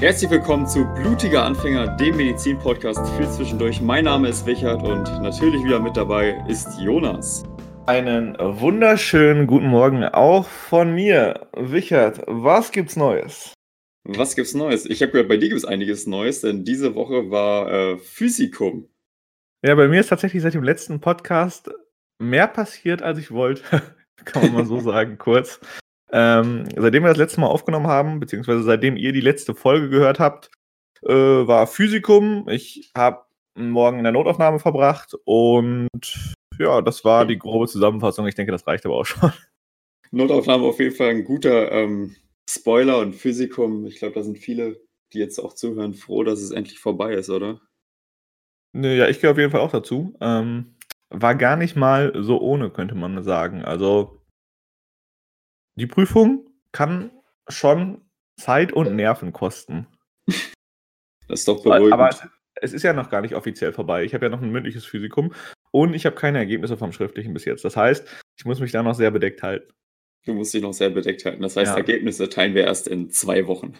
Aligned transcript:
Herzlich 0.00 0.30
willkommen 0.30 0.66
zu 0.66 0.86
Blutiger 0.94 1.44
Anfänger, 1.44 1.94
dem 1.98 2.16
Medizin-Podcast 2.16 3.06
für 3.18 3.30
zwischendurch. 3.30 3.82
Mein 3.82 4.04
Name 4.04 4.28
ist 4.28 4.46
Wichert 4.46 4.82
und 4.82 5.02
natürlich 5.20 5.62
wieder 5.62 5.78
mit 5.78 5.94
dabei 5.94 6.42
ist 6.48 6.80
Jonas. 6.80 7.42
Einen 7.84 8.34
wunderschönen 8.38 9.46
guten 9.46 9.66
Morgen 9.66 10.02
auch 10.04 10.46
von 10.46 10.94
mir. 10.94 11.50
Wichert, 11.54 12.22
was 12.26 12.72
gibt's 12.72 12.96
Neues? 12.96 13.52
Was 14.04 14.34
gibt's 14.34 14.54
Neues? 14.54 14.86
Ich 14.86 15.02
habe 15.02 15.12
gehört, 15.12 15.28
bei 15.28 15.36
dir 15.36 15.50
gibt 15.50 15.58
es 15.58 15.66
einiges 15.66 16.06
Neues, 16.06 16.40
denn 16.40 16.64
diese 16.64 16.94
Woche 16.94 17.30
war 17.30 17.70
äh, 17.70 17.98
Physikum. 17.98 18.88
Ja, 19.62 19.74
bei 19.74 19.86
mir 19.86 20.00
ist 20.00 20.08
tatsächlich 20.08 20.42
seit 20.42 20.54
dem 20.54 20.64
letzten 20.64 21.00
Podcast 21.02 21.70
mehr 22.18 22.46
passiert, 22.46 23.02
als 23.02 23.18
ich 23.18 23.32
wollte. 23.32 23.82
Kann 24.24 24.44
man 24.44 24.54
mal 24.54 24.64
so 24.66 24.80
sagen, 24.80 25.18
kurz. 25.18 25.60
Ähm, 26.12 26.64
seitdem 26.76 27.04
wir 27.04 27.10
das 27.10 27.18
letzte 27.18 27.40
Mal 27.40 27.46
aufgenommen 27.46 27.86
haben, 27.86 28.20
beziehungsweise 28.20 28.62
seitdem 28.62 28.96
ihr 28.96 29.12
die 29.12 29.20
letzte 29.20 29.54
Folge 29.54 29.88
gehört 29.88 30.18
habt, 30.18 30.50
äh, 31.02 31.12
war 31.12 31.66
Physikum. 31.66 32.48
Ich 32.48 32.90
habe 32.96 33.24
morgen 33.54 33.98
in 33.98 34.04
der 34.04 34.12
Notaufnahme 34.12 34.58
verbracht 34.58 35.14
und 35.24 35.88
ja, 36.58 36.82
das 36.82 37.04
war 37.04 37.26
die 37.26 37.38
grobe 37.38 37.68
Zusammenfassung. 37.68 38.26
Ich 38.26 38.34
denke, 38.34 38.52
das 38.52 38.66
reicht 38.66 38.84
aber 38.86 38.96
auch 38.96 39.06
schon. 39.06 39.32
Notaufnahme 40.10 40.64
auf 40.64 40.80
jeden 40.80 40.94
Fall 40.94 41.10
ein 41.10 41.24
guter 41.24 41.70
ähm, 41.70 42.16
Spoiler 42.48 42.98
und 42.98 43.14
Physikum. 43.14 43.86
Ich 43.86 43.96
glaube, 43.96 44.14
da 44.14 44.22
sind 44.22 44.38
viele, 44.38 44.80
die 45.12 45.18
jetzt 45.18 45.38
auch 45.38 45.54
zuhören, 45.54 45.94
froh, 45.94 46.24
dass 46.24 46.40
es 46.40 46.50
endlich 46.50 46.80
vorbei 46.80 47.14
ist, 47.14 47.30
oder? 47.30 47.60
Ne, 48.72 48.96
ja, 48.96 49.08
ich 49.08 49.20
gehe 49.20 49.30
auf 49.30 49.38
jeden 49.38 49.50
Fall 49.50 49.60
auch 49.60 49.70
dazu. 49.70 50.14
Ähm, 50.20 50.74
war 51.10 51.34
gar 51.34 51.56
nicht 51.56 51.76
mal 51.76 52.12
so 52.16 52.40
ohne, 52.40 52.70
könnte 52.70 52.94
man 52.94 53.22
sagen. 53.22 53.64
Also 53.64 54.19
die 55.80 55.86
Prüfung 55.86 56.46
kann 56.72 57.10
schon 57.48 58.02
Zeit 58.36 58.72
und 58.72 58.94
Nerven 58.94 59.32
kosten. 59.32 59.86
Das 61.26 61.40
ist 61.40 61.48
doch 61.48 61.62
beruhigend. 61.62 61.92
Aber 61.92 62.10
es, 62.56 62.72
ist 62.72 62.82
ja 62.82 62.92
noch 62.92 63.10
gar 63.10 63.20
nicht 63.20 63.34
offiziell 63.34 63.72
vorbei. 63.72 64.04
Ich 64.04 64.14
habe 64.14 64.26
ja 64.26 64.30
noch 64.30 64.42
ein 64.42 64.50
mündliches 64.50 64.84
Physikum 64.84 65.32
und 65.70 65.94
ich 65.94 66.06
habe 66.06 66.16
keine 66.16 66.38
Ergebnisse 66.38 66.76
vom 66.76 66.92
Schriftlichen 66.92 67.32
bis 67.32 67.44
jetzt. 67.44 67.64
Das 67.64 67.76
heißt, 67.76 68.06
ich 68.36 68.44
muss 68.44 68.60
mich 68.60 68.72
da 68.72 68.82
noch 68.82 68.94
sehr 68.94 69.10
bedeckt 69.10 69.42
halten. 69.42 69.72
Du 70.26 70.34
musst 70.34 70.52
dich 70.52 70.62
noch 70.62 70.74
sehr 70.74 70.90
bedeckt 70.90 71.24
halten. 71.24 71.42
Das 71.42 71.56
heißt, 71.56 71.72
Ja. 71.72 71.76
Ergebnisse 71.76 72.28
teilen 72.28 72.54
wir 72.54 72.64
erst 72.64 72.88
in 72.88 73.10
zwei 73.10 73.46
Wochen. 73.46 73.74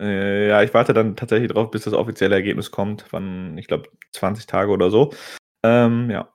Äh, 0.00 0.48
ja, 0.48 0.62
ich 0.62 0.74
warte 0.74 0.92
dann 0.92 1.16
tatsächlich 1.16 1.50
drauf, 1.50 1.70
bis 1.70 1.84
das 1.84 1.94
offizielle 1.94 2.34
Ergebnis 2.34 2.70
kommt. 2.70 3.04
Wann, 3.10 3.58
ich 3.58 3.66
glaube, 3.66 3.88
20 4.12 4.46
Tage 4.46 4.70
oder 4.70 4.90
so. 4.90 5.12
Ähm, 5.64 6.10
ja. 6.10 6.32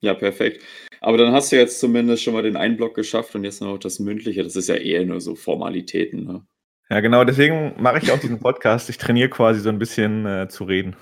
Ja, 0.00 0.14
perfekt. 0.14 0.62
Aber 1.00 1.18
dann 1.18 1.32
hast 1.32 1.52
du 1.52 1.56
jetzt 1.56 1.80
zumindest 1.80 2.22
schon 2.22 2.34
mal 2.34 2.42
den 2.42 2.56
einen 2.56 2.76
Block 2.76 2.94
geschafft 2.94 3.34
und 3.34 3.44
jetzt 3.44 3.60
noch 3.60 3.78
das 3.78 3.98
Mündliche. 3.98 4.42
Das 4.42 4.56
ist 4.56 4.68
ja 4.68 4.76
eher 4.76 5.04
nur 5.04 5.20
so 5.20 5.34
Formalitäten. 5.34 6.24
Ne? 6.24 6.46
Ja, 6.90 7.00
genau, 7.00 7.24
deswegen 7.24 7.74
mache 7.78 7.98
ich 7.98 8.10
auch 8.12 8.18
diesen 8.18 8.40
Podcast. 8.40 8.88
Ich 8.90 8.98
trainiere 8.98 9.28
quasi 9.28 9.60
so 9.60 9.68
ein 9.68 9.78
bisschen 9.78 10.26
äh, 10.26 10.48
zu 10.48 10.64
reden. 10.64 10.96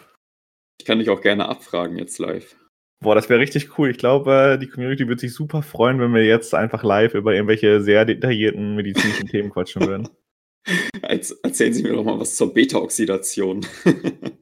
Ich 0.78 0.86
kann 0.86 0.98
dich 0.98 1.10
auch 1.10 1.20
gerne 1.20 1.48
abfragen 1.48 1.98
jetzt 1.98 2.18
live. 2.18 2.56
Boah, 3.00 3.14
das 3.14 3.28
wäre 3.28 3.40
richtig 3.40 3.78
cool. 3.78 3.90
Ich 3.90 3.98
glaube, 3.98 4.54
äh, 4.54 4.58
die 4.58 4.68
Community 4.68 5.06
wird 5.08 5.20
sich 5.20 5.34
super 5.34 5.62
freuen, 5.62 6.00
wenn 6.00 6.14
wir 6.14 6.24
jetzt 6.24 6.54
einfach 6.54 6.82
live 6.82 7.14
über 7.14 7.34
irgendwelche 7.34 7.80
sehr 7.82 8.04
detaillierten 8.04 8.74
medizinischen 8.74 9.28
Themen 9.28 9.50
quatschen 9.50 9.86
würden. 9.86 10.08
Jetzt 11.08 11.44
erzählen 11.44 11.72
Sie 11.72 11.82
mir 11.82 11.92
doch 11.92 12.04
mal 12.04 12.18
was 12.18 12.36
zur 12.36 12.52
Beta-Oxidation. 12.52 13.64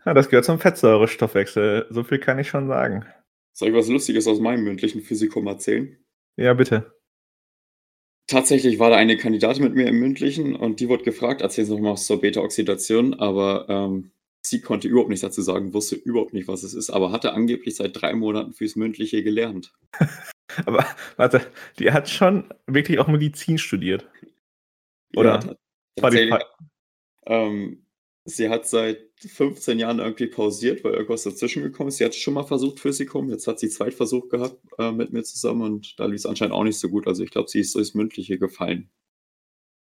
Ja, 0.04 0.14
das 0.14 0.28
gehört 0.28 0.44
zum 0.44 0.58
Fettsäurestoffwechsel. 0.58 1.86
So 1.90 2.04
viel 2.04 2.18
kann 2.18 2.38
ich 2.38 2.48
schon 2.48 2.68
sagen. 2.68 3.06
Soll 3.54 3.68
ich 3.68 3.74
was 3.74 3.88
Lustiges 3.88 4.26
aus 4.26 4.40
meinem 4.40 4.64
mündlichen 4.64 5.00
Physikum 5.00 5.46
erzählen? 5.46 5.96
Ja, 6.36 6.54
bitte. 6.54 6.92
Tatsächlich 8.26 8.78
war 8.78 8.90
da 8.90 8.96
eine 8.96 9.16
Kandidatin 9.16 9.62
mit 9.62 9.74
mir 9.74 9.86
im 9.86 10.00
mündlichen 10.00 10.56
und 10.56 10.80
die 10.80 10.88
wurde 10.88 11.04
gefragt, 11.04 11.40
erzählen 11.40 11.66
Sie 11.66 11.74
noch 11.74 11.80
mal 11.80 11.92
was 11.92 12.06
zur 12.06 12.20
Beta-Oxidation, 12.20 13.14
aber 13.14 13.66
ähm, 13.68 14.10
sie 14.42 14.60
konnte 14.60 14.88
überhaupt 14.88 15.10
nichts 15.10 15.22
dazu 15.22 15.42
sagen, 15.42 15.72
wusste 15.72 15.94
überhaupt 15.94 16.32
nicht, 16.32 16.48
was 16.48 16.62
es 16.62 16.74
ist, 16.74 16.90
aber 16.90 17.12
hatte 17.12 17.32
angeblich 17.32 17.76
seit 17.76 18.00
drei 18.00 18.14
Monaten 18.14 18.54
fürs 18.54 18.76
Mündliche 18.76 19.22
gelernt. 19.22 19.72
Aber 20.66 20.86
warte, 21.16 21.40
die 21.78 21.90
hat 21.90 22.08
schon 22.08 22.44
wirklich 22.66 22.98
auch 23.00 23.08
Medizin 23.08 23.58
studiert. 23.58 24.08
Oder? 25.16 25.40
Ja, 25.98 26.02
War 26.02 26.10
die 26.10 26.32
ähm, 27.26 27.83
sie 28.24 28.48
hat 28.48 28.66
seit 28.68 28.98
15 29.18 29.78
Jahren 29.78 29.98
irgendwie 29.98 30.26
pausiert, 30.26 30.82
weil 30.84 30.94
irgendwas 30.94 31.22
dazwischen 31.24 31.62
gekommen 31.62 31.88
ist. 31.88 31.98
Sie 31.98 32.04
hat 32.04 32.14
schon 32.14 32.34
mal 32.34 32.44
versucht, 32.44 32.80
Physikum. 32.80 33.28
Jetzt 33.30 33.46
hat 33.46 33.58
sie 33.58 33.68
Zweitversuch 33.68 34.28
gehabt 34.28 34.58
äh, 34.78 34.92
mit 34.92 35.12
mir 35.12 35.22
zusammen 35.24 35.62
und 35.62 35.98
da 35.98 36.06
lief 36.06 36.16
es 36.16 36.26
anscheinend 36.26 36.54
auch 36.54 36.64
nicht 36.64 36.78
so 36.78 36.88
gut. 36.88 37.06
Also 37.06 37.22
ich 37.22 37.30
glaube, 37.30 37.48
sie 37.48 37.60
ist 37.60 37.74
durchs 37.74 37.94
Mündliche 37.94 38.38
gefallen. 38.38 38.90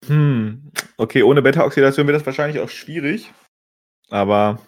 Hm, 0.06 0.72
okay, 0.98 1.24
ohne 1.24 1.42
Beta-Oxidation 1.42 2.06
wird 2.08 2.16
das 2.16 2.26
wahrscheinlich 2.26 2.62
auch 2.62 2.70
schwierig. 2.70 3.32
Aber 4.10 4.62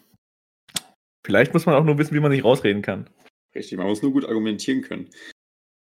vielleicht 1.25 1.53
muss 1.53 1.65
man 1.65 1.75
auch 1.75 1.83
nur 1.83 1.97
wissen, 1.97 2.15
wie 2.15 2.19
man 2.19 2.31
sich 2.31 2.43
rausreden 2.43 2.81
kann. 2.81 3.09
Richtig, 3.55 3.77
man 3.77 3.87
muss 3.87 4.01
nur 4.01 4.11
gut 4.11 4.25
argumentieren 4.25 4.81
können. 4.81 5.09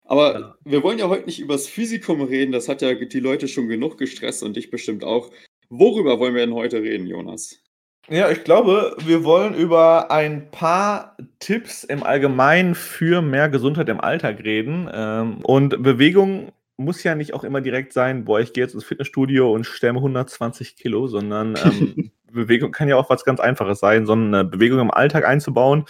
Aber 0.05 0.39
Ja. 0.39 0.59
wir 0.65 0.83
wollen 0.83 0.99
ja 0.99 1.09
heute 1.09 1.27
nicht 1.27 1.41
übers 1.41 1.67
Physikum 1.67 2.23
reden. 2.23 2.53
Das 2.53 2.69
hat 2.69 2.83
ja 2.83 2.95
die 2.95 3.21
Leute 3.21 3.49
schon 3.49 3.69
genug 3.69 3.99
gestresst 3.99 4.43
und 4.43 4.57
dich 4.57 4.71
bestimmt 4.71 5.05
auch. 5.05 5.31
Worüber 5.69 6.19
wollen 6.19 6.35
wir 6.35 6.47
denn 6.47 6.55
heute 6.55 6.81
reden, 6.83 7.07
Jonas? 7.07 7.63
Ja, 8.11 8.31
ich 8.31 8.43
glaube, 8.43 8.97
wir 9.05 9.23
wollen 9.25 9.53
über 9.55 10.11
ein 10.11 10.51
paar 10.51 11.15
Tipps 11.41 11.85
im 11.85 12.03
Allgemeinen 12.03 12.75
für 12.75 13.21
mehr 13.21 13.51
Gesundheit 13.51 13.91
im 13.91 14.01
Alltag 14.01 14.43
reden. 14.43 14.89
Ähm, 14.91 15.45
und 15.45 15.83
Bewegung 15.83 16.53
muss 16.79 17.03
ja 17.03 17.15
nicht 17.15 17.35
auch 17.35 17.45
immer 17.45 17.61
direkt 17.61 17.93
sein, 17.93 18.25
boah, 18.25 18.41
ich 18.41 18.55
gehe 18.55 18.65
jetzt 18.65 18.73
ins 18.73 18.85
Fitnessstudio 18.85 19.53
und 19.53 19.65
stemme 19.67 19.99
120 19.99 20.77
Kilo, 20.77 21.07
sondern 21.07 21.57
ähm, 21.63 22.11
Bewegung 22.33 22.73
kann 22.73 22.89
ja 22.89 22.97
auch 22.97 23.11
was 23.11 23.25
ganz 23.25 23.41
Einfaches 23.41 23.81
sein, 23.81 24.07
so 24.07 24.13
eine 24.13 24.45
Bewegung 24.45 24.79
im 24.79 24.91
Alltag 24.91 25.27
einzubauen. 25.27 25.85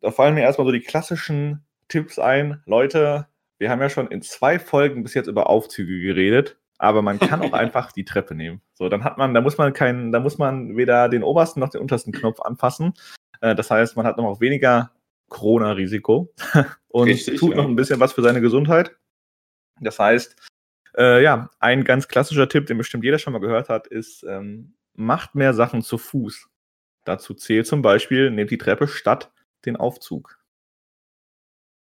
Da 0.00 0.12
fallen 0.12 0.34
mir 0.34 0.42
erstmal 0.42 0.66
so 0.66 0.72
die 0.72 0.80
klassischen 0.80 1.64
Tipps 1.88 2.20
ein. 2.20 2.62
Leute, 2.66 3.26
wir 3.58 3.68
haben 3.68 3.80
ja 3.80 3.90
schon 3.90 4.08
in 4.08 4.22
zwei 4.22 4.60
Folgen 4.60 5.02
bis 5.02 5.14
jetzt 5.14 5.26
über 5.26 5.50
Aufzüge 5.50 6.00
geredet, 6.00 6.59
aber 6.80 7.02
man 7.02 7.18
kann 7.18 7.42
auch 7.42 7.52
einfach 7.52 7.92
die 7.92 8.04
Treppe 8.04 8.34
nehmen. 8.34 8.62
So, 8.74 8.88
dann 8.88 9.04
hat 9.04 9.18
man, 9.18 9.34
da 9.34 9.40
muss 9.40 9.58
man 9.58 9.72
keinen, 9.72 10.12
da 10.12 10.20
muss 10.20 10.38
man 10.38 10.76
weder 10.76 11.08
den 11.08 11.22
obersten 11.22 11.60
noch 11.60 11.68
den 11.68 11.82
untersten 11.82 12.12
Knopf 12.12 12.40
anfassen. 12.40 12.94
Äh, 13.42 13.54
das 13.54 13.70
heißt, 13.70 13.96
man 13.96 14.06
hat 14.06 14.16
noch 14.16 14.24
auch 14.24 14.40
weniger 14.40 14.90
Corona-Risiko 15.28 16.32
und 16.88 17.08
Richtig, 17.08 17.38
tut 17.38 17.50
ja. 17.50 17.56
noch 17.58 17.68
ein 17.68 17.76
bisschen 17.76 18.00
was 18.00 18.14
für 18.14 18.22
seine 18.22 18.40
Gesundheit. 18.40 18.96
Das 19.80 19.98
heißt, 19.98 20.36
äh, 20.96 21.22
ja, 21.22 21.50
ein 21.60 21.84
ganz 21.84 22.08
klassischer 22.08 22.48
Tipp, 22.48 22.66
den 22.66 22.78
bestimmt 22.78 23.04
jeder 23.04 23.18
schon 23.18 23.34
mal 23.34 23.40
gehört 23.40 23.68
hat, 23.68 23.86
ist, 23.86 24.24
ähm, 24.24 24.74
macht 24.94 25.34
mehr 25.34 25.52
Sachen 25.52 25.82
zu 25.82 25.98
Fuß. 25.98 26.48
Dazu 27.04 27.34
zählt 27.34 27.66
zum 27.66 27.82
Beispiel, 27.82 28.30
nehmt 28.30 28.50
die 28.50 28.58
Treppe 28.58 28.88
statt 28.88 29.32
den 29.66 29.76
Aufzug. 29.76 30.38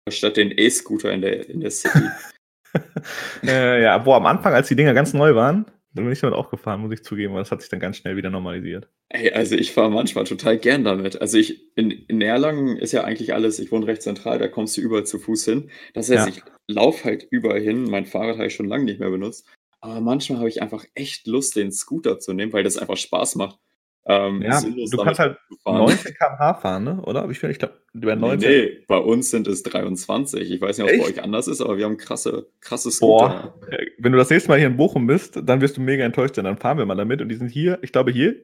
Statt 0.09 0.37
den 0.37 0.51
E-Scooter 0.51 1.11
in 1.11 1.21
der, 1.21 1.49
in 1.49 1.61
der 1.61 1.71
City. 1.71 1.99
äh, 3.43 3.81
ja, 3.83 3.97
boah, 3.97 4.17
am 4.17 4.25
Anfang, 4.25 4.53
als 4.53 4.67
die 4.67 4.75
Dinger 4.75 4.93
ganz 4.93 5.13
neu 5.13 5.35
waren, 5.35 5.65
dann 5.93 6.05
bin 6.05 6.13
ich 6.13 6.19
damit 6.19 6.35
auch 6.35 6.51
gefahren, 6.51 6.81
muss 6.81 6.91
ich 6.93 7.03
zugeben, 7.03 7.31
aber 7.33 7.39
das 7.41 7.51
hat 7.51 7.61
sich 7.61 7.69
dann 7.69 7.79
ganz 7.79 7.97
schnell 7.97 8.15
wieder 8.15 8.29
normalisiert. 8.29 8.87
Ey, 9.09 9.31
also 9.31 9.55
ich 9.55 9.71
fahre 9.71 9.89
manchmal 9.89 10.25
total 10.25 10.57
gern 10.57 10.83
damit. 10.83 11.19
Also 11.19 11.37
ich, 11.37 11.75
in, 11.75 11.89
in 11.89 12.21
Erlangen 12.21 12.77
ist 12.77 12.91
ja 12.91 13.03
eigentlich 13.03 13.33
alles, 13.33 13.57
ich 13.59 13.71
wohne 13.71 13.87
recht 13.87 14.03
zentral, 14.03 14.37
da 14.37 14.47
kommst 14.47 14.77
du 14.77 14.81
überall 14.81 15.05
zu 15.05 15.17
Fuß 15.17 15.45
hin. 15.45 15.71
Das 15.95 16.09
heißt, 16.09 16.27
Ja. 16.27 16.33
ich 16.33 16.43
laufe 16.67 17.05
halt 17.05 17.27
überall 17.31 17.59
hin. 17.59 17.85
Mein 17.85 18.05
Fahrrad 18.05 18.37
habe 18.37 18.47
ich 18.47 18.55
schon 18.55 18.67
lange 18.67 18.83
nicht 18.85 18.99
mehr 18.99 19.09
benutzt. 19.09 19.47
Aber 19.81 19.99
manchmal 20.01 20.39
habe 20.39 20.49
ich 20.49 20.61
einfach 20.61 20.85
echt 20.93 21.25
Lust, 21.25 21.55
den 21.55 21.71
Scooter 21.71 22.19
zu 22.19 22.33
nehmen, 22.33 22.53
weil 22.53 22.63
das 22.63 22.77
einfach 22.77 22.97
Spaß 22.97 23.35
macht. 23.35 23.57
Ähm, 24.05 24.41
Ja, 24.41 24.61
du 24.61 24.97
kannst 24.97 25.19
halt 25.19 25.37
zu 25.49 25.57
fahren. 25.57 25.77
19 25.77 26.13
km/h 26.13 26.53
fahren, 26.55 26.83
ne? 26.83 27.01
oder? 27.03 27.29
Ich 27.29 27.43
ich 27.43 27.59
glaube, 27.59 27.75
über 27.93 28.15
Nee, 28.15 28.21
19. 28.21 28.49
nee, 28.49 28.83
bei 28.87 28.97
uns 28.97 29.29
sind 29.29 29.47
es 29.47 29.61
23. 29.63 30.51
Ich 30.51 30.61
weiß 30.61 30.77
nicht, 30.77 30.85
ob 30.87 30.91
es 30.91 30.99
bei 30.99 31.05
euch 31.09 31.23
anders 31.23 31.47
ist, 31.47 31.61
aber 31.61 31.77
wir 31.77 31.85
haben 31.85 31.97
krasse, 31.97 32.47
krasse 32.61 32.91
Scooter. 32.91 33.53
Boah, 33.59 33.71
äh, 33.71 33.87
wenn 33.97 34.11
du 34.11 34.17
das 34.17 34.29
nächste 34.29 34.49
Mal 34.49 34.57
hier 34.57 34.67
in 34.67 34.77
Bochum 34.77 35.05
bist, 35.05 35.39
dann 35.43 35.61
wirst 35.61 35.77
du 35.77 35.81
mega 35.81 36.03
enttäuscht 36.05 36.35
sein. 36.35 36.45
Dann 36.45 36.57
fahren 36.57 36.77
wir 36.77 36.85
mal 36.85 36.95
damit 36.95 37.21
und 37.21 37.29
die 37.29 37.35
sind 37.35 37.49
hier, 37.49 37.79
ich 37.81 37.91
glaube, 37.91 38.11
hier 38.11 38.35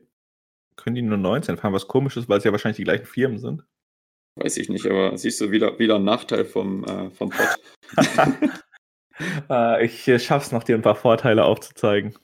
können 0.76 0.96
die 0.96 1.02
nur 1.02 1.18
19 1.18 1.58
fahren, 1.58 1.74
was 1.74 1.88
komisch 1.88 2.18
ist, 2.18 2.28
weil 2.28 2.38
es 2.40 2.44
ja 2.44 2.52
wahrscheinlich 2.52 2.78
die 2.78 2.84
gleichen 2.84 3.06
Firmen 3.06 3.40
sind. 3.40 3.64
Weiß 4.36 4.58
ich 4.58 4.68
nicht, 4.68 4.86
aber 4.86 5.18
siehst 5.18 5.40
du 5.40 5.52
wieder, 5.52 5.80
wieder 5.80 5.96
ein 5.96 6.04
Nachteil 6.04 6.44
vom, 6.44 6.84
äh, 6.84 7.10
vom 7.12 7.30
Pod. 7.30 7.48
Äh, 9.50 9.86
ich 9.86 10.08
äh, 10.08 10.20
schaff's 10.20 10.52
noch, 10.52 10.64
dir 10.64 10.76
ein 10.76 10.82
paar 10.82 10.96
Vorteile 10.96 11.46
aufzuzeigen. 11.46 12.18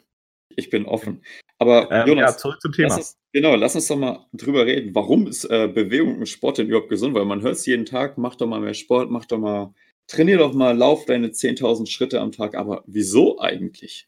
Ich 0.56 0.70
bin 0.70 0.86
offen. 0.86 1.24
Aber 1.62 1.92
Ähm, 1.92 1.92
ja, 1.92 2.06
Jonas, 2.08 2.38
zurück 2.40 2.60
zum 2.60 2.72
lass 2.72 2.76
Thema. 2.76 2.96
uns, 2.96 3.18
genau, 3.34 3.56
lass 3.56 3.76
uns 3.76 3.88
doch 3.88 3.96
mal 3.96 4.26
drüber 4.34 4.66
reden. 4.66 4.96
Warum 4.96 5.28
ist 5.28 5.46
äh, 5.46 5.68
Bewegung 5.68 6.18
und 6.18 6.26
Sport 6.26 6.58
denn 6.58 6.68
überhaupt 6.68 6.90
gesund? 6.90 7.14
Weil 7.14 7.26
man 7.26 7.44
hört 7.44 7.54
es 7.54 7.68
jeden 7.68 7.86
Tag, 7.86 8.18
mach 8.18 8.34
doch 8.34 8.48
mal 8.48 8.60
mehr 8.60 8.74
Sport, 8.74 9.12
mach 9.12 9.26
doch 9.26 9.38
mal, 9.38 9.72
trainier 10.08 10.40
doch 10.40 10.54
mal, 10.54 10.76
lauf 10.76 11.06
deine 11.06 11.28
10.000 11.28 11.88
Schritte 11.88 12.20
am 12.20 12.32
Tag. 12.32 12.56
Aber 12.56 12.84
wieso 12.88 13.40
eigentlich? 13.40 14.08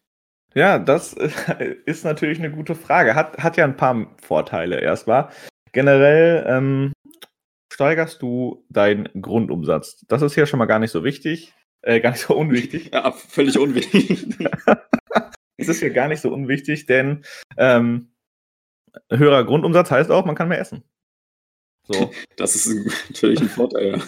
Ja, 0.55 0.79
das 0.79 1.13
äh, 1.13 1.75
ist 1.85 2.03
natürlich 2.03 2.39
eine 2.39 2.49
gute 2.49 2.73
Frage. 2.73 3.13
Hat, 3.13 3.37
hat 3.37 3.55
ja 3.55 3.65
ein 3.65 3.77
paar 3.77 4.15
Vorteile 4.19 4.81
erstmal. 4.81 5.29
Generell 5.73 6.47
ähm, 6.49 6.91
steigerst 7.71 8.19
du 8.23 8.65
deinen 8.69 9.09
Grundumsatz. 9.21 10.03
Das 10.07 10.23
ist 10.23 10.35
ja 10.35 10.47
schon 10.47 10.57
mal 10.57 10.65
gar 10.65 10.79
nicht 10.79 10.91
so 10.91 11.03
wichtig, 11.03 11.53
äh, 11.83 11.99
gar 11.99 12.09
nicht 12.09 12.21
so 12.21 12.35
unwichtig. 12.35 12.89
Ja, 12.91 13.11
völlig 13.11 13.59
unwichtig. 13.59 14.25
Es 15.57 15.67
ist 15.67 15.81
ja 15.81 15.89
gar 15.89 16.07
nicht 16.07 16.21
so 16.21 16.31
unwichtig, 16.31 16.85
denn 16.85 17.23
ähm, 17.57 18.11
höherer 19.09 19.43
Grundumsatz 19.43 19.91
heißt 19.91 20.11
auch, 20.11 20.25
man 20.25 20.35
kann 20.35 20.47
mehr 20.47 20.59
essen. 20.59 20.83
So. 21.85 22.11
Das 22.35 22.55
ist 22.55 22.67
natürlich 23.09 23.41
ein 23.41 23.49
Vorteil. 23.49 24.01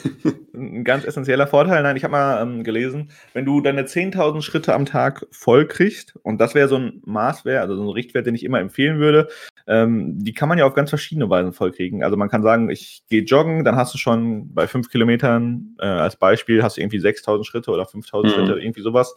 ein 0.56 0.84
ganz 0.84 1.06
essentieller 1.06 1.46
Vorteil. 1.46 1.84
Nein, 1.84 1.96
ich 1.96 2.04
habe 2.04 2.14
mal 2.14 2.42
ähm, 2.42 2.64
gelesen, 2.64 3.12
wenn 3.34 3.46
du 3.46 3.62
deine 3.62 3.84
10.000 3.84 4.42
Schritte 4.42 4.74
am 4.74 4.88
Tag 4.88 5.28
voll 5.30 5.68
kriegst, 5.68 6.16
und 6.24 6.42
das 6.42 6.56
wäre 6.56 6.68
so 6.68 6.78
ein 6.78 7.04
Maßwert, 7.06 7.62
also 7.62 7.76
so 7.76 7.84
ein 7.84 7.90
Richtwert, 7.90 8.26
den 8.26 8.34
ich 8.34 8.44
immer 8.44 8.60
empfehlen 8.60 9.00
würde, 9.00 9.28
ähm, 9.68 10.18
die 10.18 10.34
kann 10.34 10.50
man 10.50 10.58
ja 10.58 10.66
auf 10.66 10.74
ganz 10.74 10.90
verschiedene 10.90 11.30
Weisen 11.30 11.54
vollkriegen. 11.54 12.04
Also 12.04 12.18
man 12.18 12.30
kann 12.30 12.42
sagen, 12.42 12.72
ich 12.72 13.04
gehe 13.10 13.22
joggen, 13.22 13.64
dann 13.64 13.76
hast 13.76 13.94
du 13.94 14.00
schon 14.00 14.54
bei 14.56 14.68
5 14.68 14.90
Kilometern 14.90 15.76
äh, 15.80 15.86
als 15.86 16.16
Beispiel, 16.16 16.64
hast 16.64 16.78
du 16.78 16.82
irgendwie 16.82 17.00
6.000 17.00 17.44
Schritte 17.44 17.70
oder 17.70 17.84
5.000 17.84 18.24
mhm. 18.24 18.30
Schritte, 18.30 18.60
irgendwie 18.60 18.82
sowas 18.82 19.16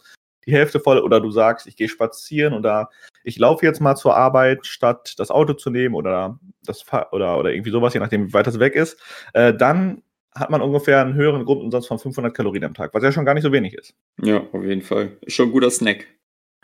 die 0.49 0.55
Hälfte 0.55 0.79
voll 0.79 0.99
oder 0.99 1.21
du 1.21 1.31
sagst, 1.31 1.67
ich 1.67 1.75
gehe 1.75 1.89
spazieren 1.89 2.53
oder 2.53 2.89
ich 3.23 3.37
laufe 3.37 3.65
jetzt 3.65 3.79
mal 3.79 3.95
zur 3.95 4.15
Arbeit, 4.15 4.65
statt 4.65 5.13
das 5.17 5.31
Auto 5.31 5.53
zu 5.53 5.69
nehmen 5.69 5.95
oder 5.95 6.39
das 6.65 6.85
oder, 7.11 7.37
oder 7.37 7.53
irgendwie 7.53 7.71
sowas, 7.71 7.93
je 7.93 7.99
nachdem, 7.99 8.27
wie 8.27 8.33
weit 8.33 8.47
das 8.47 8.59
weg 8.59 8.75
ist, 8.75 8.99
äh, 9.33 9.53
dann 9.53 10.03
hat 10.33 10.49
man 10.49 10.61
ungefähr 10.61 11.01
einen 11.01 11.15
höheren 11.15 11.45
Grundumsatz 11.45 11.87
von 11.87 11.99
500 11.99 12.33
Kalorien 12.33 12.63
am 12.63 12.73
Tag, 12.73 12.93
was 12.93 13.03
ja 13.03 13.11
schon 13.11 13.25
gar 13.25 13.33
nicht 13.33 13.43
so 13.43 13.51
wenig 13.51 13.73
ist. 13.73 13.95
Ja, 14.21 14.41
auf 14.51 14.63
jeden 14.63 14.81
Fall. 14.81 15.17
Ist 15.21 15.33
schon 15.33 15.49
ein 15.49 15.51
guter 15.51 15.71
Snack. 15.71 16.07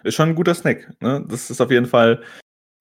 Ist 0.04 0.16
schon 0.16 0.30
ein 0.30 0.36
guter 0.36 0.54
Snack. 0.54 0.94
Ne? 1.02 1.26
Das 1.28 1.50
ist 1.50 1.62
auf 1.62 1.72
jeden 1.72 1.88
Fall 1.88 2.22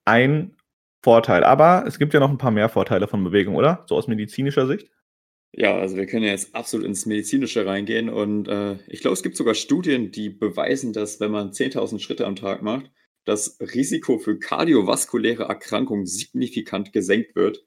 ein 0.05 0.57
Vorteil. 1.03 1.43
Aber 1.45 1.85
es 1.87 1.99
gibt 1.99 2.15
ja 2.15 2.21
noch 2.21 2.31
ein 2.31 2.39
paar 2.39 2.51
mehr 2.51 2.69
Vorteile 2.69 3.09
von 3.09 3.25
Bewegung, 3.25 3.57
oder? 3.57 3.85
So 3.87 3.97
aus 3.97 4.09
medizinischer 4.09 4.67
Sicht? 4.67 4.91
Ja, 5.57 5.77
also 5.77 5.97
wir 5.97 6.07
können 6.07 6.25
ja 6.25 6.33
jetzt 6.33 6.55
absolut 6.55 6.87
ins 6.87 7.07
Medizinische 7.07 7.65
reingehen 7.65 8.09
und 8.09 8.49
äh, 8.49 8.77
ich 8.89 9.01
glaube, 9.01 9.15
es 9.15 9.23
gibt 9.23 9.37
sogar 9.37 9.55
Studien, 9.55 10.11
die 10.11 10.29
beweisen, 10.29 10.93
dass 10.93 11.21
wenn 11.21 11.31
man 11.31 11.53
10.000 11.53 12.01
Schritte 12.01 12.27
am 12.27 12.35
Tag 12.35 12.63
macht, 12.63 12.91
das 13.25 13.59
Risiko 13.61 14.19
für 14.19 14.39
kardiovaskuläre 14.39 15.45
Erkrankungen 15.45 16.07
signifikant 16.07 16.93
gesenkt 16.93 17.37
wird. 17.37 17.65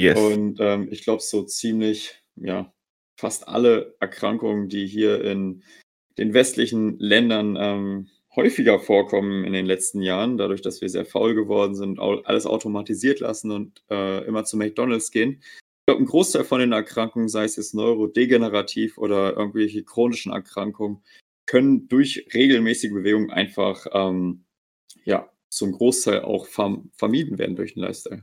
Yes. 0.00 0.18
Und 0.18 0.58
ähm, 0.60 0.88
ich 0.90 1.02
glaube, 1.02 1.22
so 1.22 1.44
ziemlich, 1.44 2.22
ja, 2.36 2.72
fast 3.16 3.48
alle 3.48 3.96
Erkrankungen, 4.00 4.68
die 4.68 4.86
hier 4.86 5.24
in 5.24 5.62
den 6.18 6.34
westlichen 6.34 6.98
Ländern 6.98 7.56
ähm, 7.58 8.08
häufiger 8.34 8.80
vorkommen 8.80 9.44
in 9.44 9.52
den 9.52 9.66
letzten 9.66 10.02
Jahren, 10.02 10.38
dadurch, 10.38 10.62
dass 10.62 10.80
wir 10.80 10.88
sehr 10.88 11.04
faul 11.06 11.34
geworden 11.34 11.74
sind, 11.74 11.98
alles 12.00 12.46
automatisiert 12.46 13.20
lassen 13.20 13.50
und 13.50 13.82
äh, 13.90 14.24
immer 14.26 14.44
zu 14.44 14.56
McDonalds 14.56 15.10
gehen, 15.10 15.40
glaube, 15.88 16.02
ein 16.02 16.06
Großteil 16.06 16.44
von 16.44 16.60
den 16.60 16.72
Erkrankungen, 16.72 17.28
sei 17.28 17.44
es 17.44 17.56
jetzt 17.56 17.74
neurodegenerativ 17.74 18.98
oder 18.98 19.34
irgendwelche 19.34 19.82
chronischen 19.84 20.32
Erkrankungen, 20.32 21.02
können 21.46 21.88
durch 21.88 22.28
regelmäßige 22.34 22.92
Bewegung 22.92 23.30
einfach, 23.30 23.86
ähm, 23.94 24.44
ja, 25.04 25.30
zum 25.48 25.72
Großteil 25.72 26.20
auch 26.20 26.46
verm 26.46 26.90
vermieden 26.94 27.38
werden 27.38 27.56
durch 27.56 27.72
den 27.72 27.84
Lifestyle. 27.84 28.22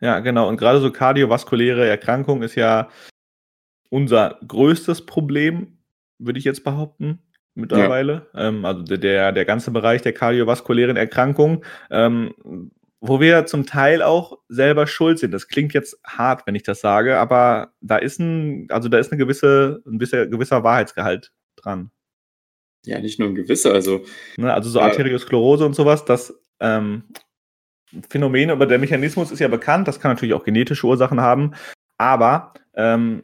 Ja, 0.00 0.20
genau. 0.20 0.48
Und 0.48 0.56
gerade 0.56 0.80
so 0.80 0.90
kardiovaskuläre 0.90 1.86
Erkrankungen 1.86 2.42
ist 2.42 2.54
ja 2.54 2.88
unser 3.90 4.40
größtes 4.48 5.04
Problem, 5.04 5.76
würde 6.18 6.38
ich 6.38 6.46
jetzt 6.46 6.64
behaupten, 6.64 7.18
mittlerweile. 7.54 8.26
Ja. 8.32 8.48
Ähm, 8.48 8.64
also 8.64 8.84
der, 8.96 9.32
der 9.32 9.44
ganze 9.44 9.70
Bereich 9.70 10.00
der 10.00 10.14
kardiovaskulären 10.14 10.96
Erkrankungen. 10.96 11.62
Ähm, 11.90 12.70
wo 13.04 13.20
wir 13.20 13.46
zum 13.46 13.66
Teil 13.66 14.00
auch 14.00 14.38
selber 14.48 14.86
schuld 14.86 15.18
sind. 15.18 15.32
Das 15.32 15.48
klingt 15.48 15.74
jetzt 15.74 15.98
hart, 16.06 16.46
wenn 16.46 16.54
ich 16.54 16.62
das 16.62 16.80
sage, 16.80 17.18
aber 17.18 17.72
da 17.80 17.96
ist 17.96 18.20
ein, 18.20 18.68
also 18.70 18.88
da 18.88 18.98
ist 18.98 19.10
eine 19.10 19.18
gewisse, 19.18 19.82
ein 19.84 19.98
gewisser, 19.98 20.28
gewisser 20.28 20.62
Wahrheitsgehalt 20.62 21.32
dran. 21.56 21.90
Ja, 22.86 23.00
nicht 23.00 23.18
nur 23.18 23.28
ein 23.28 23.34
gewisser, 23.34 23.72
also. 23.72 24.04
Ne, 24.36 24.54
also 24.54 24.70
so 24.70 24.78
äh, 24.78 24.82
Arteriosklerose 24.82 25.66
und 25.66 25.74
sowas, 25.74 26.04
das 26.04 26.32
ähm, 26.60 27.02
Phänomen, 28.08 28.50
aber 28.50 28.66
der 28.66 28.78
Mechanismus 28.78 29.32
ist 29.32 29.40
ja 29.40 29.48
bekannt, 29.48 29.88
das 29.88 29.98
kann 29.98 30.12
natürlich 30.12 30.34
auch 30.34 30.44
genetische 30.44 30.86
Ursachen 30.86 31.20
haben, 31.20 31.54
aber 31.98 32.54
ähm, 32.74 33.22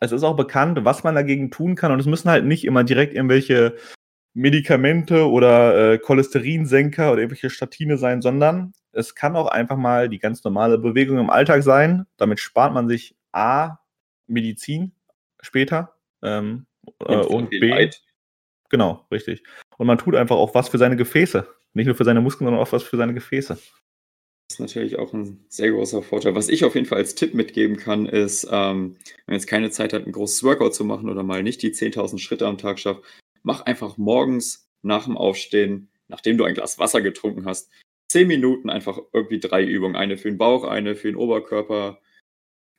es 0.00 0.10
ist 0.10 0.24
auch 0.24 0.36
bekannt, 0.36 0.80
was 0.82 1.04
man 1.04 1.14
dagegen 1.14 1.52
tun 1.52 1.76
kann 1.76 1.92
und 1.92 2.00
es 2.00 2.06
müssen 2.06 2.30
halt 2.30 2.46
nicht 2.46 2.64
immer 2.64 2.82
direkt 2.82 3.14
irgendwelche 3.14 3.76
Medikamente 4.34 5.28
oder 5.28 5.92
äh, 5.92 5.98
Cholesterinsenker 5.98 7.12
oder 7.12 7.20
irgendwelche 7.20 7.50
Statine 7.50 7.96
sein, 7.96 8.22
sondern 8.22 8.72
es 8.92 9.14
kann 9.14 9.36
auch 9.36 9.46
einfach 9.46 9.76
mal 9.76 10.08
die 10.08 10.18
ganz 10.18 10.42
normale 10.44 10.78
Bewegung 10.78 11.18
im 11.18 11.30
Alltag 11.30 11.62
sein. 11.62 12.06
Damit 12.16 12.40
spart 12.40 12.72
man 12.74 12.88
sich 12.88 13.16
A, 13.32 13.78
Medizin 14.26 14.92
später 15.40 15.94
ähm, 16.22 16.66
äh, 17.06 17.16
und 17.16 17.50
B, 17.50 17.68
Leid. 17.68 18.02
genau, 18.68 19.06
richtig. 19.10 19.42
Und 19.78 19.86
man 19.86 19.98
tut 19.98 20.14
einfach 20.14 20.36
auch 20.36 20.54
was 20.54 20.68
für 20.68 20.78
seine 20.78 20.96
Gefäße. 20.96 21.46
Nicht 21.72 21.86
nur 21.86 21.94
für 21.94 22.04
seine 22.04 22.20
Muskeln, 22.20 22.46
sondern 22.46 22.62
auch 22.62 22.72
was 22.72 22.82
für 22.82 22.96
seine 22.96 23.14
Gefäße. 23.14 23.54
Das 23.54 24.56
ist 24.56 24.60
natürlich 24.60 24.98
auch 24.98 25.12
ein 25.12 25.44
sehr 25.48 25.70
großer 25.70 26.02
Vorteil. 26.02 26.34
Was 26.34 26.48
ich 26.48 26.64
auf 26.64 26.74
jeden 26.74 26.86
Fall 26.86 26.98
als 26.98 27.14
Tipp 27.14 27.34
mitgeben 27.34 27.76
kann, 27.76 28.06
ist, 28.06 28.44
ähm, 28.50 28.96
wenn 28.96 29.26
man 29.26 29.36
jetzt 29.36 29.46
keine 29.46 29.70
Zeit 29.70 29.92
hat, 29.92 30.06
ein 30.06 30.12
großes 30.12 30.42
Workout 30.42 30.74
zu 30.74 30.84
machen 30.84 31.08
oder 31.08 31.22
mal 31.22 31.44
nicht 31.44 31.62
die 31.62 31.70
10.000 31.70 32.18
Schritte 32.18 32.48
am 32.48 32.58
Tag 32.58 32.80
schafft, 32.80 33.02
mach 33.44 33.60
einfach 33.62 33.96
morgens 33.96 34.68
nach 34.82 35.04
dem 35.04 35.16
Aufstehen, 35.16 35.88
nachdem 36.08 36.36
du 36.36 36.44
ein 36.44 36.54
Glas 36.54 36.80
Wasser 36.80 37.00
getrunken 37.00 37.46
hast, 37.46 37.70
zehn 38.10 38.26
Minuten 38.26 38.70
einfach 38.70 38.98
irgendwie 39.12 39.38
drei 39.38 39.64
Übungen. 39.64 39.94
Eine 39.94 40.18
für 40.18 40.28
den 40.28 40.38
Bauch, 40.38 40.64
eine 40.64 40.96
für 40.96 41.06
den 41.06 41.16
Oberkörper 41.16 42.00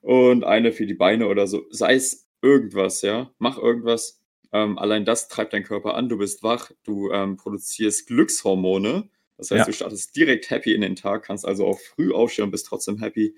und 0.01 0.43
eine 0.43 0.73
für 0.73 0.85
die 0.85 0.93
Beine 0.93 1.27
oder 1.27 1.47
so. 1.47 1.65
Sei 1.69 1.95
es 1.95 2.27
irgendwas, 2.41 3.01
ja. 3.01 3.31
Mach 3.39 3.57
irgendwas. 3.57 4.21
Ähm, 4.51 4.77
allein 4.77 5.05
das 5.05 5.29
treibt 5.29 5.53
deinen 5.53 5.63
Körper 5.63 5.95
an. 5.95 6.09
Du 6.09 6.17
bist 6.17 6.43
wach, 6.43 6.71
du 6.83 7.11
ähm, 7.11 7.37
produzierst 7.37 8.07
Glückshormone. 8.07 9.09
Das 9.37 9.51
heißt, 9.51 9.59
ja. 9.59 9.65
du 9.65 9.73
startest 9.73 10.15
direkt 10.17 10.49
happy 10.49 10.73
in 10.73 10.81
den 10.81 10.97
Tag, 10.97 11.23
kannst 11.23 11.45
also 11.45 11.65
auch 11.65 11.79
früh 11.79 12.11
aufstehen 12.11 12.45
und 12.45 12.51
bist 12.51 12.67
trotzdem 12.67 12.99
happy. 12.99 13.33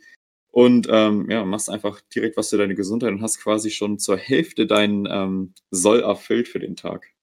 Und 0.50 0.88
ähm, 0.90 1.30
ja, 1.30 1.46
machst 1.46 1.70
einfach 1.70 2.02
direkt 2.16 2.38
was 2.38 2.50
für 2.50 2.58
deine 2.58 2.76
Gesundheit 2.76 3.12
und 3.12 3.22
hast 3.22 3.40
quasi 3.40 3.70
schon 3.70 4.00
zur 4.00 4.18
Hälfte 4.18 4.66
deinen 4.66 5.08
ähm, 5.10 5.54
Soll 5.70 6.00
erfüllt 6.02 6.48
für 6.48 6.60
den 6.60 6.76
Tag. 6.76 7.14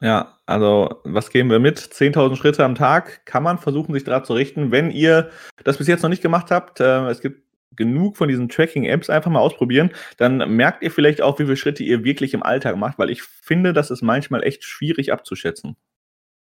Ja, 0.00 0.38
also 0.46 1.00
was 1.04 1.30
geben 1.30 1.50
wir 1.50 1.58
mit? 1.58 1.78
10.000 1.78 2.36
Schritte 2.36 2.64
am 2.64 2.76
Tag 2.76 3.26
kann 3.26 3.42
man 3.42 3.58
versuchen, 3.58 3.92
sich 3.92 4.04
daran 4.04 4.24
zu 4.24 4.32
richten. 4.34 4.70
Wenn 4.70 4.90
ihr 4.90 5.30
das 5.64 5.78
bis 5.78 5.88
jetzt 5.88 6.02
noch 6.02 6.08
nicht 6.08 6.22
gemacht 6.22 6.50
habt, 6.50 6.80
äh, 6.80 7.08
es 7.08 7.20
gibt 7.20 7.42
genug 7.74 8.16
von 8.16 8.28
diesen 8.28 8.48
Tracking-Apps, 8.48 9.10
einfach 9.10 9.30
mal 9.30 9.40
ausprobieren, 9.40 9.90
dann 10.16 10.38
merkt 10.54 10.82
ihr 10.82 10.90
vielleicht 10.90 11.22
auch, 11.22 11.38
wie 11.38 11.44
viele 11.44 11.56
Schritte 11.56 11.84
ihr 11.84 12.04
wirklich 12.04 12.34
im 12.34 12.42
Alltag 12.42 12.76
macht, 12.76 12.98
weil 12.98 13.10
ich 13.10 13.22
finde, 13.22 13.72
das 13.72 13.90
ist 13.90 14.02
manchmal 14.02 14.44
echt 14.44 14.64
schwierig 14.64 15.12
abzuschätzen. 15.12 15.76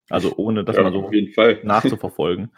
Also 0.09 0.33
ohne 0.37 0.63
das 0.63 0.77
ja, 0.77 0.83
mal 0.83 0.93
so 0.93 1.09
nachzuverfolgen. 1.63 2.51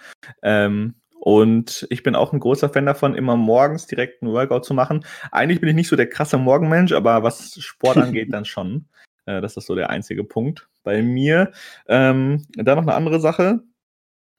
ähm, 0.44 0.96
und 1.22 1.86
ich 1.90 2.02
bin 2.02 2.16
auch 2.16 2.32
ein 2.32 2.40
großer 2.40 2.70
Fan 2.70 2.86
davon, 2.86 3.14
immer 3.14 3.36
morgens 3.36 3.88
direkt 3.88 4.24
einen 4.24 4.32
Workout 4.32 4.64
zu 4.64 4.74
machen. 4.74 5.06
Eigentlich 5.32 5.60
bin 5.60 5.68
ich 5.68 5.76
nicht 5.76 5.90
so 5.90 5.98
der 5.98 6.08
krasse 6.08 6.38
Morgenmensch, 6.38 6.94
aber 6.94 7.24
was 7.24 7.62
Sport 7.62 7.98
angeht, 7.98 8.32
dann 8.32 8.46
schon. 8.46 8.86
Äh, 9.30 9.42
das 9.42 9.56
ist 9.58 9.68
so 9.68 9.76
der 9.76 9.90
einzige 9.90 10.24
Punkt 10.24 10.70
bei 10.84 11.02
mir. 11.02 11.52
Ähm, 11.88 12.48
dann 12.56 12.78
noch 12.78 12.84
eine 12.84 12.96
andere 12.96 13.20
Sache. 13.20 13.62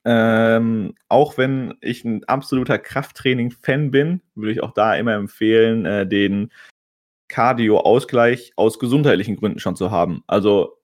Ähm, 0.05 0.95
auch 1.09 1.37
wenn 1.37 1.75
ich 1.81 2.05
ein 2.05 2.25
absoluter 2.25 2.79
Krafttraining-Fan 2.79 3.91
bin, 3.91 4.23
würde 4.35 4.53
ich 4.53 4.63
auch 4.63 4.73
da 4.73 4.95
immer 4.97 5.15
empfehlen, 5.15 5.85
äh, 5.85 6.07
den 6.07 6.51
Cardio-Ausgleich 7.29 8.53
aus 8.57 8.79
gesundheitlichen 8.79 9.37
Gründen 9.37 9.61
schon 9.61 9.77
zu 9.77 9.91
haben. 9.91 10.25
Also 10.27 10.79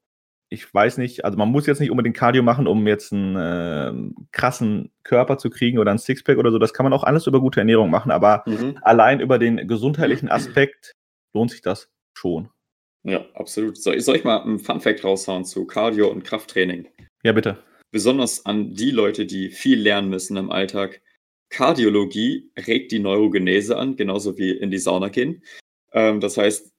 ich 0.49 0.73
weiß 0.73 0.99
nicht, 0.99 1.25
also 1.25 1.37
man 1.37 1.49
muss 1.49 1.67
jetzt 1.67 1.81
nicht 1.81 1.91
unbedingt 1.91 2.17
Cardio 2.17 2.43
machen, 2.43 2.69
um 2.69 2.87
jetzt 2.87 3.13
einen 3.13 3.37
äh, 3.37 4.23
krassen 4.31 4.93
Körper 5.03 5.39
zu 5.39 5.51
kriegen 5.51 5.79
oder 5.79 5.91
ein 5.91 5.99
Sixpack 5.99 6.39
oder 6.39 6.53
so. 6.53 6.59
Das 6.59 6.73
kann 6.73 6.85
man 6.85 6.93
auch 6.93 7.03
alles 7.03 7.27
über 7.27 7.41
gute 7.41 7.59
Ernährung 7.61 7.91
machen, 7.91 8.13
aber 8.13 8.45
mhm. 8.47 8.79
allein 8.83 9.19
über 9.19 9.39
den 9.39 9.67
gesundheitlichen 9.67 10.29
Aspekt 10.29 10.93
lohnt 11.35 11.51
sich 11.51 11.63
das 11.63 11.91
schon. 12.15 12.51
Ja, 13.07 13.25
absolut. 13.35 13.77
Soll, 13.77 14.01
soll 14.01 14.17
ich 14.17 14.25
mal 14.25 14.43
einen 14.43 14.59
Fun-Fact 14.59 15.05
raushauen 15.05 15.45
zu 15.45 15.65
Cardio 15.65 16.09
und 16.09 16.25
Krafttraining? 16.25 16.89
Ja, 17.23 17.33
bitte. 17.33 17.59
Besonders 17.93 18.45
an 18.45 18.75
die 18.75 18.91
Leute, 18.91 19.27
die 19.27 19.51
viel 19.51 19.81
lernen 19.81 20.11
müssen 20.11 20.37
im 20.37 20.51
Alltag. 20.51 21.01
Kardiologie 21.49 22.51
regt 22.67 22.91
die 22.91 22.99
Neurogenese 22.99 23.77
an, 23.79 23.95
genauso 23.95 24.37
wie 24.39 24.51
in 24.51 24.73
die 24.73 24.79
Sauna 24.79 25.09
gehen. 25.09 25.45
Ähm, 25.93 26.21
das 26.21 26.37
heißt, 26.37 26.73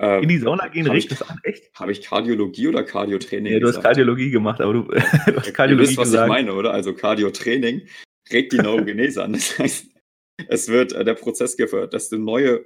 äh, 0.00 0.22
in 0.22 0.28
die 0.28 0.38
Sauna 0.38 0.68
gehen 0.68 0.86
regt 0.86 1.10
das 1.10 1.22
an, 1.22 1.38
echt? 1.42 1.74
Habe 1.74 1.90
ich 1.90 2.02
Kardiologie 2.02 2.68
oder 2.68 2.84
Kardiotraining? 2.84 3.52
Ja, 3.52 3.58
du 3.58 3.66
gesagt? 3.66 3.84
hast 3.84 3.90
Kardiologie 3.90 4.30
gemacht, 4.30 4.60
aber 4.60 4.72
du, 4.72 4.82
du 4.84 4.96
hast 5.36 5.54
Kardiologie 5.54 5.84
Ihr 5.84 5.88
wisst, 5.88 5.98
was 5.98 6.10
gesagt. 6.10 6.28
ich 6.28 6.32
meine, 6.32 6.54
oder? 6.54 6.72
Also 6.72 6.94
Kardiotraining 6.94 7.82
regt 8.32 8.52
die 8.52 8.56
Neurogenese 8.62 9.24
an. 9.24 9.32
Das 9.32 9.58
heißt, 9.58 9.86
es 10.48 10.68
wird 10.68 10.92
äh, 10.92 11.04
der 11.04 11.14
Prozess 11.14 11.56
gefördert, 11.56 11.94
dass 11.94 12.08
du 12.08 12.18
neue 12.18 12.64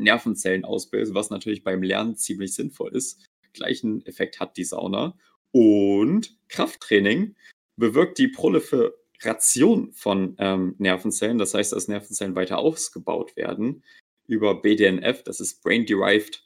Nervenzellen 0.00 0.64
ausbildet, 0.64 1.14
was 1.14 1.30
natürlich 1.30 1.64
beim 1.64 1.82
Lernen 1.82 2.16
ziemlich 2.16 2.54
sinnvoll 2.54 2.94
ist. 2.94 3.26
Gleichen 3.52 4.04
Effekt 4.06 4.40
hat 4.40 4.56
die 4.56 4.64
Sauna. 4.64 5.16
Und 5.52 6.36
Krafttraining 6.48 7.34
bewirkt 7.76 8.18
die 8.18 8.28
Proliferation 8.28 9.92
von 9.92 10.36
ähm, 10.38 10.74
Nervenzellen. 10.78 11.38
Das 11.38 11.54
heißt, 11.54 11.72
dass 11.72 11.88
Nervenzellen 11.88 12.36
weiter 12.36 12.58
ausgebaut 12.58 13.36
werden 13.36 13.82
über 14.26 14.62
BDNF, 14.62 15.24
das 15.24 15.40
ist 15.40 15.60
Brain 15.62 15.86
Derived 15.86 16.44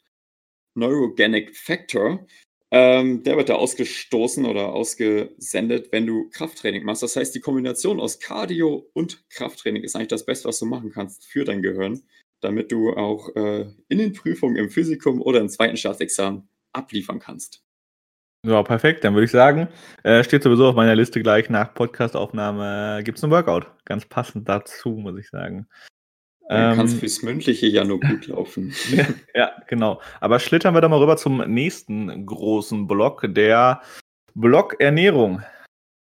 Neurogenic 0.75 1.55
Factor. 1.55 2.27
Ähm, 2.71 3.23
der 3.23 3.37
wird 3.37 3.51
da 3.51 3.55
ausgestoßen 3.55 4.47
oder 4.47 4.73
ausgesendet, 4.73 5.93
wenn 5.93 6.07
du 6.07 6.29
Krafttraining 6.31 6.83
machst. 6.85 7.03
Das 7.03 7.15
heißt, 7.15 7.35
die 7.35 7.41
Kombination 7.41 8.01
aus 8.01 8.19
Cardio 8.19 8.91
und 8.95 9.29
Krafttraining 9.31 9.85
ist 9.85 9.95
eigentlich 9.95 10.09
das 10.09 10.27
Beste, 10.27 10.49
was 10.49 10.59
du 10.59 10.67
machen 10.67 10.91
kannst 10.91 11.25
für 11.25 11.45
dein 11.45 11.63
Gehirn, 11.63 12.03
damit 12.45 12.71
du 12.71 12.93
auch 12.93 13.35
äh, 13.35 13.67
in 13.89 13.99
den 13.99 14.13
Prüfungen 14.13 14.57
im 14.57 14.71
Physikum 14.71 15.21
oder 15.23 15.41
im 15.41 15.49
zweiten 15.49 15.77
Staatsexamen 15.77 16.49
abliefern 16.73 17.19
kannst. 17.19 17.63
Ja, 18.47 18.63
perfekt. 18.63 19.05
Dann 19.05 19.15
würde 19.15 19.25
ich 19.25 19.31
sagen, 19.31 19.69
äh, 20.03 20.23
steht 20.23 20.43
sowieso 20.43 20.69
auf 20.69 20.75
meiner 20.75 20.95
Liste 20.95 21.23
gleich 21.23 21.49
nach 21.49 21.73
Podcastaufnahme, 21.73 23.03
gibt 23.03 23.17
es 23.17 23.25
ein 23.25 23.31
Workout. 23.31 23.67
Ganz 23.87 24.05
passend 24.05 24.49
dazu, 24.49 24.91
muss 24.91 25.19
ich 25.19 25.31
sagen. 25.31 25.67
Dann 26.49 26.77
kann 26.77 26.87
es 26.87 26.93
ähm, 26.93 26.99
fürs 26.99 27.23
Mündliche 27.23 27.67
ja 27.67 27.85
nur 27.85 28.01
gut 28.01 28.27
laufen. 28.27 28.75
ja, 29.35 29.53
genau. 29.67 30.03
Aber 30.21 30.39
schlittern 30.39 30.75
wir 30.75 30.83
doch 30.83 30.91
mal 30.91 30.99
rüber 30.99 31.17
zum 31.17 31.39
nächsten 31.39 32.27
großen 32.27 32.87
Block, 32.87 33.25
der 33.29 33.81
Block 34.35 34.77
Ernährung. 34.79 35.43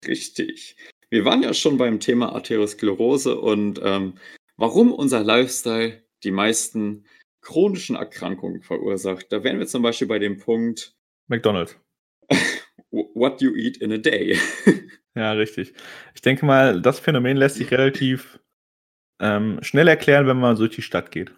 Richtig. 0.06 0.76
Wir 1.10 1.24
waren 1.24 1.44
ja 1.44 1.54
schon 1.54 1.78
beim 1.78 2.02
Thema 2.02 2.34
Arteriosklerose 2.34 3.40
und 3.40 3.80
ähm, 3.84 4.16
warum 4.58 4.92
unser 4.92 5.24
Lifestyle 5.24 6.03
die 6.24 6.32
meisten 6.32 7.06
chronischen 7.42 7.96
Erkrankungen 7.96 8.62
verursacht. 8.62 9.32
Da 9.32 9.44
wären 9.44 9.60
wir 9.60 9.68
zum 9.68 9.84
Beispiel 9.84 10.08
bei 10.08 10.20
dem 10.20 10.38
Punkt 10.38 10.96
McDonald's. 11.28 11.78
What 12.92 13.42
you 13.42 13.56
eat 13.56 13.78
in 13.78 13.92
a 13.92 13.98
day. 13.98 14.38
ja, 15.16 15.32
richtig. 15.34 15.74
Ich 16.14 16.22
denke 16.22 16.46
mal, 16.46 16.82
das 16.82 17.00
Phänomen 17.00 17.38
lässt 17.38 17.56
sich 17.56 17.72
relativ 17.72 18.40
ähm, 19.20 19.60
schnell 19.62 19.88
erklären, 19.88 20.28
wenn 20.28 20.40
man 20.40 20.56
durch 20.56 20.76
die 20.76 20.82
Stadt 20.82 21.12
geht. 21.12 21.34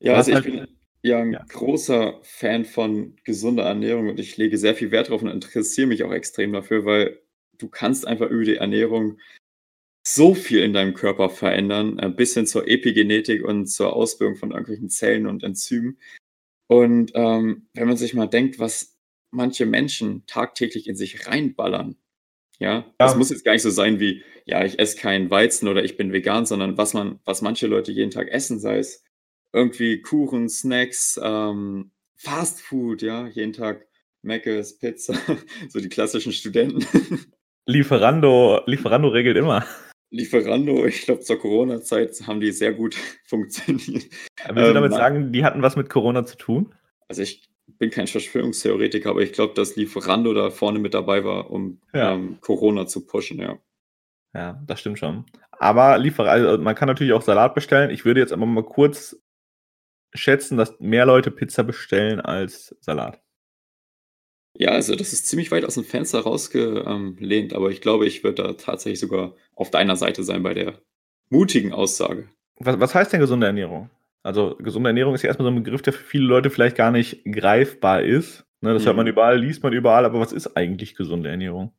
Ja, 0.00 0.14
also 0.14 0.32
ich 0.32 0.42
bin 0.42 0.66
ja 1.02 1.20
ein 1.20 1.32
ja. 1.32 1.44
großer 1.48 2.20
Fan 2.22 2.64
von 2.64 3.16
gesunder 3.24 3.64
Ernährung 3.64 4.08
und 4.08 4.18
ich 4.18 4.36
lege 4.36 4.58
sehr 4.58 4.74
viel 4.74 4.90
Wert 4.90 5.08
drauf 5.08 5.22
und 5.22 5.28
interessiere 5.28 5.86
mich 5.86 6.02
auch 6.02 6.12
extrem 6.12 6.52
dafür, 6.52 6.84
weil 6.84 7.20
du 7.58 7.68
kannst 7.68 8.06
einfach 8.06 8.28
über 8.28 8.44
die 8.44 8.56
Ernährung 8.56 9.18
so 10.04 10.34
viel 10.34 10.60
in 10.60 10.72
deinem 10.72 10.94
Körper 10.94 11.30
verändern, 11.30 12.00
ein 12.00 12.16
bisschen 12.16 12.46
zur 12.46 12.66
Epigenetik 12.68 13.44
und 13.44 13.66
zur 13.66 13.94
Ausbildung 13.94 14.36
von 14.36 14.50
irgendwelchen 14.50 14.88
Zellen 14.88 15.26
und 15.26 15.44
Enzymen. 15.44 15.98
Und 16.66 17.12
ähm, 17.14 17.68
wenn 17.74 17.86
man 17.86 17.96
sich 17.96 18.14
mal 18.14 18.26
denkt, 18.26 18.58
was 18.58 18.98
manche 19.30 19.66
Menschen 19.66 20.24
tagtäglich 20.26 20.88
in 20.88 20.96
sich 20.96 21.26
reinballern, 21.26 21.96
ja, 22.58 22.84
das 22.98 23.16
muss 23.16 23.30
jetzt 23.30 23.44
gar 23.44 23.52
nicht 23.52 23.62
so 23.62 23.70
sein 23.70 23.98
wie, 23.98 24.22
ja, 24.46 24.64
ich 24.64 24.78
esse 24.78 24.96
keinen 24.96 25.30
Weizen 25.30 25.66
oder 25.68 25.82
ich 25.84 25.96
bin 25.96 26.12
vegan, 26.12 26.46
sondern 26.46 26.78
was 26.78 26.94
man, 26.94 27.18
was 27.24 27.42
manche 27.42 27.66
Leute 27.66 27.90
jeden 27.90 28.12
Tag 28.12 28.28
essen, 28.28 28.60
sei 28.60 28.78
es 28.78 29.04
irgendwie 29.52 30.00
Kuchen, 30.00 30.48
Snacks, 30.48 31.20
ähm, 31.22 31.90
Fast 32.16 32.60
Food, 32.60 33.02
ja, 33.02 33.26
jeden 33.26 33.52
Tag 33.52 33.86
Mc's, 34.22 34.78
Pizza, 34.78 35.14
so 35.68 35.80
die 35.80 35.88
klassischen 35.88 36.32
Studenten. 36.32 36.86
Lieferando, 37.66 38.60
Lieferando 38.66 39.08
regelt 39.08 39.36
immer. 39.36 39.66
Lieferando, 40.12 40.84
ich 40.84 41.02
glaube, 41.02 41.20
zur 41.20 41.38
Corona-Zeit 41.38 42.26
haben 42.26 42.40
die 42.40 42.52
sehr 42.52 42.74
gut 42.74 42.94
funktioniert. 43.24 44.04
Willst 44.48 44.70
du 44.70 44.74
damit 44.74 44.92
ähm, 44.92 44.98
sagen, 44.98 45.32
die 45.32 45.44
hatten 45.44 45.62
was 45.62 45.74
mit 45.74 45.88
Corona 45.88 46.24
zu 46.24 46.36
tun? 46.36 46.74
Also 47.08 47.22
ich 47.22 47.48
bin 47.78 47.90
kein 47.90 48.06
Verschwörungstheoretiker, 48.06 49.10
aber 49.10 49.22
ich 49.22 49.32
glaube, 49.32 49.54
dass 49.54 49.74
Lieferando 49.74 50.34
da 50.34 50.50
vorne 50.50 50.78
mit 50.78 50.92
dabei 50.92 51.24
war, 51.24 51.50
um 51.50 51.80
ja. 51.94 52.12
ähm, 52.12 52.38
Corona 52.40 52.86
zu 52.86 53.06
pushen, 53.06 53.38
ja. 53.38 53.58
Ja, 54.34 54.62
das 54.66 54.80
stimmt 54.80 54.98
schon. 54.98 55.24
Aber 55.52 55.96
Liefer 55.98 56.24
also 56.24 56.62
man 56.62 56.74
kann 56.74 56.88
natürlich 56.88 57.12
auch 57.12 57.22
Salat 57.22 57.54
bestellen. 57.54 57.90
Ich 57.90 58.04
würde 58.04 58.20
jetzt 58.20 58.32
aber 58.32 58.46
mal 58.46 58.64
kurz 58.64 59.16
schätzen, 60.14 60.58
dass 60.58 60.78
mehr 60.80 61.06
Leute 61.06 61.30
Pizza 61.30 61.64
bestellen 61.64 62.20
als 62.20 62.76
Salat. 62.80 63.21
Ja, 64.58 64.70
also 64.70 64.94
das 64.94 65.12
ist 65.12 65.26
ziemlich 65.26 65.50
weit 65.50 65.64
aus 65.64 65.74
dem 65.74 65.84
Fenster 65.84 66.20
rausgelehnt, 66.20 67.54
aber 67.54 67.70
ich 67.70 67.80
glaube, 67.80 68.06
ich 68.06 68.22
würde 68.22 68.42
da 68.42 68.52
tatsächlich 68.52 69.00
sogar 69.00 69.34
auf 69.54 69.70
deiner 69.70 69.96
Seite 69.96 70.24
sein 70.24 70.42
bei 70.42 70.54
der 70.54 70.80
mutigen 71.30 71.72
Aussage. 71.72 72.28
Was, 72.58 72.78
was 72.78 72.94
heißt 72.94 73.12
denn 73.12 73.20
gesunde 73.20 73.46
Ernährung? 73.46 73.90
Also 74.22 74.56
gesunde 74.58 74.90
Ernährung 74.90 75.14
ist 75.14 75.22
ja 75.22 75.28
erstmal 75.28 75.46
so 75.46 75.56
ein 75.56 75.62
Begriff, 75.62 75.82
der 75.82 75.92
für 75.92 76.04
viele 76.04 76.26
Leute 76.26 76.50
vielleicht 76.50 76.76
gar 76.76 76.90
nicht 76.90 77.24
greifbar 77.24 78.02
ist. 78.02 78.44
Ne, 78.60 78.72
das 78.72 78.82
mhm. 78.82 78.86
hört 78.86 78.96
man 78.96 79.06
mhm. 79.06 79.12
überall, 79.12 79.40
liest 79.40 79.62
man 79.62 79.72
überall, 79.72 80.04
aber 80.04 80.20
was 80.20 80.32
ist 80.32 80.56
eigentlich 80.56 80.94
gesunde 80.94 81.30
Ernährung? 81.30 81.72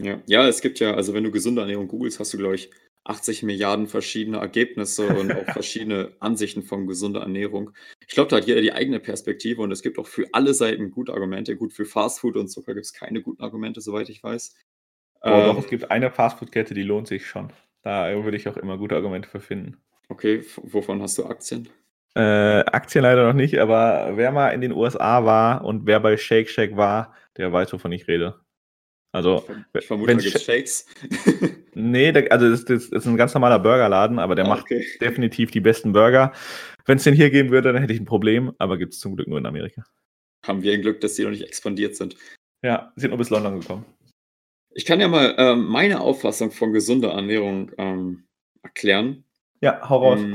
Ja. 0.00 0.20
ja, 0.26 0.46
es 0.46 0.60
gibt 0.60 0.78
ja, 0.78 0.94
also 0.94 1.14
wenn 1.14 1.24
du 1.24 1.30
gesunde 1.30 1.62
Ernährung 1.62 1.88
googelst, 1.88 2.20
hast 2.20 2.32
du, 2.32 2.38
glaube 2.38 2.54
ich, 2.54 2.70
80 3.08 3.42
Milliarden 3.42 3.86
verschiedene 3.86 4.38
Ergebnisse 4.38 5.06
und 5.06 5.32
auch 5.32 5.44
verschiedene 5.52 6.12
Ansichten 6.20 6.62
von 6.62 6.86
gesunder 6.86 7.20
Ernährung. 7.20 7.70
Ich 8.06 8.14
glaube, 8.14 8.30
da 8.30 8.36
hat 8.36 8.46
jeder 8.46 8.60
die 8.60 8.72
eigene 8.72 9.00
Perspektive 9.00 9.62
und 9.62 9.72
es 9.72 9.82
gibt 9.82 9.98
auch 9.98 10.06
für 10.06 10.26
alle 10.32 10.54
Seiten 10.54 10.90
gute 10.90 11.12
Argumente. 11.12 11.56
Gut, 11.56 11.72
für 11.72 11.84
Fastfood 11.84 12.36
und 12.36 12.48
Zucker 12.48 12.74
gibt 12.74 12.86
es 12.86 12.92
keine 12.92 13.22
guten 13.22 13.42
Argumente, 13.42 13.80
soweit 13.80 14.08
ich 14.08 14.22
weiß. 14.22 14.54
Oh, 15.22 15.28
ähm, 15.28 15.46
doch, 15.46 15.58
es 15.58 15.68
gibt 15.68 15.90
eine 15.90 16.10
Fastfood-Kette, 16.10 16.74
die 16.74 16.82
lohnt 16.82 17.08
sich 17.08 17.26
schon. 17.26 17.52
Da 17.82 18.12
würde 18.24 18.36
ich 18.36 18.48
auch 18.48 18.56
immer 18.56 18.76
gute 18.76 18.94
Argumente 18.94 19.28
für 19.28 19.40
finden. 19.40 19.78
Okay, 20.08 20.42
wovon 20.62 21.02
hast 21.02 21.18
du 21.18 21.26
Aktien? 21.26 21.68
Äh, 22.14 22.64
Aktien 22.64 23.02
leider 23.02 23.26
noch 23.26 23.34
nicht, 23.34 23.58
aber 23.58 24.12
wer 24.16 24.32
mal 24.32 24.50
in 24.50 24.60
den 24.60 24.72
USA 24.72 25.24
war 25.24 25.64
und 25.64 25.86
wer 25.86 26.00
bei 26.00 26.16
Shake 26.16 26.48
Shack 26.48 26.76
war, 26.76 27.14
der 27.36 27.52
weiß, 27.52 27.72
wovon 27.72 27.92
ich 27.92 28.08
rede. 28.08 28.40
Also, 29.10 29.44
ich 29.78 29.86
vermute, 29.86 30.14
da 30.14 30.20
gibt 30.20 30.40
Shakes. 30.40 30.86
nee, 31.74 32.08
also 32.30 32.50
das, 32.50 32.64
das, 32.66 32.84
ist 32.84 33.06
ein 33.06 33.16
ganz 33.16 33.32
normaler 33.32 33.58
Burgerladen, 33.58 34.18
aber 34.18 34.34
der 34.34 34.44
ah, 34.46 34.52
okay. 34.52 34.78
macht 34.78 35.00
definitiv 35.00 35.50
die 35.50 35.60
besten 35.60 35.92
Burger. 35.92 36.32
Wenn 36.84 36.98
es 36.98 37.04
den 37.04 37.14
hier 37.14 37.30
geben 37.30 37.50
würde, 37.50 37.72
dann 37.72 37.80
hätte 37.80 37.94
ich 37.94 38.00
ein 38.00 38.04
Problem, 38.06 38.52
aber 38.58 38.76
gibt 38.76 38.92
es 38.92 39.00
zum 39.00 39.16
Glück 39.16 39.28
nur 39.28 39.38
in 39.38 39.46
Amerika. 39.46 39.84
Haben 40.46 40.62
wir 40.62 40.72
ein 40.72 40.82
Glück, 40.82 41.00
dass 41.00 41.14
die 41.14 41.22
noch 41.22 41.30
nicht 41.30 41.42
expandiert 41.42 41.96
sind. 41.96 42.16
Ja, 42.62 42.92
sind 42.96 43.10
nur 43.10 43.18
bis 43.18 43.30
London 43.30 43.60
gekommen. 43.60 43.86
Ich 44.70 44.84
kann 44.84 45.00
ja 45.00 45.08
mal 45.08 45.34
ähm, 45.38 45.66
meine 45.66 46.00
Auffassung 46.00 46.50
von 46.50 46.72
gesunder 46.72 47.12
Ernährung 47.12 47.72
ähm, 47.78 48.24
erklären. 48.62 49.24
Ja, 49.60 49.88
hau 49.88 49.98
raus. 49.98 50.20
Ähm, 50.20 50.34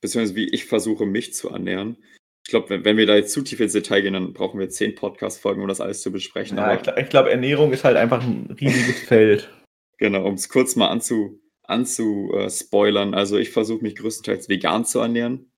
beziehungsweise 0.00 0.34
wie 0.36 0.48
ich 0.48 0.64
versuche, 0.64 1.04
mich 1.04 1.34
zu 1.34 1.50
ernähren. 1.50 1.96
Ich 2.46 2.50
glaube, 2.50 2.70
wenn, 2.70 2.84
wenn, 2.84 2.96
wir 2.96 3.06
da 3.06 3.16
jetzt 3.16 3.32
zu 3.32 3.42
tief 3.42 3.58
ins 3.58 3.72
Detail 3.72 4.02
gehen, 4.02 4.12
dann 4.12 4.32
brauchen 4.32 4.60
wir 4.60 4.68
zehn 4.68 4.94
Podcast-Folgen, 4.94 5.62
um 5.62 5.66
das 5.66 5.80
alles 5.80 6.00
zu 6.00 6.12
besprechen. 6.12 6.56
Ja, 6.56 6.76
ich 6.76 6.82
glaube, 6.82 7.04
glaub, 7.10 7.26
Ernährung 7.26 7.72
ist 7.72 7.82
halt 7.82 7.96
einfach 7.96 8.22
ein 8.22 8.56
riesiges 8.60 9.00
Feld. 9.00 9.50
Genau, 9.98 10.24
um 10.24 10.34
es 10.34 10.48
kurz 10.48 10.76
mal 10.76 10.86
anzu, 10.86 11.40
anzuspoilern. 11.64 13.14
Also 13.14 13.36
ich 13.36 13.50
versuche 13.50 13.82
mich 13.82 13.96
größtenteils 13.96 14.48
vegan 14.48 14.84
zu 14.84 15.00
ernähren. 15.00 15.50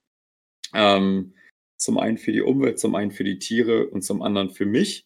Ähm, 0.72 1.34
zum 1.76 1.98
einen 1.98 2.16
für 2.16 2.32
die 2.32 2.40
Umwelt, 2.40 2.78
zum 2.78 2.94
einen 2.94 3.10
für 3.10 3.24
die 3.24 3.38
Tiere 3.38 3.88
und 3.90 4.00
zum 4.00 4.22
anderen 4.22 4.48
für 4.48 4.64
mich. 4.64 5.04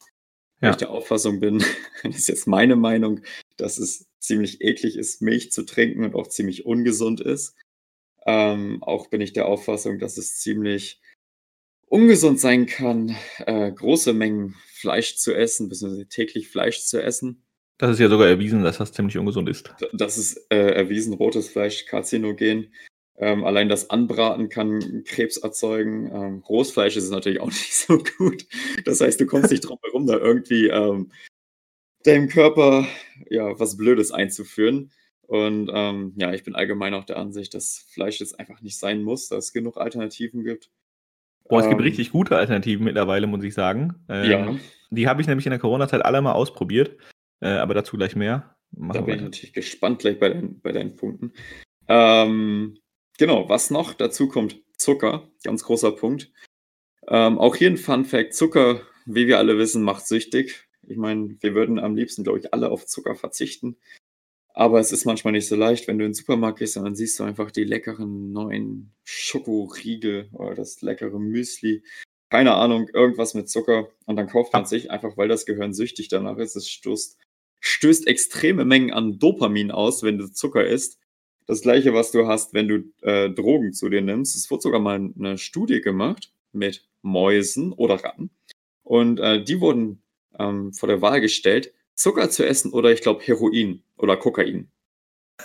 Weil 0.60 0.68
ja. 0.68 0.70
ich 0.70 0.76
der 0.76 0.90
Auffassung 0.90 1.40
bin, 1.40 1.64
das 2.04 2.14
ist 2.14 2.28
jetzt 2.28 2.46
meine 2.46 2.76
Meinung, 2.76 3.22
dass 3.56 3.78
es 3.78 4.06
ziemlich 4.20 4.60
eklig 4.60 4.96
ist, 4.96 5.20
Milch 5.20 5.50
zu 5.50 5.64
trinken 5.64 6.04
und 6.04 6.14
auch 6.14 6.28
ziemlich 6.28 6.64
ungesund 6.64 7.20
ist. 7.20 7.56
Ähm, 8.24 8.84
auch 8.84 9.08
bin 9.08 9.20
ich 9.20 9.32
der 9.32 9.46
Auffassung, 9.46 9.98
dass 9.98 10.16
es 10.16 10.38
ziemlich 10.38 11.01
ungesund 11.92 12.40
sein 12.40 12.64
kann, 12.64 13.14
äh, 13.46 13.70
große 13.70 14.14
Mengen 14.14 14.56
Fleisch 14.72 15.16
zu 15.16 15.34
essen, 15.34 15.68
beziehungsweise 15.68 16.08
täglich 16.08 16.49
Fleisch 16.49 16.84
zu 16.84 17.02
essen. 17.02 17.44
Das 17.76 17.92
ist 17.92 17.99
ja 17.99 18.08
sogar 18.08 18.28
erwiesen, 18.28 18.62
dass 18.62 18.78
das 18.78 18.92
ziemlich 18.92 19.18
ungesund 19.18 19.49
ist. 19.49 19.75
Das 19.92 20.16
ist 20.16 20.38
äh, 20.50 20.75
erwiesen, 20.75 21.12
rotes 21.12 21.50
Fleisch 21.50 21.84
karzinogen. 21.84 22.72
Ähm, 23.18 23.44
allein 23.44 23.68
das 23.68 23.90
Anbraten 23.90 24.49
kann 24.49 25.04
Krebs 25.04 25.37
erzeugen. 25.37 26.11
Ähm, 26.12 26.38
Rohsfleisch 26.49 26.96
ist 26.96 27.11
natürlich 27.11 27.40
auch 27.40 27.46
nicht 27.50 27.75
so 27.75 27.99
gut. 27.99 28.46
Das 28.87 29.02
heißt, 29.02 29.20
du 29.20 29.26
kommst 29.26 29.50
nicht 29.50 29.61
drum 29.68 29.78
herum, 29.84 30.06
da 30.06 30.16
irgendwie 30.16 30.68
ähm, 30.68 31.12
deinem 32.04 32.28
Körper 32.28 32.87
ja 33.28 33.58
was 33.61 33.76
Blödes 33.76 34.12
einzuführen. 34.12 34.92
Und 35.20 35.70
ähm, 35.72 36.14
ja, 36.16 36.32
ich 36.32 36.42
bin 36.42 36.54
allgemein 36.54 36.94
auch 36.94 37.04
der 37.04 37.18
Ansicht, 37.18 37.52
dass 37.52 37.87
Fleisch 37.90 38.20
jetzt 38.20 38.40
einfach 38.40 38.62
nicht 38.62 38.78
sein 38.78 39.02
muss, 39.02 39.28
dass 39.28 39.46
es 39.46 39.52
genug 39.52 39.76
Alternativen 39.76 40.42
gibt. 40.42 40.70
Boah, 41.52 41.61
es 41.61 41.68
gibt 41.68 41.80
ähm, 41.80 41.87
richtig 41.87 42.12
gute 42.12 42.35
Alternativen 42.38 42.82
mittlerweile, 42.82 43.26
muss 43.26 43.44
ich 43.44 43.52
sagen. 43.52 43.94
Ähm, 44.09 44.30
ja. 44.30 44.56
Die 44.88 45.06
habe 45.06 45.21
ich 45.21 45.28
nämlich 45.28 45.44
in 45.44 45.50
der 45.50 45.59
Corona-Zeit 45.59 46.02
alle 46.02 46.23
mal 46.23 46.32
ausprobiert, 46.32 46.97
äh, 47.40 47.49
aber 47.49 47.75
dazu 47.75 47.99
gleich 47.99 48.16
mehr. 48.16 48.56
Machen 48.71 48.94
da 48.94 49.00
bin 49.02 49.16
ich 49.16 49.21
natürlich 49.21 49.52
gespannt 49.52 49.99
gleich 49.99 50.18
bei, 50.18 50.30
dein, 50.30 50.61
bei 50.62 50.73
deinen 50.73 50.97
Punkten. 50.97 51.35
Ähm, 51.88 52.78
genau, 53.18 53.50
was 53.50 53.71
noch 53.71 53.92
dazu 53.92 54.28
kommt, 54.28 54.62
Zucker, 54.78 55.28
ganz 55.44 55.62
großer 55.64 55.92
Punkt. 55.92 56.32
Ähm, 57.06 57.38
auch 57.38 57.54
hier 57.54 57.68
ein 57.68 57.76
Fun 57.76 58.06
Fact: 58.06 58.32
Zucker, 58.32 58.80
wie 59.04 59.26
wir 59.26 59.37
alle 59.37 59.59
wissen, 59.59 59.82
macht 59.82 60.06
süchtig. 60.06 60.68
Ich 60.88 60.97
meine, 60.97 61.37
wir 61.40 61.54
würden 61.54 61.78
am 61.78 61.94
liebsten, 61.94 62.25
glaube 62.25 62.38
ich, 62.38 62.54
alle 62.54 62.71
auf 62.71 62.87
Zucker 62.87 63.14
verzichten. 63.14 63.76
Aber 64.54 64.80
es 64.80 64.92
ist 64.92 65.06
manchmal 65.06 65.32
nicht 65.32 65.49
so 65.49 65.56
leicht, 65.56 65.88
wenn 65.88 65.99
du 65.99 66.04
in 66.04 66.11
den 66.11 66.14
Supermarkt 66.14 66.59
gehst 66.59 66.76
und 66.76 66.85
dann 66.85 66.94
siehst 66.94 67.18
du 67.18 67.25
einfach 67.25 67.50
die 67.50 67.64
leckeren 67.64 68.32
neuen 68.32 68.92
Schokoriegel 69.04 70.28
oder 70.32 70.54
das 70.54 70.82
leckere 70.82 71.18
Müsli. 71.18 71.82
Keine 72.28 72.54
Ahnung, 72.54 72.88
irgendwas 72.92 73.35
mit 73.35 73.49
Zucker. 73.49 73.88
Und 74.06 74.16
dann 74.16 74.26
kauft 74.28 74.52
man 74.52 74.66
sich 74.66 74.90
einfach, 74.90 75.16
weil 75.16 75.28
das 75.28 75.47
Gehirn 75.47 75.73
süchtig 75.73 76.09
danach 76.09 76.37
ist. 76.37 76.56
Es 76.56 76.68
stößt, 76.68 77.18
stößt 77.61 78.06
extreme 78.06 78.64
Mengen 78.64 78.92
an 78.92 79.18
Dopamin 79.18 79.71
aus, 79.71 80.02
wenn 80.02 80.18
du 80.18 80.30
Zucker 80.30 80.66
isst. 80.66 80.99
Das 81.47 81.62
gleiche, 81.62 81.94
was 81.94 82.11
du 82.11 82.26
hast, 82.26 82.54
wenn 82.54 82.68
du 82.68 82.92
äh, 83.02 83.30
Drogen 83.30 83.73
zu 83.73 83.88
dir 83.88 84.02
nimmst. 84.02 84.37
Es 84.37 84.50
wurde 84.50 84.62
sogar 84.62 84.80
mal 84.80 85.12
eine 85.18 85.38
Studie 85.38 85.80
gemacht 85.80 86.32
mit 86.52 86.87
Mäusen 87.00 87.73
oder 87.73 87.97
Ratten. 88.04 88.30
Und 88.82 89.18
äh, 89.18 89.42
die 89.42 89.61
wurden 89.61 90.02
ähm, 90.38 90.73
vor 90.73 90.88
der 90.88 91.02
Wahl 91.02 91.21
gestellt, 91.21 91.73
Zucker 91.94 92.30
zu 92.30 92.44
essen 92.46 92.72
oder 92.72 92.92
ich 92.92 93.00
glaube 93.00 93.22
Heroin 93.22 93.82
oder 93.96 94.16
Kokain. 94.16 94.70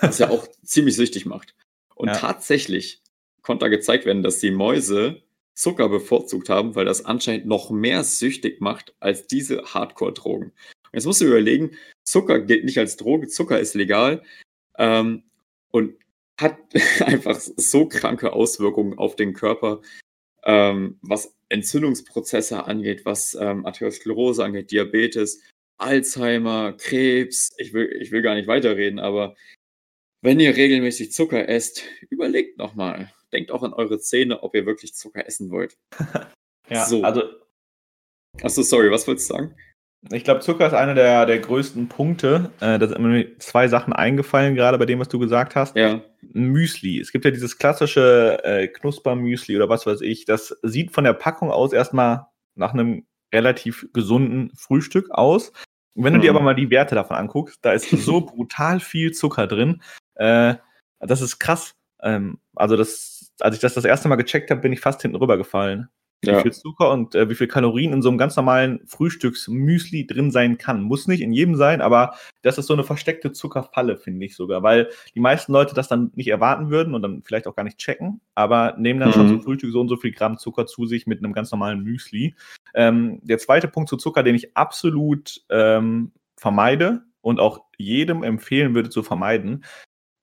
Was 0.01 0.19
ja 0.19 0.29
auch 0.29 0.47
ziemlich 0.63 0.95
süchtig 0.95 1.25
macht. 1.25 1.55
Und 1.95 2.07
Ja. 2.09 2.15
tatsächlich 2.15 3.01
konnte 3.41 3.65
da 3.65 3.69
gezeigt 3.69 4.05
werden, 4.05 4.23
dass 4.23 4.39
die 4.39 4.51
Mäuse 4.51 5.23
Zucker 5.53 5.89
bevorzugt 5.89 6.49
haben, 6.49 6.75
weil 6.75 6.85
das 6.85 7.05
anscheinend 7.05 7.47
noch 7.47 7.71
mehr 7.71 8.03
süchtig 8.03 8.61
macht 8.61 8.93
als 8.99 9.25
diese 9.25 9.63
Hardcore-Drogen. 9.73 10.51
Jetzt 10.93 11.05
musst 11.05 11.21
du 11.21 11.25
überlegen, 11.25 11.71
Zucker 12.03 12.39
gilt 12.39 12.63
nicht 12.63 12.77
als 12.77 12.95
Droge, 12.95 13.27
Zucker 13.27 13.59
ist 13.59 13.73
legal 13.73 14.21
ähm, 14.77 15.23
und 15.71 15.95
hat 16.39 16.57
einfach 17.01 17.39
so 17.39 17.87
kranke 17.87 18.33
Auswirkungen 18.33 18.97
auf 18.97 19.15
den 19.15 19.33
Körper, 19.33 19.81
ähm, 20.43 20.99
was 21.01 21.33
Entzündungsprozesse 21.49 22.65
angeht, 22.65 23.05
was 23.05 23.35
ähm, 23.39 23.65
Arteriosklerose 23.65 24.43
angeht, 24.43 24.71
Diabetes, 24.71 25.41
Alzheimer, 25.77 26.73
Krebs. 26.73 27.51
Ich 27.57 27.73
will, 27.73 27.89
ich 28.01 28.11
will 28.11 28.21
gar 28.21 28.35
nicht 28.35 28.47
weiterreden, 28.47 28.99
aber 28.99 29.35
wenn 30.21 30.39
ihr 30.39 30.55
regelmäßig 30.55 31.11
Zucker 31.11 31.47
esst, 31.47 31.83
überlegt 32.09 32.57
nochmal. 32.57 33.11
Denkt 33.31 33.51
auch 33.51 33.63
an 33.63 33.73
eure 33.73 33.99
Zähne, 33.99 34.41
ob 34.43 34.55
ihr 34.55 34.65
wirklich 34.65 34.93
Zucker 34.95 35.25
essen 35.27 35.51
wollt. 35.51 35.77
Ja, 36.69 36.83
So. 36.85 37.01
also 37.01 37.23
Achso, 38.41 38.61
sorry, 38.61 38.91
was 38.91 39.07
wolltest 39.07 39.29
du 39.29 39.35
sagen? 39.35 39.55
ich 40.11 40.23
glaube, 40.23 40.41
Zucker 40.41 40.67
ist 40.67 40.73
einer 40.73 40.95
der, 40.95 41.25
der 41.25 41.39
größten 41.39 41.87
Punkte. 41.87 42.51
Äh, 42.59 42.77
da 42.77 42.87
sind 42.87 43.01
mir 43.01 43.37
zwei 43.39 43.67
Sachen 43.67 43.93
eingefallen, 43.93 44.53
gerade 44.55 44.77
bei 44.77 44.85
dem, 44.85 44.99
was 44.99 45.07
du 45.09 45.17
gesagt 45.17 45.55
hast. 45.55 45.75
Ja, 45.77 46.01
Müsli. 46.33 46.99
Es 46.99 47.11
gibt 47.11 47.25
ja 47.25 47.31
dieses 47.31 47.57
klassische 47.57 48.39
äh, 48.43 48.67
Knuspermüsli 48.67 49.55
oder 49.55 49.69
was 49.69 49.85
weiß 49.85 50.01
ich. 50.01 50.25
Das 50.25 50.55
sieht 50.61 50.91
von 50.91 51.03
der 51.03 51.13
Packung 51.13 51.51
aus 51.51 51.73
erstmal 51.73 52.27
nach 52.55 52.73
einem 52.73 53.05
relativ 53.33 53.87
gesunden 53.93 54.51
Frühstück 54.55 55.09
aus. 55.11 55.51
Und 55.97 56.03
wenn 56.03 56.13
du 56.13 56.19
dir 56.19 56.29
aber 56.29 56.41
mal 56.41 56.53
die 56.53 56.69
Werte 56.69 56.93
davon 56.93 57.17
anguckst, 57.17 57.57
da 57.63 57.71
ist 57.71 57.89
so 57.89 58.21
brutal 58.25 58.79
viel 58.79 59.13
Zucker 59.13 59.47
drin. 59.47 59.81
Äh, 60.13 60.53
das 60.99 61.21
ist 61.21 61.39
krass. 61.39 61.75
Ähm, 62.03 62.37
also 62.55 62.77
das, 62.77 63.33
als 63.39 63.55
ich 63.55 63.61
das 63.61 63.73
das 63.73 63.83
erste 63.83 64.07
Mal 64.07 64.15
gecheckt 64.15 64.51
habe, 64.51 64.61
bin 64.61 64.71
ich 64.71 64.79
fast 64.79 65.01
hinten 65.01 65.17
rübergefallen. 65.17 65.89
Wie 66.21 66.31
ja. 66.31 66.41
viel 66.41 66.51
Zucker 66.51 66.89
und 66.91 67.13
äh, 67.13 67.29
wie 67.29 67.35
viel 67.35 67.47
Kalorien 67.47 67.93
in 67.93 68.01
so 68.01 68.09
einem 68.09 68.17
ganz 68.17 68.35
normalen 68.35 68.79
Frühstücksmüsli 68.87 70.07
drin 70.07 70.31
sein 70.31 70.57
kann. 70.57 70.81
Muss 70.81 71.07
nicht 71.07 71.21
in 71.21 71.31
jedem 71.31 71.55
sein, 71.55 71.79
aber 71.79 72.15
das 72.41 72.57
ist 72.57 72.65
so 72.65 72.73
eine 72.73 72.83
versteckte 72.83 73.33
Zuckerfalle, 73.33 73.97
finde 73.97 74.25
ich 74.25 74.35
sogar, 74.35 74.63
weil 74.63 74.89
die 75.13 75.19
meisten 75.19 75.53
Leute 75.53 75.75
das 75.75 75.87
dann 75.87 76.11
nicht 76.15 76.29
erwarten 76.29 76.71
würden 76.71 76.95
und 76.95 77.03
dann 77.03 77.21
vielleicht 77.23 77.45
auch 77.45 77.55
gar 77.55 77.63
nicht 77.63 77.77
checken, 77.77 78.19
aber 78.33 78.75
nehmen 78.79 78.99
dann 78.99 79.13
schon 79.13 79.27
Mhm. 79.27 79.29
zum 79.29 79.43
Frühstück 79.43 79.71
so 79.71 79.79
und 79.79 79.89
so 79.89 79.97
viel 79.97 80.11
Gramm 80.11 80.37
Zucker 80.37 80.65
zu 80.65 80.87
sich 80.87 81.05
mit 81.05 81.19
einem 81.19 81.33
ganz 81.33 81.51
normalen 81.51 81.83
Müsli. 81.83 82.35
Ähm, 82.73 83.19
der 83.23 83.37
zweite 83.37 83.67
Punkt 83.67 83.89
zu 83.89 83.97
Zucker, 83.97 84.23
den 84.23 84.35
ich 84.35 84.57
absolut 84.57 85.43
ähm, 85.49 86.11
vermeide 86.35 87.03
und 87.21 87.39
auch 87.39 87.65
jedem 87.77 88.23
empfehlen 88.23 88.73
würde 88.73 88.89
zu 88.89 89.03
vermeiden, 89.03 89.65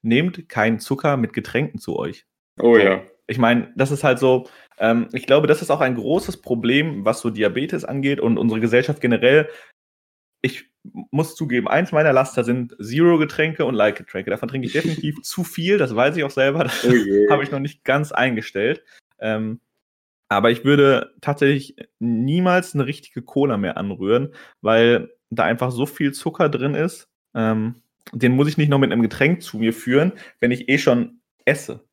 nehmt 0.03 0.49
keinen 0.49 0.81
Zucker 0.81 1.17
mit 1.17 1.33
Getränken 1.33 1.79
zu 1.79 1.97
euch. 1.97 2.27
Oh 2.61 2.77
ja. 2.77 3.03
Ich 3.27 3.39
meine, 3.39 3.73
das 3.77 3.91
ist 3.91 4.05
halt 4.05 4.19
so, 4.19 4.49
ähm, 4.79 5.09
ich 5.13 5.27
glaube, 5.27 5.47
das 5.47 5.63
ist 5.63 5.71
auch 5.71 5.81
ein 5.81 5.95
großes 5.95 6.39
Problem, 6.43 7.05
was 7.05 7.21
so 7.21 7.31
Diabetes 7.31 7.85
angeht 7.85 8.21
und 8.21 8.39
unsere 8.39 8.61
Gesellschaft 8.61 9.01
generell. 9.01 9.49
Ich 10.43 10.71
muss 11.11 11.35
zugeben, 11.35 11.69
eins 11.69 11.93
meiner 11.93 12.13
Laster 12.13 12.45
sind 12.45 12.77
Zero-Getränke 12.83 13.65
und 13.65 13.75
Light-Getränke. 13.75 14.31
Davon 14.31 14.49
trinke 14.49 14.67
ich 14.67 14.73
definitiv 14.75 15.23
zu 15.23 15.45
viel, 15.45 15.79
das 15.79 15.95
weiß 15.95 16.17
ich 16.17 16.25
auch 16.25 16.31
selber. 16.31 16.65
Das 16.65 16.85
Oh 16.85 16.93
je. 16.93 17.29
habe 17.31 17.43
ich 17.43 17.51
noch 17.51 17.61
nicht 17.61 17.85
ganz 17.85 18.13
eingestellt. 18.13 18.85
Ähm, 19.19 19.61
aber 20.29 20.51
ich 20.51 20.65
würde 20.65 21.15
tatsächlich 21.21 21.77
niemals 22.01 22.75
eine 22.75 22.87
richtige 22.87 23.23
Cola 23.23 23.57
mehr 23.57 23.77
anrühren, 23.77 24.35
weil 24.61 25.11
da 25.31 25.45
einfach 25.45 25.71
so 25.71 25.87
viel 25.87 26.13
Zucker 26.13 26.49
drin 26.49 26.75
ist. 26.75 27.09
Ähm, 27.35 27.83
den 28.13 28.33
muss 28.33 28.49
ich 28.49 28.59
nicht 28.59 28.69
noch 28.69 28.79
mit 28.79 28.93
einem 28.93 29.03
Getränk 29.03 29.43
zu 29.43 29.59
mir 29.59 29.73
führen, 29.73 30.13
wenn 30.41 30.51
ich 30.51 30.69
eh 30.69 30.79
schon 30.79 31.21
esse. 31.45 31.85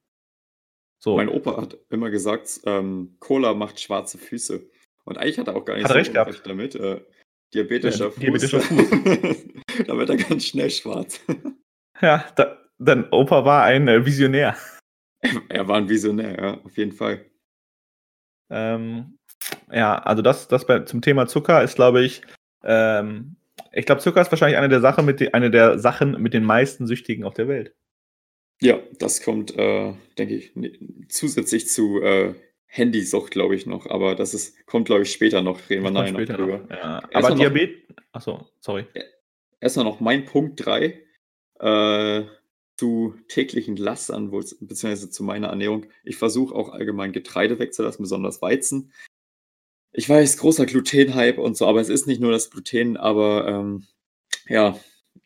So. 1.04 1.16
Mein 1.18 1.30
Opa 1.30 1.58
hat 1.58 1.78
immer 1.90 2.12
gesagt, 2.12 2.62
ähm, 2.66 3.16
Cola 3.20 3.56
macht 3.56 3.80
schwarze 3.80 4.20
Füße. 4.20 4.70
Und 5.04 5.18
eigentlich 5.18 5.40
hat 5.40 5.48
er 5.48 5.56
auch 5.56 5.66
gar 5.66 5.74
nicht 5.74 5.86
Hat 5.86 5.92
er 5.92 5.98
recht 5.98 6.14
gehabt. 6.14 6.42
Damit. 6.46 6.76
Äh, 6.76 7.02
diabetischer 7.56 8.06
Ja, 8.06 8.12
Fuß. 8.12 8.20
diabetischer 8.20 8.60
da 9.88 9.98
wird 9.98 10.10
er 10.12 10.18
ganz 10.18 10.46
schnell 10.46 10.70
schwarz. 10.70 11.20
Ja, 12.00 12.26
da, 12.36 12.58
dein 12.80 13.08
Opa 13.12 13.46
war 13.46 13.64
ein 13.64 13.88
äh, 13.88 14.04
Visionär. 14.04 14.58
er 15.50 15.68
war 15.68 15.78
ein 15.78 15.88
Visionär, 15.88 16.36
ja, 16.36 16.62
auf 16.64 16.76
jeden 16.76 16.94
Fall. 16.94 17.24
Ähm, 18.50 19.20
ja, 19.72 20.00
also 20.00 20.24
das, 20.24 20.48
das 20.48 20.66
bei, 20.66 20.80
zum 20.80 21.04
Thema 21.04 21.28
Zucker 21.28 21.62
ist, 21.62 21.76
glaube 21.76 22.04
ich, 22.04 22.24
ähm, 22.64 23.36
ich 23.72 23.86
glaube, 23.86 24.02
Zucker 24.02 24.20
ist 24.20 24.32
wahrscheinlich 24.32 24.58
eine 24.58 24.70
der, 24.70 24.82
Sachen 24.82 25.06
mit 25.06 25.20
de, 25.20 25.32
eine 25.34 25.52
der 25.52 25.78
Sachen 25.78 26.20
mit 26.20 26.34
den 26.34 26.44
meisten 26.44 26.88
Süchtigen 26.88 27.24
auf 27.24 27.36
der 27.36 27.48
Welt. 27.48 27.76
Ja, 28.62 28.80
das 29.00 29.24
kommt, 29.24 29.58
äh, 29.58 29.94
denke 30.18 30.36
ich, 30.36 30.56
ne- 30.56 30.78
zusätzlich 31.10 31.68
zu 31.68 32.02
äh, 32.02 32.36
Handysucht, 32.68 33.32
glaube 33.32 33.56
ich, 33.56 33.66
noch. 33.66 33.88
Aber 33.88 34.16
das 34.16 34.34
ist, 34.34 34.66
kommt, 34.66 34.86
glaube 34.86 35.02
ich, 35.02 35.12
später 35.12 35.42
noch. 35.42 35.70
Reden 35.70 35.84
wir 35.84 35.92
nachher 35.92 36.12
noch 36.14 36.26
drüber. 36.26 36.68
Ja, 36.70 37.02
aber 37.12 37.36
Diabetes. 37.36 37.96
Achso, 38.12 38.48
sorry. 38.60 38.86
Erstmal 39.60 39.86
noch 39.86 40.00
mein 40.00 40.26
Punkt 40.26 40.64
3 40.66 41.00
äh, 41.60 42.24
zu 42.78 43.16
täglichen 43.28 43.78
Lastern, 43.78 44.32
beziehungsweise 44.32 45.10
zu 45.10 45.24
meiner 45.24 45.50
Ernährung. 45.50 45.86
Ich 46.04 46.18
versuche 46.18 46.56
auch 46.56 46.70
allgemein 46.70 47.12
Getreide 47.12 47.60
wegzulassen, 47.60 48.04
besonders 48.04 48.42
Weizen. 48.42 48.92
Ich 49.92 50.08
weiß, 50.08 50.38
großer 50.38 50.66
Gluten-Hype 50.66 51.38
und 51.38 51.58
so, 51.58 51.68
aber 51.68 51.82
es 51.82 51.90
ist 51.90 52.08
nicht 52.08 52.22
nur 52.22 52.32
das 52.32 52.50
Gluten, 52.50 52.96
aber 52.96 53.48
ähm, 53.48 53.88
ja, 54.48 54.80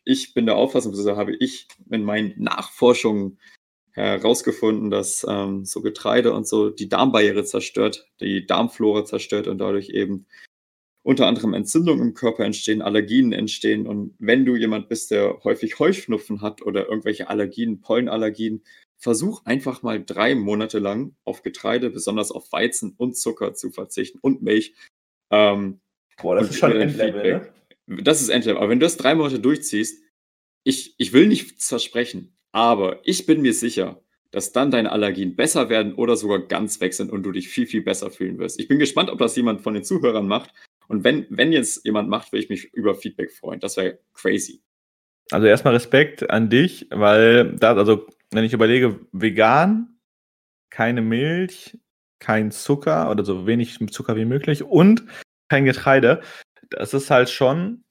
ich 0.04 0.34
bin 0.34 0.46
der 0.46 0.56
Auffassung, 0.56 0.92
beziehungsweise 0.92 1.18
habe 1.18 1.36
ich 1.36 1.68
in 1.90 2.04
meinen 2.04 2.34
Nachforschungen 2.36 3.38
herausgefunden, 3.92 4.90
dass 4.90 5.26
ähm, 5.28 5.64
so 5.64 5.80
Getreide 5.80 6.32
und 6.32 6.46
so 6.46 6.70
die 6.70 6.88
Darmbarriere 6.88 7.44
zerstört, 7.44 8.06
die 8.20 8.46
Darmflora 8.46 9.04
zerstört 9.04 9.48
und 9.48 9.58
dadurch 9.58 9.88
eben 9.88 10.26
unter 11.02 11.26
anderem 11.26 11.54
Entzündungen 11.54 12.08
im 12.08 12.14
Körper 12.14 12.44
entstehen, 12.44 12.82
Allergien 12.82 13.32
entstehen. 13.32 13.86
Und 13.86 14.14
wenn 14.18 14.44
du 14.44 14.56
jemand 14.56 14.88
bist, 14.88 15.12
der 15.12 15.42
häufig 15.44 15.78
Heuschnupfen 15.78 16.42
hat 16.42 16.62
oder 16.62 16.88
irgendwelche 16.88 17.28
Allergien, 17.28 17.80
Pollenallergien, 17.80 18.64
versuch 18.98 19.44
einfach 19.44 19.82
mal 19.82 20.04
drei 20.04 20.34
Monate 20.34 20.78
lang 20.78 21.14
auf 21.24 21.42
Getreide, 21.42 21.90
besonders 21.90 22.32
auf 22.32 22.50
Weizen 22.52 22.94
und 22.96 23.16
Zucker 23.16 23.54
zu 23.54 23.70
verzichten 23.70 24.18
und 24.20 24.42
Milch. 24.42 24.74
Ähm, 25.30 25.80
Boah, 26.20 26.38
Und 26.38 26.50
gib 26.50 26.62
mir 26.62 26.74
dein 26.74 26.90
Feedback. 26.90 27.52
Das 27.86 28.20
ist 28.20 28.28
Endlevel. 28.28 28.58
Aber 28.58 28.68
wenn 28.68 28.80
du 28.80 28.86
das 28.86 28.96
drei 28.96 29.14
Monate 29.14 29.40
durchziehst, 29.40 30.02
ich, 30.64 30.94
ich 30.98 31.12
will 31.12 31.26
nichts 31.26 31.68
versprechen, 31.68 32.36
aber 32.52 33.00
ich 33.04 33.26
bin 33.26 33.42
mir 33.42 33.54
sicher, 33.54 34.02
dass 34.30 34.52
dann 34.52 34.70
deine 34.70 34.90
Allergien 34.92 35.36
besser 35.36 35.68
werden 35.68 35.94
oder 35.94 36.16
sogar 36.16 36.40
ganz 36.40 36.80
weg 36.80 36.94
sind 36.94 37.10
und 37.10 37.22
du 37.22 37.32
dich 37.32 37.48
viel, 37.48 37.66
viel 37.66 37.82
besser 37.82 38.10
fühlen 38.10 38.38
wirst. 38.38 38.58
Ich 38.58 38.68
bin 38.68 38.78
gespannt, 38.78 39.10
ob 39.10 39.18
das 39.18 39.36
jemand 39.36 39.60
von 39.60 39.74
den 39.74 39.84
Zuhörern 39.84 40.26
macht. 40.26 40.52
Und 40.88 41.04
wenn, 41.04 41.26
wenn 41.30 41.52
jetzt 41.52 41.84
jemand 41.84 42.08
macht, 42.08 42.32
will 42.32 42.40
ich 42.40 42.48
mich 42.48 42.72
über 42.74 42.94
Feedback 42.94 43.32
freuen. 43.32 43.60
Das 43.60 43.76
wäre 43.76 43.98
crazy. 44.14 44.62
Also 45.30 45.46
erstmal 45.46 45.74
Respekt 45.74 46.28
an 46.30 46.50
dich, 46.50 46.86
weil 46.90 47.56
da, 47.56 47.74
also 47.76 48.06
wenn 48.30 48.44
ich 48.44 48.52
überlege, 48.52 49.00
vegan, 49.12 49.98
keine 50.70 51.02
Milch, 51.02 51.78
kein 52.18 52.50
Zucker 52.50 53.10
oder 53.10 53.24
so 53.24 53.46
wenig 53.46 53.78
Zucker 53.90 54.16
wie 54.16 54.24
möglich 54.24 54.62
und 54.62 55.04
kein 55.48 55.64
Getreide, 55.64 56.22
das 56.70 56.94
ist 56.94 57.10
halt 57.10 57.30
schon 57.30 57.84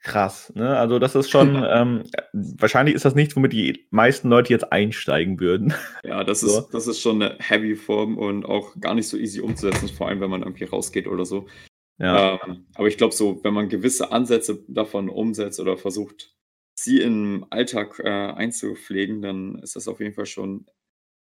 krass. 0.00 0.52
Ne? 0.54 0.78
Also 0.78 0.98
das 0.98 1.14
ist 1.14 1.30
schon, 1.30 1.64
ähm, 1.68 2.04
wahrscheinlich 2.32 2.94
ist 2.94 3.04
das 3.04 3.14
nichts, 3.14 3.34
womit 3.34 3.52
die 3.52 3.86
meisten 3.90 4.28
Leute 4.28 4.52
jetzt 4.52 4.72
einsteigen 4.72 5.40
würden. 5.40 5.74
Ja, 6.04 6.22
das, 6.22 6.40
So. 6.40 6.60
ist, 6.60 6.68
das 6.70 6.86
ist 6.86 7.00
schon 7.00 7.20
eine 7.20 7.36
heavy 7.40 7.74
Form 7.74 8.16
und 8.16 8.44
auch 8.44 8.74
gar 8.80 8.94
nicht 8.94 9.08
so 9.08 9.16
easy 9.16 9.40
umzusetzen, 9.40 9.88
vor 9.88 10.08
allem 10.08 10.20
wenn 10.20 10.30
man 10.30 10.42
irgendwie 10.42 10.64
rausgeht 10.64 11.08
oder 11.08 11.24
so. 11.24 11.46
Ja, 11.98 12.38
Ähm, 12.44 12.66
aber 12.74 12.88
ich 12.88 12.98
glaube, 12.98 13.14
so, 13.14 13.42
wenn 13.42 13.54
man 13.54 13.68
gewisse 13.68 14.12
Ansätze 14.12 14.62
davon 14.68 15.08
umsetzt 15.08 15.58
oder 15.60 15.76
versucht, 15.76 16.34
sie 16.78 17.00
im 17.00 17.46
Alltag 17.50 17.98
äh, 18.04 18.08
einzupflegen, 18.08 19.22
dann 19.22 19.58
ist 19.60 19.76
das 19.76 19.88
auf 19.88 19.98
jeden 20.00 20.12
Fall 20.14 20.26
schon 20.26 20.66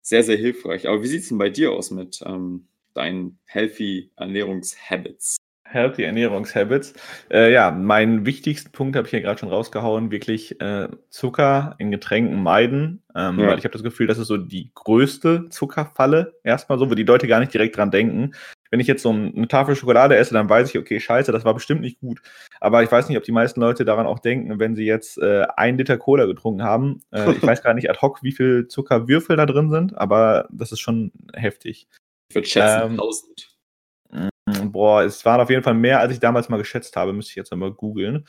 sehr, 0.01 0.23
sehr 0.23 0.37
hilfreich. 0.37 0.87
Aber 0.87 1.01
wie 1.03 1.07
sieht 1.07 1.23
es 1.23 1.29
denn 1.29 1.37
bei 1.39 1.49
dir 1.49 1.71
aus 1.71 1.91
mit 1.91 2.21
ähm, 2.25 2.67
deinen 2.93 3.39
healthy 3.45 4.11
Ernährungshabits? 4.15 5.37
Healthy 5.71 6.03
Ernährungshabits. 6.03 6.93
Äh, 7.31 7.51
ja, 7.53 7.69
meinen 7.71 8.25
wichtigsten 8.25 8.71
Punkt 8.71 8.95
habe 8.95 9.05
ich 9.05 9.11
hier 9.11 9.21
gerade 9.21 9.39
schon 9.39 9.49
rausgehauen, 9.49 10.09
wirklich 10.11 10.59
äh, 10.61 10.87
Zucker 11.09 11.75
in 11.77 11.91
Getränken 11.91 12.41
meiden, 12.41 13.03
ähm, 13.15 13.39
Ja. 13.39 13.47
weil 13.47 13.57
ich 13.59 13.63
habe 13.65 13.73
das 13.73 13.83
Gefühl, 13.83 14.07
das 14.07 14.17
ist 14.17 14.27
so 14.27 14.37
die 14.37 14.71
größte 14.73 15.49
Zuckerfalle 15.49 16.33
erstmal 16.43 16.79
so, 16.79 16.89
wo 16.89 16.95
die 16.95 17.03
Leute 17.03 17.27
gar 17.27 17.39
nicht 17.39 17.53
direkt 17.53 17.77
dran 17.77 17.91
denken. 17.91 18.31
Wenn 18.71 18.79
ich 18.79 18.87
jetzt 18.87 19.01
so 19.01 19.09
eine 19.09 19.47
Tafel 19.47 19.75
Schokolade 19.75 20.15
esse, 20.15 20.33
dann 20.33 20.47
weiß 20.49 20.69
ich, 20.69 20.77
okay, 20.77 20.99
scheiße, 20.99 21.31
das 21.31 21.43
war 21.45 21.55
bestimmt 21.55 21.81
nicht 21.81 21.99
gut. 21.99 22.21
Aber 22.59 22.83
ich 22.83 22.91
weiß 22.91 23.09
nicht, 23.09 23.17
ob 23.17 23.23
die 23.23 23.31
meisten 23.31 23.59
Leute 23.61 23.83
daran 23.83 24.05
auch 24.05 24.19
denken, 24.19 24.59
wenn 24.59 24.75
sie 24.75 24.85
jetzt 24.85 25.17
äh, 25.17 25.45
ein 25.55 25.77
Liter 25.77 25.97
Cola 25.97 26.25
getrunken 26.25 26.63
haben. 26.63 27.01
Äh, 27.11 27.31
ich 27.31 27.41
weiß 27.43 27.63
gar 27.63 27.73
nicht 27.73 27.89
ad 27.89 27.99
hoc, 28.01 28.21
wie 28.21 28.31
viel 28.31 28.67
Zuckerwürfel 28.67 29.37
da 29.37 29.45
drin 29.47 29.71
sind, 29.71 29.97
aber 29.97 30.47
das 30.51 30.71
ist 30.71 30.81
schon 30.81 31.11
heftig. 31.33 31.87
Ich 32.29 32.35
würde 32.35 32.47
schätzen, 32.47 32.81
Ähm, 32.83 32.91
1000. 32.91 33.48
Boah, 34.71 35.03
es 35.03 35.25
waren 35.25 35.41
auf 35.41 35.49
jeden 35.49 35.63
Fall 35.63 35.73
mehr, 35.73 35.99
als 35.99 36.13
ich 36.13 36.19
damals 36.19 36.49
mal 36.49 36.57
geschätzt 36.57 36.95
habe. 36.95 37.13
Müsste 37.13 37.31
ich 37.31 37.35
jetzt 37.35 37.51
einmal 37.51 37.71
googeln. 37.71 38.25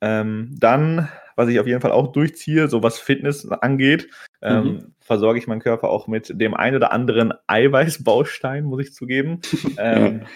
Ähm, 0.00 0.54
dann, 0.58 1.08
was 1.36 1.48
ich 1.48 1.60
auf 1.60 1.66
jeden 1.66 1.80
Fall 1.80 1.92
auch 1.92 2.10
durchziehe, 2.10 2.68
so 2.68 2.82
was 2.82 2.98
Fitness 2.98 3.48
angeht, 3.48 4.08
ähm, 4.42 4.64
mhm. 4.64 4.94
versorge 5.00 5.38
ich 5.38 5.46
meinen 5.46 5.60
Körper 5.60 5.90
auch 5.90 6.08
mit 6.08 6.40
dem 6.40 6.54
ein 6.54 6.74
oder 6.74 6.90
anderen 6.90 7.32
Eiweißbaustein, 7.46 8.64
muss 8.64 8.80
ich 8.80 8.94
zugeben. 8.94 9.40
ähm, 9.78 10.26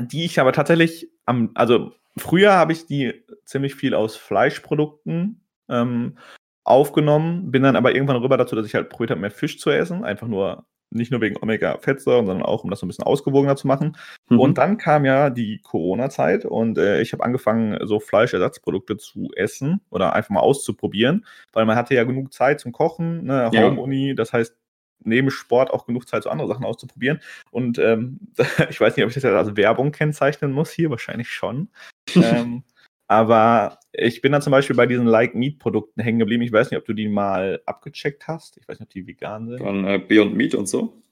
die 0.00 0.24
ich 0.24 0.40
aber 0.40 0.52
tatsächlich 0.52 1.10
am, 1.26 1.50
also 1.54 1.92
früher 2.16 2.52
habe 2.52 2.72
ich 2.72 2.86
die 2.86 3.24
ziemlich 3.44 3.74
viel 3.74 3.94
aus 3.94 4.16
Fleischprodukten 4.16 5.40
ähm, 5.68 6.18
aufgenommen, 6.64 7.50
bin 7.50 7.62
dann 7.62 7.76
aber 7.76 7.94
irgendwann 7.94 8.16
rüber 8.16 8.36
dazu, 8.36 8.56
dass 8.56 8.66
ich 8.66 8.74
halt 8.74 8.88
probiert 8.90 9.10
habe, 9.10 9.20
mehr 9.20 9.30
Fisch 9.30 9.58
zu 9.58 9.70
essen, 9.70 10.04
einfach 10.04 10.28
nur 10.28 10.66
nicht 10.94 11.10
nur 11.10 11.20
wegen 11.20 11.36
Omega-Fettsäuren, 11.40 12.26
sondern 12.26 12.46
auch, 12.46 12.64
um 12.64 12.70
das 12.70 12.80
so 12.80 12.86
ein 12.86 12.88
bisschen 12.88 13.04
ausgewogener 13.04 13.56
zu 13.56 13.66
machen. 13.66 13.96
Mhm. 14.28 14.40
Und 14.40 14.58
dann 14.58 14.78
kam 14.78 15.04
ja 15.04 15.30
die 15.30 15.60
Corona-Zeit 15.62 16.44
und 16.44 16.78
äh, 16.78 17.00
ich 17.00 17.12
habe 17.12 17.24
angefangen, 17.24 17.78
so 17.86 18.00
Fleischersatzprodukte 18.00 18.96
zu 18.96 19.28
essen 19.36 19.80
oder 19.90 20.14
einfach 20.14 20.30
mal 20.30 20.40
auszuprobieren, 20.40 21.26
weil 21.52 21.66
man 21.66 21.76
hatte 21.76 21.94
ja 21.94 22.04
genug 22.04 22.32
Zeit 22.32 22.60
zum 22.60 22.72
Kochen, 22.72 23.24
ne, 23.24 23.50
Home-Uni, 23.52 24.14
das 24.14 24.32
heißt, 24.32 24.56
neben 25.04 25.30
Sport 25.30 25.70
auch 25.70 25.86
genug 25.86 26.08
Zeit, 26.08 26.22
so 26.22 26.30
andere 26.30 26.48
Sachen 26.48 26.64
auszuprobieren. 26.64 27.20
Und 27.50 27.78
ähm, 27.78 28.20
ich 28.70 28.80
weiß 28.80 28.96
nicht, 28.96 29.04
ob 29.04 29.10
ich 29.10 29.14
das 29.14 29.24
als 29.24 29.56
Werbung 29.56 29.92
kennzeichnen 29.92 30.52
muss, 30.52 30.70
hier 30.70 30.90
wahrscheinlich 30.90 31.30
schon. 31.30 31.68
ähm, 32.16 32.64
aber 33.06 33.78
ich 33.92 34.20
bin 34.22 34.32
dann 34.32 34.42
zum 34.42 34.50
Beispiel 34.50 34.76
bei 34.76 34.86
diesen 34.86 35.06
Like-Meat-Produkten 35.06 36.00
hängen 36.00 36.18
geblieben. 36.18 36.42
Ich 36.42 36.52
weiß 36.52 36.70
nicht, 36.70 36.78
ob 36.78 36.84
du 36.84 36.94
die 36.94 37.08
mal 37.08 37.60
abgecheckt 37.66 38.26
hast. 38.28 38.56
Ich 38.56 38.66
weiß 38.66 38.80
nicht, 38.80 38.88
ob 38.88 38.92
die 38.92 39.06
vegan 39.06 39.48
sind. 39.48 39.58
Von 39.58 39.84
äh, 39.84 39.98
Beyond 39.98 40.34
Meat 40.34 40.54
und 40.54 40.66
so? 40.66 41.02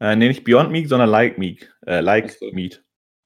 Äh, 0.00 0.16
nee, 0.16 0.28
nicht 0.28 0.44
Beyond 0.44 0.70
Meat, 0.70 0.88
sondern 0.88 1.08
Like 1.08 1.38
Meat. 1.38 1.72
Äh, 1.86 2.00
like 2.00 2.30
so. 2.32 2.50
Meat. 2.52 2.84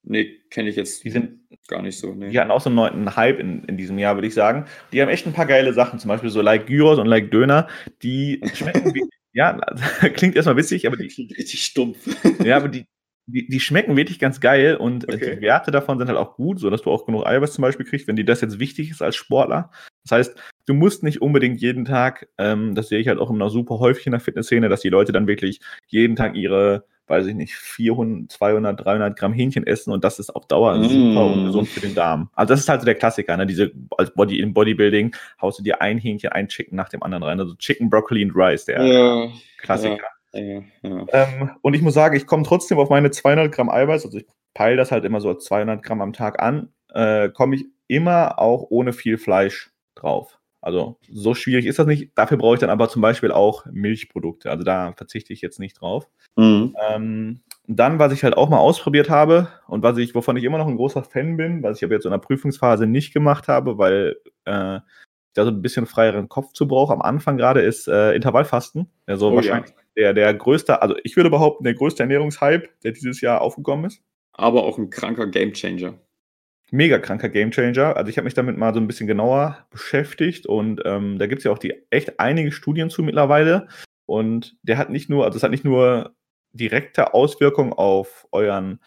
Nee, 0.09 0.39
kenne 0.51 0.69
ich 0.69 0.77
jetzt 0.77 1.03
die 1.03 1.11
sind, 1.11 1.41
gar 1.67 1.83
nicht 1.83 1.99
so. 1.99 2.15
Nee. 2.15 2.29
Die 2.29 2.39
hatten 2.39 2.53
auch 2.53 2.61
so 2.61 2.69
einen 2.69 2.77
neuen 2.77 3.17
Hype 3.17 3.41
in, 3.41 3.65
in 3.65 3.77
diesem 3.77 3.99
Jahr, 3.99 4.15
würde 4.15 4.29
ich 4.29 4.35
sagen. 4.35 4.67
Die 4.93 5.03
haben 5.03 5.09
echt 5.09 5.27
ein 5.27 5.33
paar 5.33 5.47
geile 5.47 5.73
Sachen, 5.73 5.99
zum 5.99 6.09
Beispiel 6.09 6.31
so 6.31 6.41
Like 6.41 6.67
Gyros 6.67 7.01
und 7.01 7.07
Like 7.07 7.33
Döner, 7.33 7.67
die 8.03 8.41
schmecken 8.55 8.95
wie. 8.95 9.03
ja, 9.33 9.59
klingt 10.15 10.37
erstmal 10.37 10.57
witzig, 10.57 10.87
aber 10.87 10.97
die. 10.97 11.09
Klingt 11.09 11.37
richtig 11.37 11.65
stumpf. 11.65 12.07
ja, 12.45 12.57
aber 12.57 12.69
die, 12.69 12.87
die, 13.27 13.49
die, 13.49 13.61
schmecken 13.61 13.97
wirklich 13.97 14.19
ganz 14.19 14.41
geil 14.41 14.77
und 14.77 15.09
äh, 15.09 15.15
okay. 15.15 15.37
die 15.37 15.43
Werte 15.43 15.71
davon 15.71 15.99
sind 15.99 16.09
halt 16.09 16.19
auch 16.19 16.37
gut, 16.37 16.61
sodass 16.61 16.83
du 16.83 16.91
auch 16.91 17.07
genug 17.07 17.27
Eiweiß 17.27 17.53
zum 17.53 17.63
Beispiel 17.63 17.85
kriegst, 17.85 18.07
wenn 18.07 18.17
dir 18.17 18.25
das 18.25 18.41
jetzt 18.41 18.61
wichtig 18.61 18.91
ist 18.91 19.03
als 19.03 19.17
Sportler. 19.17 19.71
Das 20.05 20.13
heißt, 20.13 20.39
du 20.67 20.75
musst 20.75 21.03
nicht 21.03 21.21
unbedingt 21.21 21.61
jeden 21.61 21.85
Tag, 21.85 22.29
ähm, 22.39 22.75
das 22.75 22.89
sehe 22.89 23.01
ich 23.01 23.09
halt 23.09 23.19
auch 23.19 23.31
immer 23.31 23.51
super 23.51 23.81
häufig 23.81 24.07
in 24.07 24.13
der 24.13 24.21
Fitnessszene, 24.21 24.69
dass 24.69 24.81
die 24.81 24.91
Leute 24.91 25.13
dann 25.13 25.27
wirklich 25.27 25.61
jeden 25.89 26.15
Tag 26.15 26.37
ihre, 26.37 26.85
weiß 27.09 27.27
ich 27.27 27.35
nicht, 27.35 27.55
400, 27.55 28.31
200, 28.31 28.85
300 28.85 29.19
Gramm 29.19 29.33
Hähnchen 29.33 29.67
essen 29.67 29.93
und 29.93 30.05
das 30.05 30.21
ist 30.21 30.31
auf 30.31 30.47
Dauer 30.47 30.77
mm. 30.77 30.85
super 30.85 31.27
ungesund 31.27 31.69
für 31.69 31.81
den 31.81 31.97
Darm. 31.97 32.31
Also 32.35 32.55
das 32.55 32.61
ist 32.61 32.69
halt 32.69 32.81
so 32.81 32.85
der 32.85 32.95
Klassiker, 32.95 33.37
ne? 33.37 33.47
Diese 33.47 33.73
als 33.97 34.13
Body 34.15 34.39
in 34.39 34.55
Bodybuilding 34.55 35.15
haust 35.41 35.59
du 35.59 35.65
dir 35.65 35.83
ein 35.83 35.99
Hähnchen, 35.99 36.31
ein 36.31 36.47
Chicken 36.47 36.77
nach 36.77 36.89
dem 36.89 37.03
anderen 37.03 37.25
rein. 37.25 37.41
Also 37.41 37.57
Chicken, 37.57 37.91
Broccoli 37.91 38.25
und 38.25 38.33
Rice, 38.37 38.67
der 38.67 38.85
ja, 38.85 39.29
Klassiker. 39.59 39.97
Ja. 39.97 40.16
Ja, 40.37 41.07
Ähm, 41.09 41.51
und 41.63 41.75
ich 41.75 41.83
muss 41.83 41.95
sagen, 41.95 42.17
ich 42.17 42.27
komme 42.27 42.43
trotzdem 42.43 42.79
auf 42.79 42.91
meine 42.91 43.11
200 43.11 43.53
Gramm 43.53 43.71
Eiweiß, 43.71 44.05
also 44.05 44.19
ich 44.19 44.27
peile 44.55 44.77
das 44.77 44.93
halt 44.93 45.05
immer 45.05 45.21
so 45.21 45.35
200 45.35 45.83
Gramm 45.83 46.01
am 46.01 46.13
Tag 46.13 46.41
an, 46.43 46.73
äh, 46.93 47.29
komme 47.31 47.57
ich 47.57 47.67
immer 47.89 48.39
auch 48.39 48.67
ohne 48.71 48.93
viel 48.93 49.19
Fleisch 49.19 49.71
drauf. 49.95 50.39
Also 50.61 50.99
so 51.09 51.35
schwierig 51.35 51.67
ist 51.67 51.79
das 51.79 51.87
nicht. 51.87 52.11
Dafür 52.17 52.39
brauche 52.39 52.55
ich 52.55 52.61
dann 52.61 52.71
aber 52.71 52.89
zum 52.89 53.01
Beispiel 53.01 53.31
auch 53.31 53.67
Milchprodukte. 53.71 54.51
Also 54.51 54.65
da 54.65 54.93
verzichte 54.97 55.33
ich 55.33 55.41
jetzt 55.41 55.61
nicht 55.61 55.81
drauf. 55.81 56.09
Mhm. 56.37 56.75
Ähm, 56.91 57.41
dann, 57.69 57.99
was 57.99 58.13
ich 58.13 58.25
halt 58.25 58.37
auch 58.37 58.49
mal 58.49 58.59
ausprobiert 58.59 59.11
habe 59.11 59.49
und 59.69 59.83
was 59.83 59.97
ich, 59.99 60.15
wovon 60.15 60.37
ich 60.37 60.45
immer 60.45 60.59
noch 60.59 60.67
ein 60.67 60.77
großer 60.77 61.05
Fan 61.05 61.37
bin, 61.37 61.63
was 61.63 61.77
ich 61.77 61.85
aber 61.85 61.95
jetzt 61.95 62.05
in 62.05 62.11
der 62.11 62.19
Prüfungsphase 62.19 62.87
nicht 62.87 63.13
gemacht 63.13 63.49
habe, 63.49 63.79
weil 63.79 64.17
äh, 64.45 64.81
da 65.37 65.45
so 65.45 65.51
ein 65.51 65.63
bisschen 65.63 65.87
freieren 65.87 66.29
Kopf 66.29 66.53
zu 66.53 66.67
brauche, 66.67 66.93
am 66.93 67.03
Anfang 67.03 67.37
gerade 67.37 67.61
ist 67.61 67.89
äh, 67.89 68.13
Intervallfasten. 68.15 68.91
Also 69.07 69.31
oh, 69.31 69.37
wahrscheinlich 69.37 69.71
ja 69.71 69.77
der, 69.97 70.13
der 70.13 70.35
größte, 70.35 70.83
also 70.83 70.95
ich 71.03 71.17
würde 71.17 71.31
behaupten, 71.31 71.65
der 71.65 71.75
größte 71.75 72.03
Ernährungshype, 72.03 72.69
der 72.85 72.93
dieses 72.93 73.21
Jahr 73.21 73.41
aufgekommen 73.41 73.87
ist. 73.87 74.03
Aber 74.33 74.65
auch 74.65 74.79
ein 74.79 74.91
kranker 74.91 75.27
Gamechanger. 75.27 75.95
Mega 76.71 76.99
kranker 76.99 77.29
Gamechanger. 77.29 77.97
Also 77.97 78.11
ich 78.11 78.19
habe 78.19 78.25
mich 78.25 78.35
damit 78.35 78.59
mal 78.59 78.75
so 78.75 78.81
ein 78.81 78.87
bisschen 78.87 79.07
genauer 79.07 79.67
beschäftigt 79.71 80.47
und 80.47 80.83
ähm, 80.85 81.19
da 81.19 81.27
gibt 81.27 81.41
es 81.41 81.45
ja 81.45 81.53
auch 81.53 81.59
die 81.59 81.75
echt 81.91 82.21
einige 82.21 82.53
Studien 82.53 82.91
zu 82.91 83.03
mittlerweile. 83.03 83.69
Und 84.05 84.57
der 84.63 84.77
hat 84.79 84.91
nicht 84.91 85.09
nur, 85.09 85.25
also 85.25 85.37
es 85.37 85.43
hat 85.43 85.51
nicht 85.51 85.65
nur 85.65 86.15
direkte 86.53 87.15
Auswirkungen 87.15 87.73
auf 87.73 88.27
euren 88.33 88.81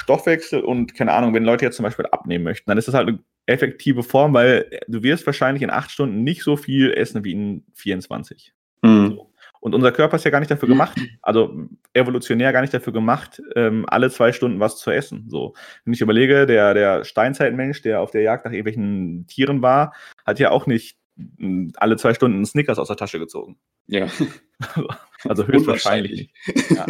Stoffwechsel 0.00 0.60
und 0.60 0.94
keine 0.94 1.12
Ahnung, 1.12 1.34
wenn 1.34 1.44
Leute 1.44 1.64
jetzt 1.64 1.76
zum 1.76 1.84
Beispiel 1.84 2.06
abnehmen 2.06 2.44
möchten, 2.44 2.68
dann 2.70 2.78
ist 2.78 2.88
das 2.88 2.94
halt 2.94 3.08
eine 3.08 3.18
effektive 3.46 4.02
Form, 4.02 4.34
weil 4.34 4.70
du 4.88 5.02
wirst 5.02 5.26
wahrscheinlich 5.26 5.62
in 5.62 5.70
acht 5.70 5.90
Stunden 5.90 6.22
nicht 6.24 6.42
so 6.42 6.56
viel 6.56 6.92
essen 6.92 7.24
wie 7.24 7.32
in 7.32 7.64
24. 7.74 8.52
Mhm. 8.82 9.08
So. 9.10 9.30
Und 9.64 9.74
unser 9.74 9.92
Körper 9.92 10.16
ist 10.16 10.24
ja 10.24 10.30
gar 10.30 10.40
nicht 10.40 10.50
dafür 10.50 10.68
gemacht, 10.68 11.00
also 11.22 11.56
evolutionär 11.94 12.52
gar 12.52 12.60
nicht 12.60 12.74
dafür 12.74 12.92
gemacht, 12.92 13.40
ähm, 13.56 13.86
alle 13.88 14.10
zwei 14.10 14.30
Stunden 14.32 14.60
was 14.60 14.76
zu 14.76 14.90
essen. 14.90 15.24
So, 15.30 15.54
wenn 15.84 15.94
ich 15.94 16.02
überlege, 16.02 16.44
der, 16.44 16.74
der 16.74 17.04
Steinzeitmensch, 17.04 17.80
der 17.80 18.02
auf 18.02 18.10
der 18.10 18.20
Jagd 18.20 18.44
nach 18.44 18.52
irgendwelchen 18.52 19.26
Tieren 19.26 19.62
war, 19.62 19.94
hat 20.26 20.38
ja 20.38 20.50
auch 20.50 20.66
nicht 20.66 20.98
hm, 21.38 21.72
alle 21.76 21.96
zwei 21.96 22.12
Stunden 22.12 22.36
einen 22.36 22.44
Snickers 22.44 22.78
aus 22.78 22.88
der 22.88 22.98
Tasche 22.98 23.18
gezogen. 23.18 23.56
Ja. 23.86 24.06
also 25.24 25.46
höchstwahrscheinlich. 25.46 26.30
Ja. 26.68 26.84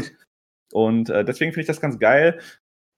Und 0.73 1.11
äh, 1.11 1.25
deswegen 1.25 1.53
finde 1.53 1.61
ich 1.61 1.69
das 1.69 1.81
ganz 1.81 2.01
geil. 2.01 2.41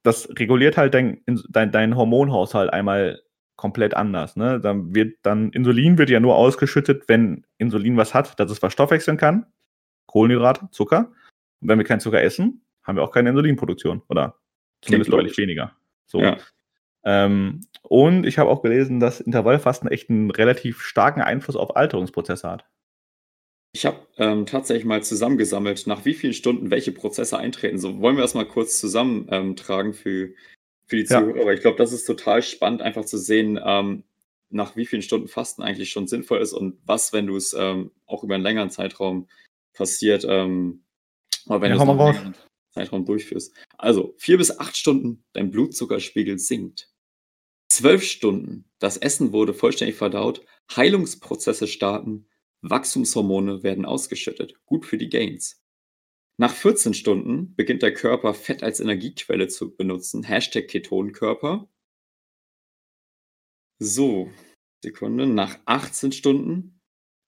Das 0.01 0.27
reguliert 0.39 0.75
halt 0.77 0.95
dein, 0.95 1.21
dein, 1.49 1.71
dein 1.71 1.95
Hormonhaushalt 1.95 2.73
einmal 2.73 3.21
komplett 3.57 3.93
anders. 3.95 4.37
Ne? 4.37 4.61
Dann 4.61 4.95
wird 4.95 5.17
dann 5.23 5.51
Insulin 5.51 5.97
wird 5.97 6.09
ja 6.09 6.21
nur 6.21 6.35
ausgeschüttet, 6.35 7.03
wenn 7.07 7.45
Insulin 7.57 7.97
was 7.97 8.13
hat, 8.13 8.39
dass 8.39 8.49
es 8.49 8.61
was 8.61 8.71
stoffwechseln 8.71 9.17
kann. 9.17 9.47
Kohlenhydrate, 10.05 10.69
Zucker. 10.71 11.11
Und 11.59 11.67
wenn 11.67 11.77
wir 11.77 11.85
keinen 11.85 11.99
Zucker 11.99 12.21
essen, 12.21 12.61
haben 12.83 12.95
wir 12.95 13.03
auch 13.03 13.11
keine 13.11 13.29
Insulinproduktion. 13.29 14.01
Oder 14.07 14.35
zumindest 14.81 15.11
deutlich 15.11 15.37
weniger. 15.37 15.73
So. 16.05 16.21
Ja. 16.21 16.37
Ähm, 17.03 17.61
und 17.81 18.25
ich 18.25 18.37
habe 18.37 18.49
auch 18.49 18.61
gelesen, 18.61 18.99
dass 18.99 19.19
Intervallfasten 19.19 19.89
echt 19.89 20.09
einen 20.09 20.31
relativ 20.31 20.81
starken 20.81 21.21
Einfluss 21.21 21.55
auf 21.55 21.75
Alterungsprozesse 21.75 22.49
hat. 22.49 22.65
Ich 23.73 23.85
habe 23.85 23.99
ähm, 24.17 24.45
tatsächlich 24.45 24.85
mal 24.85 25.03
zusammengesammelt, 25.03 25.87
nach 25.87 26.05
wie 26.05 26.13
vielen 26.13 26.33
Stunden 26.33 26.71
welche 26.71 26.91
Prozesse 26.91 27.37
eintreten. 27.37 27.77
So 27.77 27.99
wollen 28.01 28.15
wir 28.15 28.21
das 28.21 28.33
mal 28.33 28.47
kurz 28.47 28.79
zusammentragen 28.79 29.91
ähm, 29.91 29.93
für, 29.93 30.29
für 30.87 30.95
die 30.95 31.05
Zuhörer. 31.05 31.45
Ja. 31.45 31.53
Ich 31.53 31.61
glaube, 31.61 31.77
das 31.77 31.93
ist 31.93 32.05
total 32.05 32.41
spannend, 32.41 32.81
einfach 32.81 33.05
zu 33.05 33.17
sehen, 33.17 33.59
ähm, 33.63 34.03
nach 34.49 34.75
wie 34.75 34.85
vielen 34.85 35.01
Stunden 35.01 35.27
Fasten 35.27 35.61
eigentlich 35.61 35.91
schon 35.91 36.07
sinnvoll 36.07 36.39
ist 36.39 36.53
und 36.53 36.79
was, 36.85 37.13
wenn 37.13 37.27
du 37.27 37.35
es 37.35 37.53
ähm, 37.53 37.91
auch 38.05 38.23
über 38.23 38.35
einen 38.35 38.43
längeren 38.43 38.69
Zeitraum 38.69 39.27
passiert, 39.73 40.25
ähm, 40.27 40.83
aber 41.45 41.61
wenn 41.61 41.71
ja, 41.71 41.77
du 41.77 42.09
es 42.09 42.17
einen 42.17 42.35
Zeitraum 42.71 43.05
durchführst. 43.05 43.53
Also 43.77 44.15
vier 44.17 44.37
bis 44.37 44.57
acht 44.57 44.77
Stunden, 44.77 45.23
dein 45.33 45.51
Blutzuckerspiegel 45.51 46.39
sinkt. 46.39 46.89
Zwölf 47.69 48.03
Stunden, 48.03 48.65
das 48.79 48.97
Essen 48.97 49.33
wurde 49.33 49.53
vollständig 49.53 49.97
verdaut, 49.97 50.45
Heilungsprozesse 50.73 51.67
starten, 51.67 52.27
Wachstumshormone 52.61 53.63
werden 53.63 53.85
ausgeschüttet. 53.85 54.55
Gut 54.65 54.85
für 54.85 54.97
die 54.97 55.09
Gains. 55.09 55.61
Nach 56.39 56.53
14 56.53 56.93
Stunden 56.93 57.55
beginnt 57.55 57.81
der 57.81 57.93
Körper 57.93 58.33
Fett 58.35 58.61
als 58.61 58.79
Energiequelle 58.79 59.47
zu 59.47 59.75
benutzen. 59.75 60.23
Hashtag 60.23 60.67
Ketonkörper. 60.67 61.67
So, 63.79 64.31
Sekunde. 64.83 65.25
Nach 65.25 65.57
18 65.65 66.11
Stunden 66.11 66.79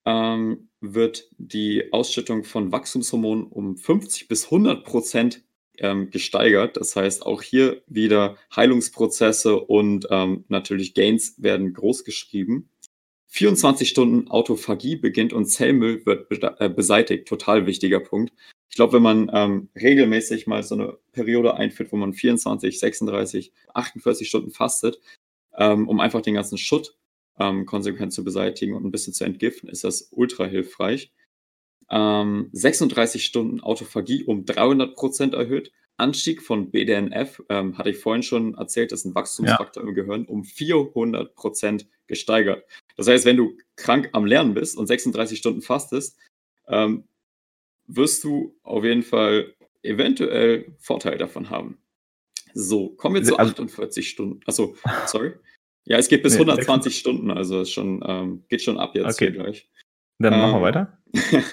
ähm, 0.04 0.70
wird 0.80 1.28
die 1.38 1.92
Ausschüttung 1.92 2.44
von 2.44 2.70
Wachstumshormonen 2.70 3.46
um 3.46 3.76
50 3.76 4.28
bis 4.28 4.44
100 4.44 4.84
Prozent 4.84 5.44
ähm, 5.78 6.10
gesteigert. 6.10 6.76
Das 6.76 6.94
heißt, 6.94 7.26
auch 7.26 7.42
hier 7.42 7.82
wieder 7.86 8.36
Heilungsprozesse 8.54 9.58
und 9.58 10.06
ähm, 10.10 10.44
natürlich 10.48 10.94
Gains 10.94 11.42
werden 11.42 11.72
groß 11.74 12.04
geschrieben. 12.04 12.70
24 13.28 13.88
Stunden 13.88 14.28
Autophagie 14.28 14.96
beginnt 14.96 15.32
und 15.32 15.46
Zellmüll 15.46 16.04
wird 16.06 16.28
be 16.28 16.56
äh, 16.58 16.68
beseitigt. 16.68 17.28
Total 17.28 17.66
wichtiger 17.66 18.00
Punkt. 18.00 18.32
Ich 18.70 18.76
glaube, 18.76 18.94
wenn 18.94 19.02
man 19.02 19.30
ähm, 19.34 19.68
regelmäßig 19.74 20.46
mal 20.46 20.62
so 20.62 20.76
eine 20.76 20.96
Periode 21.12 21.56
einführt, 21.56 21.90
wo 21.92 21.96
man 21.96 22.14
24, 22.14 22.78
36, 22.78 23.52
48 23.74 24.28
Stunden 24.28 24.50
fastet, 24.50 25.00
ähm, 25.56 25.88
um 25.88 25.98
einfach 25.98 26.22
den 26.22 26.34
ganzen 26.34 26.56
Schutt 26.56 26.96
ähm, 27.38 27.66
konsequent 27.66 28.12
zu 28.12 28.22
beseitigen 28.22 28.74
und 28.74 28.84
ein 28.84 28.92
bisschen 28.92 29.12
zu 29.12 29.24
entgiften, 29.24 29.68
ist 29.68 29.82
das 29.82 30.08
ultra 30.12 30.44
hilfreich. 30.44 31.12
Ähm, 31.90 32.48
36 32.52 33.24
Stunden 33.24 33.60
Autophagie 33.60 34.22
um 34.24 34.44
300 34.44 34.94
Prozent 34.94 35.34
erhöht. 35.34 35.72
Anstieg 35.96 36.40
von 36.40 36.70
BDNF, 36.70 37.42
ähm, 37.48 37.76
hatte 37.76 37.90
ich 37.90 37.98
vorhin 37.98 38.22
schon 38.22 38.54
erzählt, 38.54 38.92
das 38.92 39.00
ist 39.00 39.06
ein 39.06 39.14
Wachstumsfaktor 39.14 39.82
ja. 39.82 39.88
im 39.88 39.94
Gehirn, 39.94 40.24
um 40.26 40.44
400 40.44 41.34
Prozent 41.34 41.88
gesteigert. 42.06 42.64
Das 42.96 43.08
heißt, 43.08 43.24
wenn 43.24 43.36
du 43.36 43.56
krank 43.76 44.08
am 44.12 44.24
Lernen 44.24 44.54
bist 44.54 44.78
und 44.78 44.86
36 44.86 45.38
Stunden 45.38 45.60
fastest, 45.60 46.16
ähm, 46.68 47.04
wirst 47.96 48.24
du 48.24 48.56
auf 48.62 48.84
jeden 48.84 49.02
Fall 49.02 49.54
eventuell 49.82 50.74
Vorteil 50.78 51.18
davon 51.18 51.50
haben. 51.50 51.78
So, 52.54 52.90
kommen 52.90 53.16
wir 53.16 53.22
zu 53.22 53.38
Also 53.38 53.52
48 53.52 54.08
Stunden. 54.08 54.40
Achso, 54.46 54.76
sorry. 55.06 55.32
Ja, 55.84 55.98
es 55.98 56.08
geht 56.08 56.22
bis 56.22 56.34
Ne, 56.34 56.40
120 56.40 56.96
Stunden, 56.98 57.30
also 57.30 57.64
schon, 57.64 58.02
ähm, 58.06 58.44
geht 58.48 58.62
schon 58.62 58.78
ab 58.78 58.94
jetzt 58.94 59.18
hier 59.18 59.28
Okay. 59.28 59.36
gleich. 59.36 59.68
Dann 60.18 60.38
machen 60.38 60.52
wir 60.52 60.56
Ähm, 60.56 60.62
weiter. 60.62 60.98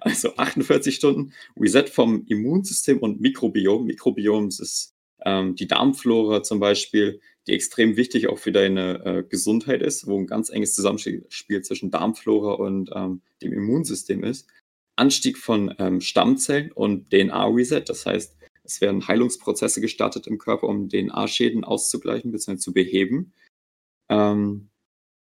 also 0.00 0.36
48 0.36 0.94
Stunden 0.94 1.32
Reset 1.58 1.84
vom 1.88 2.24
Immunsystem 2.26 2.98
und 2.98 3.20
Mikrobiom. 3.20 3.84
Mikrobiom 3.84 4.48
ist 4.48 4.94
ähm, 5.24 5.54
die 5.56 5.66
Darmflora 5.68 6.42
zum 6.42 6.58
Beispiel, 6.58 7.20
die 7.46 7.52
extrem 7.52 7.96
wichtig 7.96 8.28
auch 8.28 8.38
für 8.38 8.52
deine 8.52 9.04
äh, 9.04 9.24
Gesundheit 9.28 9.82
ist, 9.82 10.06
wo 10.06 10.18
ein 10.18 10.26
ganz 10.26 10.48
enges 10.48 10.74
Zusammenspiel 10.74 11.62
zwischen 11.62 11.90
Darmflora 11.90 12.54
und 12.54 12.90
ähm, 12.94 13.20
dem 13.42 13.52
Immunsystem 13.52 14.24
ist. 14.24 14.48
Anstieg 14.96 15.38
von 15.38 15.74
ähm, 15.78 16.00
Stammzellen 16.00 16.72
und 16.72 17.10
DNA-Reset, 17.10 17.82
das 17.86 18.06
heißt, 18.06 18.36
es 18.64 18.80
werden 18.80 19.06
Heilungsprozesse 19.06 19.80
gestartet 19.80 20.26
im 20.26 20.38
Körper, 20.38 20.68
um 20.68 20.88
DNA-Schäden 20.88 21.64
auszugleichen 21.64 22.32
bzw. 22.32 22.56
zu 22.56 22.72
beheben. 22.72 23.32
Ähm, 24.08 24.70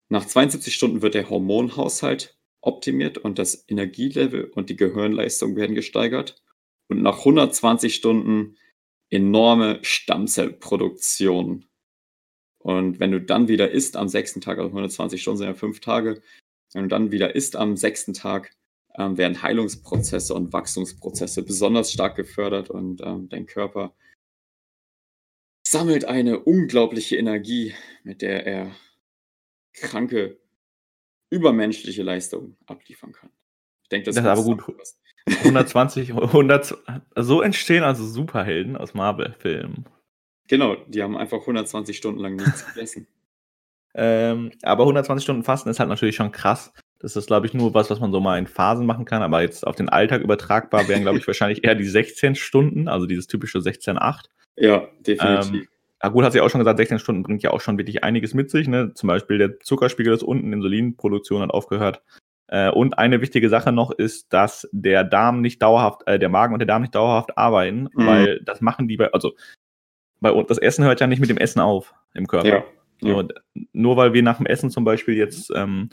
nach 0.08 0.26
72 0.26 0.74
Stunden 0.74 1.02
wird 1.02 1.14
der 1.14 1.28
Hormonhaushalt 1.28 2.36
optimiert 2.60 3.18
und 3.18 3.38
das 3.38 3.64
Energielevel 3.68 4.44
und 4.44 4.70
die 4.70 4.76
Gehirnleistung 4.76 5.56
werden 5.56 5.74
gesteigert. 5.74 6.40
Und 6.88 7.02
nach 7.02 7.18
120 7.18 7.94
Stunden 7.94 8.56
enorme 9.10 9.78
Stammzellproduktion. 9.82 11.66
Und 12.58 13.00
wenn 13.00 13.10
du 13.10 13.20
dann 13.20 13.48
wieder 13.48 13.70
isst 13.70 13.96
am 13.96 14.08
sechsten 14.08 14.40
Tag, 14.40 14.58
also 14.58 14.68
120 14.68 15.20
Stunden 15.20 15.38
sind 15.38 15.48
ja 15.48 15.54
fünf 15.54 15.80
Tage, 15.80 16.22
wenn 16.72 16.84
du 16.84 16.88
dann 16.88 17.10
wieder 17.10 17.34
isst 17.34 17.56
am 17.56 17.76
sechsten 17.76 18.14
Tag, 18.14 18.54
ähm, 18.96 19.16
werden 19.16 19.42
Heilungsprozesse 19.42 20.34
und 20.34 20.52
Wachstumsprozesse 20.52 21.42
besonders 21.42 21.92
stark 21.92 22.16
gefördert 22.16 22.70
und 22.70 23.00
ähm, 23.02 23.28
dein 23.28 23.46
Körper 23.46 23.94
sammelt 25.66 26.04
eine 26.04 26.40
unglaubliche 26.40 27.16
Energie, 27.16 27.74
mit 28.04 28.20
der 28.22 28.46
er 28.46 28.76
kranke, 29.74 30.38
übermenschliche 31.30 32.02
Leistungen 32.02 32.56
abliefern 32.66 33.12
kann. 33.12 33.30
Ich 33.82 33.88
denke, 33.88 34.06
das, 34.06 34.16
Das 34.16 34.24
ist 34.24 34.30
aber 34.30 34.42
gut 34.42 34.58
gut. 34.58 34.76
zusammengefasst. 34.76 34.98
120, 35.44 36.12
100, 36.12 36.78
so 37.16 37.40
entstehen 37.42 37.84
also 37.84 38.04
Superhelden 38.04 38.76
aus 38.76 38.92
Marvel-Filmen. 38.92 39.86
Genau, 40.48 40.76
die 40.88 41.02
haben 41.02 41.16
einfach 41.16 41.40
120 41.40 41.96
Stunden 41.96 42.20
lang 42.20 42.36
nichts 42.36 42.66
gegessen. 42.74 43.06
Ähm, 43.94 44.52
aber 44.62 44.82
120 44.82 45.22
Stunden 45.22 45.44
Fasten 45.44 45.68
ist 45.70 45.78
halt 45.78 45.88
natürlich 45.88 46.16
schon 46.16 46.32
krass. 46.32 46.72
Das 47.02 47.16
ist, 47.16 47.26
glaube 47.26 47.46
ich, 47.46 47.54
nur 47.54 47.74
was, 47.74 47.90
was 47.90 48.00
man 48.00 48.12
so 48.12 48.20
mal 48.20 48.38
in 48.38 48.46
Phasen 48.46 48.86
machen 48.86 49.04
kann. 49.04 49.22
Aber 49.22 49.42
jetzt 49.42 49.66
auf 49.66 49.74
den 49.76 49.88
Alltag 49.88 50.22
übertragbar 50.22 50.86
wären, 50.88 51.02
glaube 51.02 51.18
ich, 51.18 51.26
wahrscheinlich 51.26 51.64
eher 51.64 51.74
die 51.74 51.84
16 51.84 52.34
Stunden, 52.36 52.88
also 52.88 53.06
dieses 53.06 53.26
typische 53.26 53.58
16-8. 53.58 54.26
Ja, 54.56 54.86
definitiv. 55.06 55.52
Ähm, 55.52 55.66
ja 56.02 56.08
gut, 56.08 56.24
hat 56.24 56.32
sie 56.32 56.40
auch 56.40 56.48
schon 56.50 56.60
gesagt, 56.60 56.78
16 56.78 56.98
Stunden 56.98 57.22
bringt 57.22 57.42
ja 57.42 57.50
auch 57.50 57.60
schon 57.60 57.78
wirklich 57.78 58.02
einiges 58.04 58.34
mit 58.34 58.50
sich. 58.50 58.68
Ne? 58.68 58.92
Zum 58.94 59.06
Beispiel 59.08 59.38
der 59.38 59.58
Zuckerspiegel 59.60 60.12
ist 60.14 60.22
unten, 60.22 60.52
Insulinproduktion 60.52 61.42
hat 61.42 61.50
aufgehört. 61.50 62.02
Äh, 62.48 62.70
und 62.70 62.98
eine 62.98 63.20
wichtige 63.20 63.48
Sache 63.48 63.72
noch 63.72 63.90
ist, 63.92 64.32
dass 64.32 64.68
der 64.72 65.04
Darm 65.04 65.40
nicht 65.40 65.62
dauerhaft, 65.62 66.02
äh, 66.06 66.18
der 66.18 66.28
Magen 66.28 66.52
und 66.54 66.58
der 66.58 66.66
Darm 66.66 66.82
nicht 66.82 66.94
dauerhaft 66.94 67.36
arbeiten, 67.38 67.88
Mhm. 67.94 68.06
weil 68.06 68.40
das 68.44 68.60
machen 68.60 68.88
die 68.88 68.96
bei, 68.96 69.12
also 69.12 69.32
bei 70.20 70.30
uns, 70.30 70.48
das 70.48 70.58
Essen 70.58 70.84
hört 70.84 71.00
ja 71.00 71.06
nicht 71.06 71.20
mit 71.20 71.30
dem 71.30 71.38
Essen 71.38 71.60
auf 71.60 71.94
im 72.14 72.26
Körper. 72.26 72.48
ja. 72.48 72.64
So, 73.00 73.08
ja. 73.08 73.22
d- 73.24 73.34
nur 73.72 73.96
weil 73.96 74.12
wir 74.12 74.22
nach 74.22 74.36
dem 74.36 74.46
Essen 74.46 74.70
zum 74.70 74.84
Beispiel 74.84 75.16
jetzt 75.16 75.50
ähm, 75.56 75.90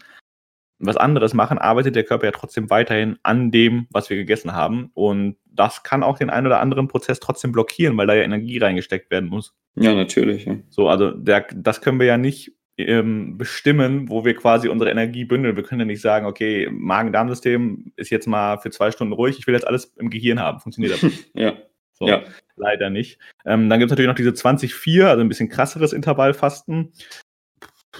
was 0.79 0.97
anderes 0.97 1.33
machen, 1.33 1.57
arbeitet 1.57 1.95
der 1.95 2.03
Körper 2.03 2.25
ja 2.25 2.31
trotzdem 2.31 2.69
weiterhin 2.69 3.17
an 3.23 3.51
dem, 3.51 3.87
was 3.91 4.09
wir 4.09 4.17
gegessen 4.17 4.53
haben. 4.53 4.91
Und 4.93 5.35
das 5.45 5.83
kann 5.83 6.03
auch 6.03 6.17
den 6.17 6.29
einen 6.29 6.47
oder 6.47 6.59
anderen 6.61 6.87
Prozess 6.87 7.19
trotzdem 7.19 7.51
blockieren, 7.51 7.97
weil 7.97 8.07
da 8.07 8.13
ja 8.15 8.23
Energie 8.23 8.57
reingesteckt 8.59 9.11
werden 9.11 9.29
muss. 9.29 9.53
ja, 9.75 9.93
natürlich. 9.93 10.45
Ja. 10.45 10.55
So, 10.69 10.87
also 10.87 11.11
der, 11.11 11.45
das 11.53 11.81
können 11.81 11.99
wir 11.99 12.07
ja 12.07 12.17
nicht 12.17 12.53
ähm, 12.77 13.37
bestimmen, 13.37 14.09
wo 14.09 14.23
wir 14.23 14.35
quasi 14.35 14.69
unsere 14.69 14.89
Energie 14.89 15.25
bündeln. 15.25 15.57
Wir 15.57 15.63
können 15.63 15.81
ja 15.81 15.85
nicht 15.85 16.01
sagen, 16.01 16.25
okay, 16.25 16.69
Magen-Darm-System 16.71 17.91
ist 17.97 18.09
jetzt 18.09 18.25
mal 18.27 18.57
für 18.57 18.69
zwei 18.71 18.89
Stunden 18.91 19.11
ruhig, 19.13 19.37
ich 19.37 19.47
will 19.47 19.53
jetzt 19.53 19.67
alles 19.67 19.93
im 19.97 20.09
Gehirn 20.09 20.39
haben. 20.39 20.61
Funktioniert 20.61 20.93
das 20.93 21.03
nicht. 21.03 21.29
ja. 21.33 21.57
So, 21.91 22.07
Ja. 22.07 22.23
leider 22.55 22.89
nicht. 22.89 23.19
Ähm, 23.45 23.67
dann 23.69 23.79
gibt 23.79 23.89
es 23.89 23.91
natürlich 23.91 24.07
noch 24.07 24.15
diese 24.15 24.29
20-4, 24.29 25.07
also 25.07 25.19
ein 25.21 25.27
bisschen 25.27 25.49
krasseres 25.49 25.91
Intervallfasten. 25.91 26.93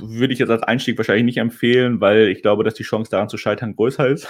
Würde 0.02 0.34
ich 0.34 0.40
jetzt 0.40 0.50
als 0.50 0.64
Einstieg 0.64 0.98
wahrscheinlich 0.98 1.26
nicht 1.26 1.38
empfehlen, 1.38 2.00
weil 2.02 2.28
ich 2.30 2.42
glaube, 2.42 2.64
dass 2.64 2.74
die 2.76 2.84
Chance 2.84 3.10
daran 3.12 3.30
zu 3.30 3.38
scheitern 3.38 3.76
größer 3.76 4.08
ist. 4.08 4.28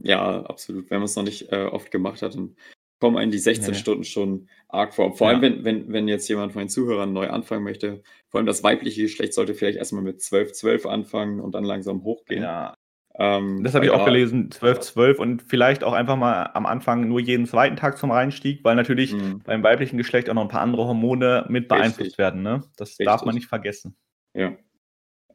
Ja, 0.00 0.42
absolut. 0.44 0.90
Wenn 0.90 0.98
man 0.98 1.06
es 1.06 1.16
noch 1.16 1.24
nicht 1.24 1.52
äh, 1.52 1.64
oft 1.64 1.90
gemacht 1.90 2.22
hat, 2.22 2.34
dann 2.34 2.56
kommen 3.00 3.16
einen 3.16 3.30
die 3.30 3.38
16 3.38 3.74
Ja. 3.74 3.78
Stunden 3.78 4.04
schon 4.04 4.48
arg 4.68 4.94
vor. 4.94 5.16
Vor 5.16 5.28
Ja. 5.28 5.34
allem, 5.38 5.42
wenn, 5.42 5.64
wenn, 5.64 5.92
wenn 5.92 6.08
jetzt 6.08 6.28
jemand 6.28 6.52
von 6.52 6.62
den 6.62 6.68
Zuhörern 6.68 7.12
neu 7.12 7.28
anfangen 7.28 7.64
möchte, 7.64 8.02
vor 8.28 8.38
allem 8.38 8.46
das 8.46 8.62
weibliche 8.62 9.02
Geschlecht 9.02 9.34
sollte 9.34 9.54
vielleicht 9.54 9.78
erstmal 9.78 10.02
mit 10.02 10.20
12, 10.20 10.52
12 10.52 10.86
anfangen 10.86 11.40
und 11.40 11.52
dann 11.54 11.64
langsam 11.64 12.02
hochgehen. 12.04 12.42
Ja, 12.42 12.74
Ähm, 13.20 13.64
das 13.64 13.74
habe 13.74 13.84
ich 13.86 13.90
auch 13.90 14.04
gelesen, 14.04 14.50
12, 14.52 14.78
12 14.80 15.18
und 15.18 15.42
vielleicht 15.42 15.82
auch 15.82 15.92
einfach 15.92 16.16
mal 16.16 16.50
am 16.54 16.66
Anfang 16.66 17.08
nur 17.08 17.18
jeden 17.18 17.46
zweiten 17.46 17.74
Tag 17.74 17.98
zum 17.98 18.12
Reinstieg, 18.12 18.62
weil 18.62 18.76
natürlich 18.76 19.12
Mhm. 19.12 19.40
beim 19.44 19.62
weiblichen 19.64 19.96
Geschlecht 19.96 20.30
auch 20.30 20.34
noch 20.34 20.42
ein 20.42 20.48
paar 20.48 20.60
andere 20.60 20.84
Hormone 20.86 21.44
mit 21.48 21.66
beeinflusst 21.66 22.00
Richtig. 22.00 22.18
werden. 22.18 22.42
Ne? 22.42 22.62
Das 22.76 22.96
darf 22.96 23.14
Richtig. 23.14 23.26
man 23.26 23.34
nicht 23.34 23.48
vergessen. 23.48 23.96
Ja. 24.34 24.56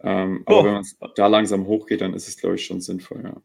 Ähm, 0.03 0.43
aber 0.45 0.65
wenn 0.65 0.73
man 0.73 0.85
da 1.15 1.27
langsam 1.27 1.65
hochgeht, 1.65 2.01
dann 2.01 2.13
ist 2.13 2.27
es, 2.27 2.37
glaube 2.37 2.55
ich, 2.55 2.65
schon 2.65 2.81
sinnvoll, 2.81 3.23
ja. 3.23 3.41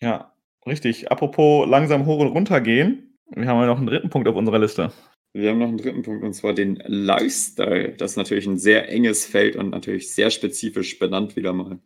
Ja, 0.00 0.32
richtig. 0.66 1.10
Apropos 1.10 1.66
langsam 1.68 2.06
hoch 2.06 2.20
und 2.20 2.28
runter 2.28 2.60
gehen. 2.60 3.16
Wir 3.30 3.46
haben 3.48 3.60
ja 3.60 3.66
noch 3.66 3.78
einen 3.78 3.86
dritten 3.86 4.10
Punkt 4.10 4.28
auf 4.28 4.36
unserer 4.36 4.58
Liste. 4.58 4.92
Wir 5.32 5.50
haben 5.50 5.58
noch 5.58 5.68
einen 5.68 5.78
dritten 5.78 6.02
Punkt, 6.02 6.22
und 6.22 6.32
zwar 6.34 6.52
den 6.52 6.76
Lifestyle. 6.86 7.94
Das 7.94 8.12
ist 8.12 8.16
natürlich 8.16 8.46
ein 8.46 8.58
sehr 8.58 8.88
enges 8.88 9.26
Feld 9.26 9.56
und 9.56 9.70
natürlich 9.70 10.12
sehr 10.12 10.30
spezifisch 10.30 10.98
benannt 10.98 11.34
wieder 11.36 11.52
mal. 11.52 11.78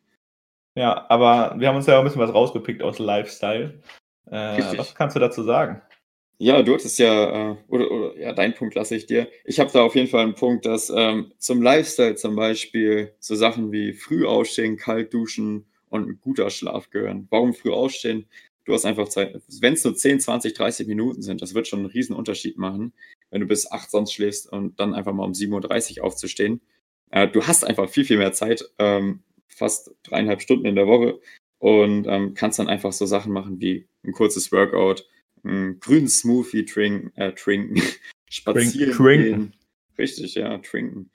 Ja, 0.74 1.06
aber 1.08 1.58
wir 1.58 1.68
haben 1.68 1.76
uns 1.76 1.86
ja 1.86 1.94
auch 1.94 2.00
ein 2.00 2.04
bisschen 2.04 2.20
was 2.20 2.34
rausgepickt 2.34 2.82
aus 2.82 2.98
Lifestyle. 2.98 3.80
Äh, 4.30 4.76
was 4.76 4.94
kannst 4.94 5.16
du 5.16 5.20
dazu 5.20 5.42
sagen? 5.42 5.80
Ja, 6.40 6.62
du 6.62 6.74
hattest 6.74 6.98
ja, 7.00 7.52
äh, 7.52 7.56
oder, 7.66 7.90
oder 7.90 8.16
ja, 8.18 8.32
deinen 8.32 8.54
Punkt 8.54 8.76
lasse 8.76 8.94
ich 8.94 9.06
dir. 9.06 9.28
Ich 9.44 9.58
habe 9.58 9.72
da 9.72 9.82
auf 9.82 9.96
jeden 9.96 10.06
Fall 10.06 10.22
einen 10.22 10.34
Punkt, 10.36 10.66
dass 10.66 10.88
ähm, 10.94 11.32
zum 11.38 11.60
Lifestyle 11.62 12.14
zum 12.14 12.36
Beispiel 12.36 13.12
so 13.18 13.34
Sachen 13.34 13.72
wie 13.72 13.92
früh 13.92 14.24
aufstehen, 14.24 14.76
kalt 14.76 15.12
duschen 15.12 15.66
und 15.88 16.08
ein 16.08 16.20
guter 16.20 16.48
Schlaf 16.50 16.90
gehören. 16.90 17.26
Warum 17.30 17.54
früh 17.54 17.72
aufstehen? 17.72 18.26
Du 18.64 18.72
hast 18.72 18.84
einfach 18.84 19.08
Zeit, 19.08 19.40
wenn 19.60 19.72
es 19.74 19.82
nur 19.82 19.96
10, 19.96 20.20
20, 20.20 20.54
30 20.54 20.86
Minuten 20.86 21.22
sind, 21.22 21.42
das 21.42 21.54
wird 21.54 21.66
schon 21.66 21.80
einen 21.80 21.88
riesen 21.88 22.14
Unterschied 22.14 22.56
machen, 22.56 22.92
wenn 23.30 23.40
du 23.40 23.46
bis 23.46 23.70
8 23.72 23.90
sonst 23.90 24.12
schläfst 24.12 24.52
und 24.52 24.78
dann 24.78 24.94
einfach 24.94 25.12
mal 25.12 25.24
um 25.24 25.32
7.30 25.32 25.98
Uhr 25.98 26.04
aufzustehen. 26.04 26.60
Äh, 27.10 27.26
du 27.28 27.46
hast 27.46 27.64
einfach 27.64 27.88
viel, 27.88 28.04
viel 28.04 28.18
mehr 28.18 28.32
Zeit, 28.32 28.64
ähm, 28.78 29.22
fast 29.48 29.90
dreieinhalb 30.04 30.40
Stunden 30.42 30.66
in 30.66 30.76
der 30.76 30.86
Woche 30.86 31.18
und 31.58 32.06
ähm, 32.06 32.34
kannst 32.34 32.60
dann 32.60 32.68
einfach 32.68 32.92
so 32.92 33.06
Sachen 33.06 33.32
machen 33.32 33.60
wie 33.60 33.88
ein 34.04 34.12
kurzes 34.12 34.52
Workout, 34.52 35.04
einen 35.44 35.80
grünen 35.80 36.08
Smoothie 36.08 36.64
trinken, 36.64 37.16
äh, 37.16 37.32
trinken 37.32 37.80
spazieren 38.30 38.92
trinken. 38.92 39.24
gehen. 39.24 39.52
Richtig, 39.98 40.34
ja, 40.34 40.58
trinken. 40.58 41.10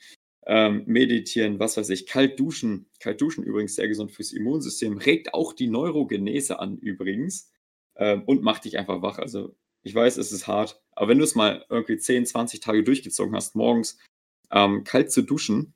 Ähm, 0.46 0.84
meditieren, 0.86 1.60
was 1.60 1.78
weiß 1.78 1.90
ich, 1.90 2.06
kalt 2.06 2.40
duschen. 2.40 2.90
Kalt 3.00 3.22
duschen 3.22 3.44
übrigens 3.44 3.76
sehr 3.76 3.88
gesund 3.88 4.12
fürs 4.12 4.34
Immunsystem, 4.34 4.98
regt 4.98 5.34
auch 5.34 5.54
die 5.54 5.68
Neurogenese 5.68 6.60
an 6.60 6.78
übrigens 6.78 7.52
ähm, 7.96 8.24
und 8.26 8.44
macht 8.44 8.66
dich 8.66 8.78
einfach 8.78 9.02
wach. 9.02 9.20
Also 9.20 9.56
ich 9.84 9.96
weiß, 9.96 10.18
es 10.18 10.32
ist 10.32 10.48
hart, 10.48 10.82
aber 10.92 11.10
wenn 11.10 11.18
du 11.18 11.24
es 11.24 11.36
mal 11.36 11.66
irgendwie 11.70 11.98
10, 11.98 12.26
20 12.26 12.60
Tage 12.60 12.84
durchgezogen 12.84 13.36
hast, 13.36 13.56
morgens 13.56 13.98
ähm, 14.52 14.84
kalt 14.84 15.12
zu 15.12 15.22
duschen 15.22 15.74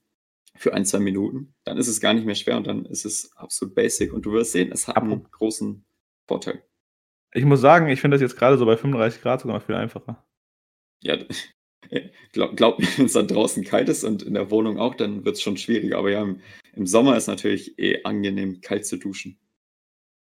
für 0.56 0.74
ein, 0.74 0.86
zwei 0.86 1.00
Minuten, 1.00 1.54
dann 1.64 1.78
ist 1.78 1.88
es 1.88 2.02
gar 2.02 2.14
nicht 2.14 2.26
mehr 2.26 2.36
schwer 2.36 2.58
und 2.58 2.68
dann 2.68 2.86
ist 2.86 3.06
es 3.06 3.32
absolut 3.38 3.76
basic 3.76 4.14
und 4.14 4.26
du 4.26 4.34
wirst 4.34 4.52
sehen, 4.52 4.72
es 4.72 4.88
hat 4.88 4.98
einen 4.98 5.24
großen 5.32 5.86
Vorteil. 6.28 6.67
Ich 7.34 7.46
muss 7.46 7.62
sagen, 7.62 7.90
ich 7.90 8.02
finde 8.02 8.16
das 8.16 8.22
jetzt 8.22 8.38
gerade 8.38 8.58
so 8.58 8.66
bei 8.66 8.78
35 8.78 9.22
Grad 9.22 9.42
sogar 9.42 9.62
viel 9.62 9.76
einfacher. 9.76 10.26
Ja, 11.04 11.18
glaub, 12.32 12.56
glaub 12.56 12.80
mir, 12.80 12.88
wenn 12.98 13.06
es 13.06 13.14
dann 13.14 13.28
draußen 13.28 13.64
kalt 13.64 13.90
ist 13.90 14.04
und 14.04 14.24
in 14.24 14.34
der 14.34 14.50
Wohnung 14.52 14.80
auch, 14.80 14.96
dann 14.96 15.26
wird 15.26 15.36
es 15.36 15.42
schon 15.42 15.58
schwieriger. 15.58 15.98
Aber 15.98 16.12
ja, 16.12 16.22
im, 16.22 16.42
im 16.74 16.88
Sommer 16.88 17.18
ist 17.18 17.28
natürlich 17.28 17.78
eh 17.80 18.04
angenehm, 18.04 18.62
kalt 18.62 18.86
zu 18.86 18.98
duschen. 18.98 19.40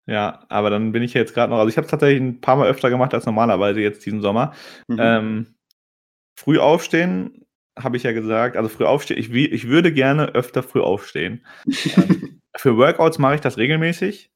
Ja, 0.07 0.45
aber 0.47 0.69
dann 0.69 0.93
bin 0.93 1.03
ich 1.03 1.13
jetzt 1.13 1.33
gerade 1.33 1.51
noch, 1.51 1.59
also 1.59 1.69
ich 1.69 1.75
habe 1.75 1.85
es 1.85 1.91
tatsächlich 1.91 2.21
ein 2.21 2.39
paar 2.39 2.55
Mal 2.55 2.69
öfter 2.69 2.89
gemacht 2.89 3.13
als 3.13 3.25
normalerweise 3.25 3.81
jetzt 3.81 4.05
diesen 4.05 4.21
Sommer. 4.21 4.53
Mhm. 4.87 4.97
Ähm, 4.99 5.55
früh 6.39 6.59
aufstehen, 6.59 7.45
habe 7.77 7.97
ich 7.97 8.03
ja 8.03 8.13
gesagt, 8.13 8.55
also 8.55 8.69
früh 8.69 8.85
aufstehen, 8.85 9.19
ich, 9.19 9.33
ich 9.33 9.67
würde 9.67 9.91
gerne 9.91 10.33
öfter 10.33 10.63
früh 10.63 10.81
aufstehen. 10.81 11.45
ähm, 11.97 12.41
für 12.55 12.77
Workouts 12.77 13.19
mache 13.19 13.35
ich 13.35 13.41
das 13.41 13.57
regelmäßig, 13.57 14.31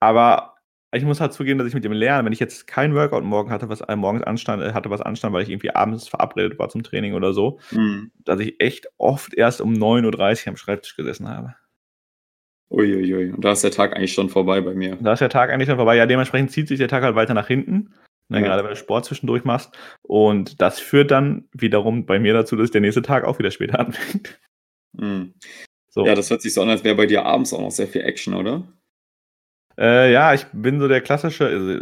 aber 0.00 0.51
ich 0.92 1.04
muss 1.04 1.20
halt 1.20 1.32
zugeben, 1.32 1.58
dass 1.58 1.68
ich 1.68 1.74
mit 1.74 1.84
dem 1.84 1.92
Lernen, 1.92 2.26
wenn 2.26 2.32
ich 2.32 2.40
jetzt 2.40 2.66
kein 2.66 2.94
Workout 2.94 3.24
morgen 3.24 3.50
hatte, 3.50 3.68
was 3.68 3.80
äh, 3.80 3.96
morgens 3.96 4.22
anstand, 4.24 4.62
äh, 4.62 4.72
hatte 4.72 4.90
was 4.90 5.00
anstand, 5.00 5.32
weil 5.34 5.42
ich 5.42 5.48
irgendwie 5.50 5.74
abends 5.74 6.08
verabredet 6.08 6.58
war 6.58 6.68
zum 6.68 6.82
Training 6.82 7.14
oder 7.14 7.32
so, 7.32 7.58
Mhm. 7.70 8.10
dass 8.24 8.40
ich 8.40 8.60
echt 8.60 8.88
oft 8.98 9.34
erst 9.34 9.60
um 9.60 9.72
9.30 9.72 10.42
Uhr 10.46 10.48
am 10.50 10.56
Schreibtisch 10.56 10.96
gesessen 10.96 11.28
habe. 11.28 11.54
Uiuiui. 12.70 13.32
Und 13.32 13.44
da 13.44 13.52
ist 13.52 13.64
der 13.64 13.70
Tag 13.70 13.94
eigentlich 13.94 14.14
schon 14.14 14.30
vorbei 14.30 14.60
bei 14.62 14.74
mir. 14.74 14.96
Da 15.00 15.12
ist 15.12 15.18
der 15.20 15.28
Tag 15.28 15.50
eigentlich 15.50 15.68
schon 15.68 15.76
vorbei. 15.76 15.96
Ja, 15.96 16.06
dementsprechend 16.06 16.50
zieht 16.52 16.68
sich 16.68 16.78
der 16.78 16.88
Tag 16.88 17.02
halt 17.02 17.14
weiter 17.14 17.34
nach 17.34 17.46
hinten. 17.46 17.94
ne, 18.28 18.40
ja. 18.40 18.46
gerade 18.46 18.62
wenn 18.62 18.70
du 18.70 18.76
Sport 18.76 19.04
zwischendurch 19.04 19.44
machst. 19.44 19.76
Und 20.00 20.60
das 20.62 20.78
führt 20.80 21.10
dann 21.10 21.48
wiederum 21.52 22.06
bei 22.06 22.18
mir 22.18 22.32
dazu, 22.32 22.56
dass 22.56 22.70
der 22.70 22.80
nächste 22.80 23.02
Tag 23.02 23.24
auch 23.24 23.38
wieder 23.38 23.50
später 23.50 23.78
anfängt. 23.86 24.38
Mhm. 24.92 25.34
So. 25.90 26.06
Ja, 26.06 26.14
das 26.14 26.30
hört 26.30 26.40
sich 26.40 26.54
so 26.54 26.62
an, 26.62 26.70
als 26.70 26.82
wäre 26.84 26.94
bei 26.94 27.04
dir 27.04 27.26
abends 27.26 27.52
auch 27.52 27.60
noch 27.60 27.70
sehr 27.70 27.86
viel 27.88 28.00
Action, 28.00 28.32
oder? 28.32 28.66
Äh, 29.82 30.12
ja, 30.12 30.32
ich 30.32 30.46
bin 30.52 30.78
so 30.78 30.86
der 30.86 31.00
klassische, 31.00 31.46
also, 31.46 31.80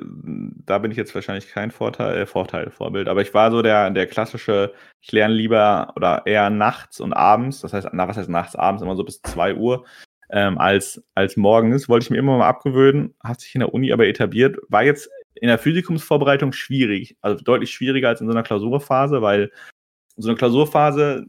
da 0.64 0.78
bin 0.78 0.90
ich 0.90 0.96
jetzt 0.96 1.14
wahrscheinlich 1.14 1.48
kein 1.48 1.70
Vorteil, 1.70 2.16
äh, 2.16 2.26
Vorteil, 2.26 2.70
Vorbild, 2.70 3.08
aber 3.08 3.20
ich 3.20 3.34
war 3.34 3.50
so 3.50 3.60
der, 3.60 3.90
der 3.90 4.06
klassische, 4.06 4.72
ich 5.02 5.12
lerne 5.12 5.34
lieber 5.34 5.92
oder 5.96 6.22
eher 6.24 6.48
nachts 6.48 6.98
und 7.00 7.12
abends, 7.12 7.60
das 7.60 7.74
heißt, 7.74 7.88
na, 7.92 8.08
was 8.08 8.16
heißt 8.16 8.30
nachts, 8.30 8.56
abends, 8.56 8.82
immer 8.82 8.96
so 8.96 9.04
bis 9.04 9.20
2 9.20 9.54
Uhr, 9.54 9.84
ähm, 10.30 10.56
als, 10.56 11.04
als 11.14 11.36
morgens. 11.36 11.90
Wollte 11.90 12.04
ich 12.04 12.10
mir 12.10 12.16
immer 12.16 12.38
mal 12.38 12.48
abgewöhnen, 12.48 13.14
hat 13.22 13.42
sich 13.42 13.54
in 13.54 13.60
der 13.60 13.74
Uni 13.74 13.92
aber 13.92 14.06
etabliert, 14.06 14.56
war 14.70 14.82
jetzt 14.82 15.10
in 15.34 15.48
der 15.48 15.58
Physikumsvorbereitung 15.58 16.52
schwierig, 16.54 17.18
also 17.20 17.44
deutlich 17.44 17.70
schwieriger 17.70 18.08
als 18.08 18.22
in 18.22 18.28
so 18.28 18.32
einer 18.32 18.42
Klausurphase, 18.42 19.20
weil 19.20 19.50
so 20.16 20.30
eine 20.30 20.38
Klausurphase 20.38 21.26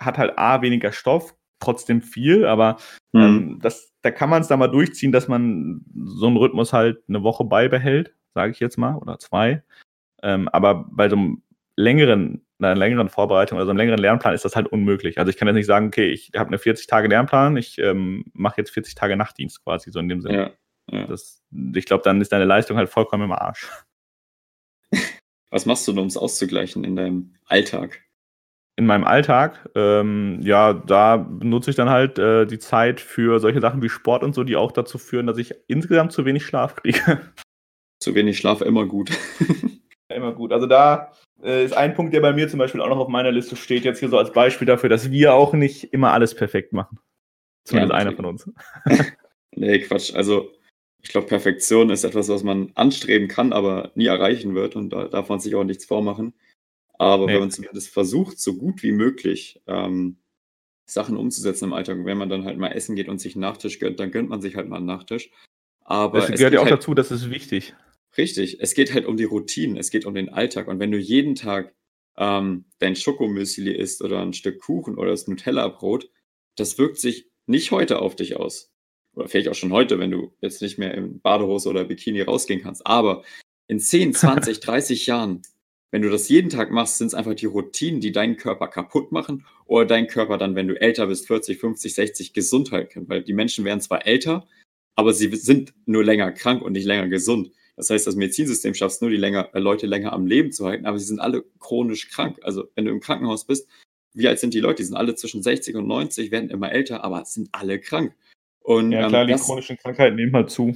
hat 0.00 0.18
halt 0.18 0.36
A, 0.36 0.62
weniger 0.62 0.90
Stoff, 0.90 1.36
trotzdem 1.62 2.02
viel, 2.02 2.44
aber 2.46 2.76
mhm. 3.12 3.20
ähm, 3.20 3.58
das, 3.62 3.92
da 4.02 4.10
kann 4.10 4.30
man 4.30 4.42
es 4.42 4.48
da 4.48 4.56
mal 4.56 4.68
durchziehen, 4.68 5.12
dass 5.12 5.28
man 5.28 5.84
so 6.04 6.26
einen 6.26 6.36
Rhythmus 6.36 6.72
halt 6.72 7.02
eine 7.08 7.22
Woche 7.22 7.44
beibehält, 7.44 8.14
sage 8.34 8.52
ich 8.52 8.60
jetzt 8.60 8.78
mal, 8.78 8.96
oder 8.96 9.18
zwei. 9.18 9.62
Ähm, 10.22 10.48
aber 10.48 10.86
bei 10.90 11.08
so 11.08 11.16
einem 11.16 11.42
längeren, 11.76 12.44
einer 12.58 12.74
längeren 12.74 13.08
Vorbereitung 13.08 13.56
oder 13.56 13.64
so 13.64 13.70
einem 13.70 13.78
längeren 13.78 13.98
Lernplan 13.98 14.34
ist 14.34 14.44
das 14.44 14.56
halt 14.56 14.68
unmöglich. 14.68 15.18
Also 15.18 15.30
ich 15.30 15.36
kann 15.36 15.48
jetzt 15.48 15.56
nicht 15.56 15.66
sagen, 15.66 15.88
okay, 15.88 16.08
ich 16.08 16.30
habe 16.36 16.48
eine 16.48 16.58
40 16.58 16.86
Tage 16.86 17.08
Lernplan, 17.08 17.56
ich 17.56 17.78
ähm, 17.78 18.24
mache 18.32 18.60
jetzt 18.60 18.70
40 18.70 18.94
Tage 18.94 19.16
Nachtdienst 19.16 19.64
quasi, 19.64 19.90
so 19.90 19.98
in 19.98 20.08
dem 20.08 20.20
Sinne. 20.20 20.54
Ja, 20.90 20.98
ja. 20.98 21.06
Das, 21.06 21.42
ich 21.74 21.86
glaube, 21.86 22.04
dann 22.04 22.20
ist 22.20 22.32
deine 22.32 22.44
Leistung 22.44 22.76
halt 22.76 22.88
vollkommen 22.88 23.24
im 23.24 23.32
Arsch. 23.32 23.68
Was 25.50 25.66
machst 25.66 25.86
du, 25.86 25.92
um 25.92 26.06
es 26.06 26.16
auszugleichen 26.16 26.82
in 26.84 26.96
deinem 26.96 27.34
Alltag? 27.44 28.01
In 28.82 28.86
meinem 28.86 29.04
Alltag, 29.04 29.68
ähm, 29.74 30.40
ja, 30.42 30.72
da 30.72 31.26
nutze 31.40 31.70
ich 31.70 31.76
dann 31.76 31.88
halt 31.88 32.18
äh, 32.18 32.46
die 32.46 32.58
Zeit 32.58 33.00
für 33.00 33.38
solche 33.38 33.60
Sachen 33.60 33.82
wie 33.82 33.88
Sport 33.88 34.24
und 34.24 34.34
so, 34.34 34.44
die 34.44 34.56
auch 34.56 34.72
dazu 34.72 34.98
führen, 34.98 35.26
dass 35.26 35.38
ich 35.38 35.54
insgesamt 35.68 36.12
zu 36.12 36.24
wenig 36.24 36.44
Schlaf 36.44 36.76
kriege. 36.76 37.20
Zu 38.00 38.14
wenig 38.14 38.38
Schlaf 38.38 38.60
immer 38.60 38.86
gut. 38.86 39.10
immer 40.08 40.32
gut. 40.32 40.52
Also 40.52 40.66
da 40.66 41.12
äh, 41.42 41.64
ist 41.64 41.76
ein 41.76 41.94
Punkt, 41.94 42.12
der 42.12 42.20
bei 42.20 42.32
mir 42.32 42.48
zum 42.48 42.58
Beispiel 42.58 42.80
auch 42.80 42.88
noch 42.88 42.98
auf 42.98 43.08
meiner 43.08 43.30
Liste 43.30 43.56
steht, 43.56 43.84
jetzt 43.84 44.00
hier 44.00 44.08
so 44.08 44.18
als 44.18 44.32
Beispiel 44.32 44.66
dafür, 44.66 44.88
dass 44.88 45.10
wir 45.10 45.34
auch 45.34 45.52
nicht 45.52 45.92
immer 45.92 46.12
alles 46.12 46.34
perfekt 46.34 46.72
machen. 46.72 46.98
Zumindest 47.64 47.92
ja, 47.92 47.98
einer 47.98 48.12
von 48.12 48.24
uns. 48.24 48.50
nee, 49.54 49.78
Quatsch. 49.78 50.14
Also 50.14 50.50
ich 51.00 51.10
glaube, 51.10 51.28
Perfektion 51.28 51.90
ist 51.90 52.04
etwas, 52.04 52.28
was 52.28 52.42
man 52.42 52.72
anstreben 52.74 53.28
kann, 53.28 53.52
aber 53.52 53.92
nie 53.94 54.06
erreichen 54.06 54.54
wird 54.54 54.74
und 54.74 54.90
da 54.90 55.06
darf 55.06 55.28
man 55.28 55.38
sich 55.38 55.54
auch 55.54 55.64
nichts 55.64 55.84
vormachen. 55.84 56.34
Aber 57.02 57.26
nee. 57.26 57.32
wenn 57.32 57.40
man 57.40 57.50
zumindest 57.50 57.88
versucht, 57.88 58.38
so 58.38 58.54
gut 58.54 58.84
wie 58.84 58.92
möglich 58.92 59.60
ähm, 59.66 60.18
Sachen 60.86 61.16
umzusetzen 61.16 61.64
im 61.64 61.72
Alltag, 61.72 61.98
wenn 62.04 62.16
man 62.16 62.28
dann 62.28 62.44
halt 62.44 62.58
mal 62.58 62.68
essen 62.68 62.94
geht 62.94 63.08
und 63.08 63.20
sich 63.20 63.34
einen 63.34 63.40
Nachtisch 63.40 63.80
gönnt, 63.80 63.98
dann 63.98 64.12
gönnt 64.12 64.28
man 64.28 64.40
sich 64.40 64.54
halt 64.54 64.68
mal 64.68 64.76
einen 64.76 64.86
Nachtisch. 64.86 65.30
Aber 65.80 66.20
das 66.20 66.30
gehört 66.30 66.54
ja 66.54 66.60
auch 66.60 66.64
halt, 66.64 66.74
dazu, 66.74 66.94
das 66.94 67.10
ist 67.10 67.28
wichtig. 67.28 67.74
Richtig, 68.16 68.60
es 68.60 68.74
geht 68.74 68.94
halt 68.94 69.06
um 69.06 69.16
die 69.16 69.24
Routinen, 69.24 69.76
es 69.78 69.90
geht 69.90 70.06
um 70.06 70.14
den 70.14 70.28
Alltag. 70.28 70.68
Und 70.68 70.78
wenn 70.78 70.92
du 70.92 70.98
jeden 70.98 71.34
Tag 71.34 71.74
ähm, 72.16 72.66
dein 72.78 72.94
Schokomüsli 72.94 73.72
isst 73.72 74.00
oder 74.00 74.20
ein 74.20 74.32
Stück 74.32 74.60
Kuchen 74.60 74.96
oder 74.96 75.10
das 75.10 75.26
Nutella-Brot, 75.26 76.08
das 76.54 76.78
wirkt 76.78 77.00
sich 77.00 77.26
nicht 77.46 77.72
heute 77.72 77.98
auf 77.98 78.14
dich 78.14 78.36
aus. 78.36 78.70
Oder 79.14 79.26
vielleicht 79.26 79.48
auch 79.48 79.56
schon 79.56 79.72
heute, 79.72 79.98
wenn 79.98 80.12
du 80.12 80.36
jetzt 80.40 80.62
nicht 80.62 80.78
mehr 80.78 80.94
in 80.94 81.20
Badehose 81.20 81.68
oder 81.68 81.82
Bikini 81.84 82.20
rausgehen 82.20 82.62
kannst. 82.62 82.86
Aber 82.86 83.24
in 83.66 83.80
10, 83.80 84.14
20, 84.14 84.60
30 84.60 85.06
Jahren 85.06 85.42
wenn 85.92 86.02
du 86.02 86.08
das 86.08 86.28
jeden 86.28 86.48
Tag 86.48 86.70
machst, 86.70 86.98
sind 86.98 87.08
es 87.08 87.14
einfach 87.14 87.34
die 87.34 87.46
Routinen, 87.46 88.00
die 88.00 88.12
deinen 88.12 88.38
Körper 88.38 88.66
kaputt 88.66 89.12
machen 89.12 89.44
oder 89.66 89.84
dein 89.84 90.06
Körper 90.08 90.38
dann, 90.38 90.54
wenn 90.54 90.66
du 90.66 90.80
älter 90.80 91.06
bist, 91.06 91.26
40, 91.26 91.60
50, 91.60 91.94
60, 91.94 92.32
Gesundheit 92.32 92.90
kann. 92.90 93.08
Weil 93.08 93.22
die 93.22 93.34
Menschen 93.34 93.66
werden 93.66 93.80
zwar 93.82 94.06
älter, 94.06 94.48
aber 94.96 95.12
sie 95.12 95.28
sind 95.36 95.74
nur 95.84 96.02
länger 96.02 96.32
krank 96.32 96.62
und 96.62 96.72
nicht 96.72 96.86
länger 96.86 97.08
gesund. 97.08 97.52
Das 97.76 97.90
heißt, 97.90 98.06
das 98.06 98.16
Medizinsystem 98.16 98.74
schafft 98.74 98.96
es 98.96 99.00
nur, 99.02 99.10
die 99.10 99.16
länger, 99.18 99.50
äh, 99.54 99.58
Leute 99.58 99.86
länger 99.86 100.14
am 100.14 100.26
Leben 100.26 100.50
zu 100.50 100.66
halten, 100.66 100.86
aber 100.86 100.98
sie 100.98 101.04
sind 101.04 101.20
alle 101.20 101.44
chronisch 101.60 102.08
krank. 102.08 102.38
Also 102.42 102.64
wenn 102.74 102.86
du 102.86 102.90
im 102.90 103.00
Krankenhaus 103.00 103.46
bist, 103.46 103.68
wie 104.14 104.28
alt 104.28 104.38
sind 104.38 104.54
die 104.54 104.60
Leute? 104.60 104.76
Die 104.76 104.84
sind 104.84 104.96
alle 104.96 105.14
zwischen 105.14 105.42
60 105.42 105.76
und 105.76 105.86
90, 105.86 106.30
werden 106.30 106.50
immer 106.50 106.72
älter, 106.72 107.04
aber 107.04 107.24
sind 107.26 107.50
alle 107.52 107.78
krank. 107.78 108.14
Und, 108.60 108.92
ja, 108.92 109.08
klar, 109.08 109.28
ähm, 109.28 109.36
die 109.36 109.42
chronischen 109.42 109.76
Krankheiten 109.76 110.16
nehmen 110.16 110.32
halt 110.32 110.50
zu. 110.50 110.74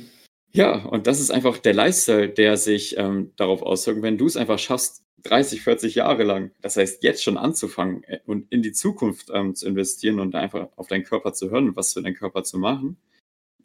Ja, 0.57 0.87
und 0.87 1.07
das 1.07 1.21
ist 1.21 1.31
einfach 1.31 1.59
der 1.59 1.75
Lifestyle, 1.75 2.31
der 2.31 2.57
sich 2.57 2.97
ähm, 2.97 3.33
darauf 3.37 3.61
auswirkt. 3.61 4.01
Wenn 4.01 4.17
du 4.17 4.25
es 4.27 4.39
einfach 4.39 4.59
schaffst, 4.59 5.03
30, 5.25 5.61
40 5.61 5.95
Jahre 5.97 6.23
lang. 6.23 6.53
Das 6.63 6.77
heißt, 6.77 7.03
jetzt 7.03 7.23
schon 7.23 7.37
anzufangen 7.37 8.05
äh, 8.05 8.21
und 8.25 8.51
in 8.51 8.63
die 8.63 8.73
Zukunft 8.73 9.29
ähm, 9.35 9.55
zu 9.55 9.67
investieren 9.67 10.19
und 10.19 10.35
einfach 10.35 10.69
auf 10.77 10.87
deinen 10.87 11.05
Körper 11.05 11.35
zu 11.35 11.51
hören 11.51 11.77
was 11.77 11.93
für 11.93 12.01
deinen 12.03 12.15
Körper 12.15 12.43
zu 12.43 12.59
machen, 12.59 12.97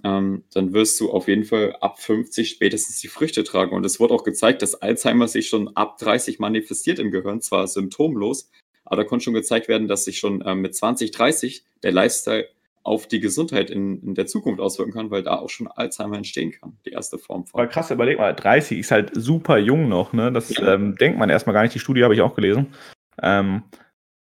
ähm, 0.03 0.43
dann 0.53 0.73
wirst 0.73 0.99
du 0.99 1.11
auf 1.11 1.29
jeden 1.29 1.45
Fall 1.45 1.77
ab 1.79 2.01
50 2.01 2.49
spätestens 2.49 2.99
die 2.99 3.07
Früchte 3.07 3.45
tragen. 3.45 3.73
Und 3.73 3.85
es 3.85 4.01
wurde 4.01 4.13
auch 4.13 4.23
gezeigt, 4.25 4.61
dass 4.61 4.75
Alzheimer 4.75 5.29
sich 5.29 5.47
schon 5.47 5.69
ab 5.77 5.97
30 5.99 6.39
manifestiert 6.39 6.99
im 6.99 7.11
Gehirn, 7.11 7.39
zwar 7.41 7.67
symptomlos, 7.67 8.49
aber 8.83 8.97
da 8.97 9.03
konnte 9.05 9.23
schon 9.23 9.33
gezeigt 9.33 9.69
werden, 9.69 9.87
dass 9.87 10.03
sich 10.03 10.17
schon 10.19 10.43
ähm, 10.45 10.59
mit 10.59 10.75
20, 10.75 11.11
30 11.11 11.63
der 11.83 11.93
Lifestyle 11.93 12.49
auf 12.83 13.07
die 13.07 13.19
Gesundheit 13.19 13.69
in, 13.69 14.01
in, 14.01 14.15
der 14.15 14.25
Zukunft 14.25 14.59
auswirken 14.59 14.93
kann, 14.93 15.11
weil 15.11 15.23
da 15.23 15.35
auch 15.35 15.49
schon 15.49 15.67
Alzheimer 15.67 16.17
entstehen 16.17 16.51
kann, 16.51 16.77
die 16.85 16.91
erste 16.91 17.17
Form 17.17 17.45
von. 17.45 17.59
Aber 17.59 17.69
krass, 17.69 17.91
überleg 17.91 18.17
mal, 18.17 18.33
30 18.33 18.79
ist 18.79 18.91
halt 18.91 19.11
super 19.13 19.57
jung 19.57 19.87
noch, 19.87 20.13
ne? 20.13 20.31
Das 20.31 20.55
ja. 20.55 20.73
ähm, 20.73 20.95
denkt 20.95 21.19
man 21.19 21.29
erstmal 21.29 21.53
gar 21.53 21.61
nicht, 21.61 21.75
die 21.75 21.79
Studie 21.79 22.03
habe 22.03 22.13
ich 22.13 22.21
auch 22.21 22.35
gelesen. 22.35 22.73
Ähm, 23.21 23.63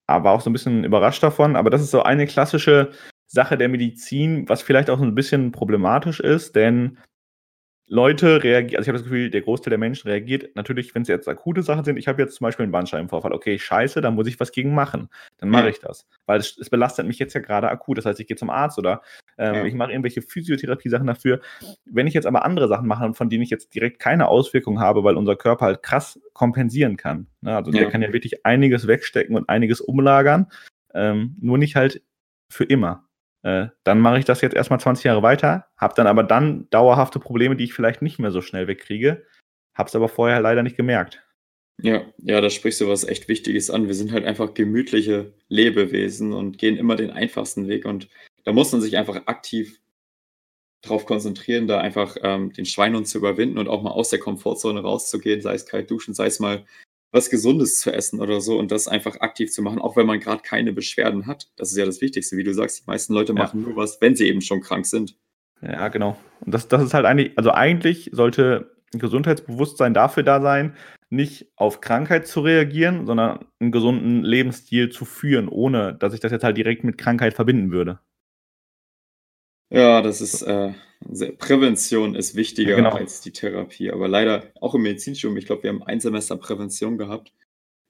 aber 0.07 0.33
auch 0.33 0.41
so 0.41 0.51
ein 0.51 0.53
bisschen 0.53 0.85
überrascht 0.85 1.23
davon. 1.23 1.57
Aber 1.57 1.71
das 1.71 1.81
ist 1.81 1.93
so 1.93 2.03
eine 2.03 2.27
klassische 2.27 2.91
Sache 3.27 3.57
der 3.57 3.69
Medizin, 3.69 4.49
was 4.49 4.61
vielleicht 4.61 4.91
auch 4.91 4.99
so 4.99 5.05
ein 5.05 5.15
bisschen 5.15 5.53
problematisch 5.53 6.21
ist, 6.21 6.57
denn 6.57 6.99
Leute 7.93 8.45
reagieren, 8.45 8.79
also 8.79 8.83
ich 8.83 8.89
habe 8.89 8.99
das 8.99 9.03
Gefühl, 9.03 9.31
der 9.31 9.41
Großteil 9.41 9.71
der 9.71 9.79
Menschen 9.79 10.09
reagiert 10.09 10.55
natürlich, 10.55 10.95
wenn 10.95 11.03
es 11.03 11.09
jetzt 11.09 11.29
akute 11.29 11.65
Sachen 11.65 11.85
sind. 11.85 11.97
Ich 11.97 12.07
habe 12.07 12.23
jetzt 12.23 12.37
zum 12.37 12.45
Beispiel 12.45 12.63
einen 12.63 12.71
Bandscheibenvorfall. 12.71 13.33
Okay, 13.33 13.59
scheiße, 13.59 14.01
da 14.01 14.13
muss 14.13 14.29
ich 14.29 14.39
was 14.39 14.53
gegen 14.53 14.73
machen. 14.73 15.09
Dann 15.39 15.49
mache 15.49 15.65
ja. 15.65 15.71
ich 15.71 15.81
das. 15.81 16.07
Weil 16.25 16.39
es, 16.39 16.57
es, 16.57 16.71
belastet 16.71 17.09
mich 17.09 17.19
jetzt 17.19 17.35
ja 17.35 17.41
gerade 17.41 17.69
akut. 17.69 17.99
Das 17.99 18.07
heißt, 18.07 18.21
ich 18.21 18.29
gehe 18.29 18.37
zum 18.37 18.49
Arzt 18.49 18.79
oder 18.79 19.03
ähm, 19.39 19.55
ja. 19.57 19.65
ich 19.65 19.75
mache 19.75 19.91
irgendwelche 19.91 20.23
Physiotherapie-Sachen 20.23 21.09
dafür. 21.09 21.41
Wenn 21.85 22.07
ich 22.07 22.15
jetzt 22.15 22.27
aber 22.27 22.45
andere 22.45 22.69
Sachen 22.69 22.87
mache, 22.87 23.13
von 23.13 23.29
denen 23.29 23.43
ich 23.43 23.51
jetzt 23.51 23.75
direkt 23.75 23.99
keine 23.99 24.29
Auswirkungen 24.29 24.79
habe, 24.79 25.03
weil 25.03 25.17
unser 25.17 25.35
Körper 25.35 25.65
halt 25.65 25.83
krass 25.83 26.21
kompensieren 26.33 26.97
kann. 26.97 27.27
Ne? 27.41 27.57
Also 27.57 27.73
ja. 27.73 27.81
der 27.81 27.91
kann 27.91 28.03
ja 28.03 28.13
wirklich 28.13 28.47
einiges 28.47 28.87
wegstecken 28.87 29.35
und 29.35 29.49
einiges 29.49 29.81
umlagern. 29.81 30.47
Ähm, 30.95 31.35
nur 31.41 31.59
nicht 31.59 31.75
halt 31.75 32.03
für 32.49 32.65
immer. 32.65 33.10
Äh, 33.43 33.69
dann 33.85 34.01
mache 34.01 34.19
ich 34.19 34.25
das 34.25 34.41
jetzt 34.41 34.55
erstmal 34.55 34.81
20 34.81 35.05
Jahre 35.05 35.23
weiter, 35.23 35.67
habe 35.77 35.95
dann 35.95 36.07
aber 36.07 36.23
dann 36.23 36.69
dauerhafte 36.71 37.19
Probleme, 37.19 37.57
die 37.57 37.65
ich 37.65 37.75
vielleicht 37.75 38.03
nicht 38.03 38.19
mehr 38.19 38.31
so 38.31 38.43
schnell 38.43 38.69
wegkriege, 38.69 39.25
habe 39.75 39.89
es 39.89 39.97
aber 39.97 40.09
vorher 40.09 40.41
leider 40.41 40.63
nicht 40.63 40.77
gemerkt. 40.77 41.23
Ja, 41.83 42.05
ja, 42.19 42.41
da 42.43 42.51
sprichst 42.51 42.83
du 42.83 42.89
was 42.89 43.05
echt 43.05 43.29
Wichtiges 43.29 43.71
an. 43.71 43.87
Wir 43.87 43.95
sind 43.95 44.13
halt 44.13 44.27
einfach 44.27 44.53
gemütliche 44.53 45.33
Lebewesen 45.49 46.35
und 46.35 46.59
gehen 46.59 46.77
immer 46.77 46.97
den 46.97 47.11
einfachsten 47.11 47.69
Weg 47.69 47.87
und 47.87 48.09
da 48.45 48.53
muss 48.53 48.73
man 48.73 48.83
sich 48.83 48.99
einfach 48.99 49.27
aktiv 49.27 49.81
darauf 50.83 51.07
konzentrieren, 51.07 51.67
da 51.67 51.79
einfach 51.79 52.17
ähm, 52.23 52.53
den 52.53 52.67
Schweinhund 52.67 53.07
zu 53.09 53.19
überwinden 53.19 53.59
und 53.59 53.69
auch 53.69 53.83
mal 53.83 53.91
aus 53.91 54.11
der 54.11 54.19
Komfortzone 54.19 54.81
rauszugehen, 54.81 55.41
sei 55.41 55.55
es 55.55 55.67
kalt 55.67 55.91
duschen, 55.91 56.15
sei 56.15 56.27
es 56.27 56.41
mal 56.41 56.65
was 57.13 57.31
Gesundes 57.31 57.81
zu 57.81 57.93
essen 57.93 58.21
oder 58.21 58.41
so 58.41 58.59
und 58.59 58.71
das 58.71 58.89
einfach 58.89 59.21
aktiv 59.21 59.51
zu 59.51 59.63
machen, 59.63 59.81
auch 59.81 59.97
wenn 59.97 60.07
man 60.07 60.21
gerade 60.21 60.43
keine 60.43 60.73
Beschwerden 60.73 61.27
hat. 61.27 61.49
Das 61.57 61.71
ist 61.71 61.77
ja 61.77 61.85
das 61.85 62.01
Wichtigste. 62.01 62.37
Wie 62.37 62.45
du 62.45 62.55
sagst, 62.55 62.81
die 62.81 62.85
meisten 62.87 63.15
Leute 63.15 63.33
machen 63.33 63.61
ja. 63.63 63.69
nur 63.69 63.77
was, 63.77 64.01
wenn 64.01 64.15
sie 64.15 64.29
eben 64.29 64.41
schon 64.41 64.61
krank 64.61 64.87
sind. 64.87 65.17
Ja, 65.63 65.89
genau. 65.89 66.17
Und 66.41 66.55
das, 66.55 66.69
das 66.69 66.83
ist 66.83 66.95
halt 66.95 67.07
eigentlich, 67.07 67.37
also 67.37 67.51
eigentlich 67.51 68.11
sollte 68.13 68.73
Gesundheitsbewusstsein 68.93 69.95
dafür 69.95 70.23
da 70.23 70.41
sein, 70.41 70.75
nicht 71.11 71.53
auf 71.57 71.81
Krankheit 71.81 72.27
zu 72.27 72.41
reagieren, 72.41 73.07
sondern 73.07 73.47
einen 73.59 73.73
gesunden 73.73 74.23
Lebensstil 74.23 74.91
zu 74.91 75.05
führen, 75.05 75.49
ohne 75.49 75.95
dass 75.95 76.15
ich 76.15 76.21
das 76.21 76.33
jetzt 76.33 76.45
halt 76.45 76.57
direkt 76.57 76.85
mit 76.85 76.99
Krankheit 76.99 77.35
verbinden 77.35 77.73
würde. 77.73 77.99
Ja, 79.71 80.03
das 80.03 80.21
ist 80.21 80.43
äh, 80.43 80.73
Prävention 81.39 82.15
ist 82.15 82.35
wichtiger 82.35 82.71
ja, 82.71 82.77
genau. 82.77 82.91
als 82.91 83.21
die 83.21 83.33
Therapie. 83.33 83.91
Aber 83.91 84.09
leider 84.09 84.45
auch 84.61 84.75
im 84.75 84.83
Medizinstudium, 84.83 85.37
ich 85.39 85.47
glaube, 85.47 85.63
wir 85.63 85.71
haben 85.71 85.83
ein 85.83 86.01
Semester 86.01 86.37
Prävention 86.37 86.99
gehabt 86.99 87.33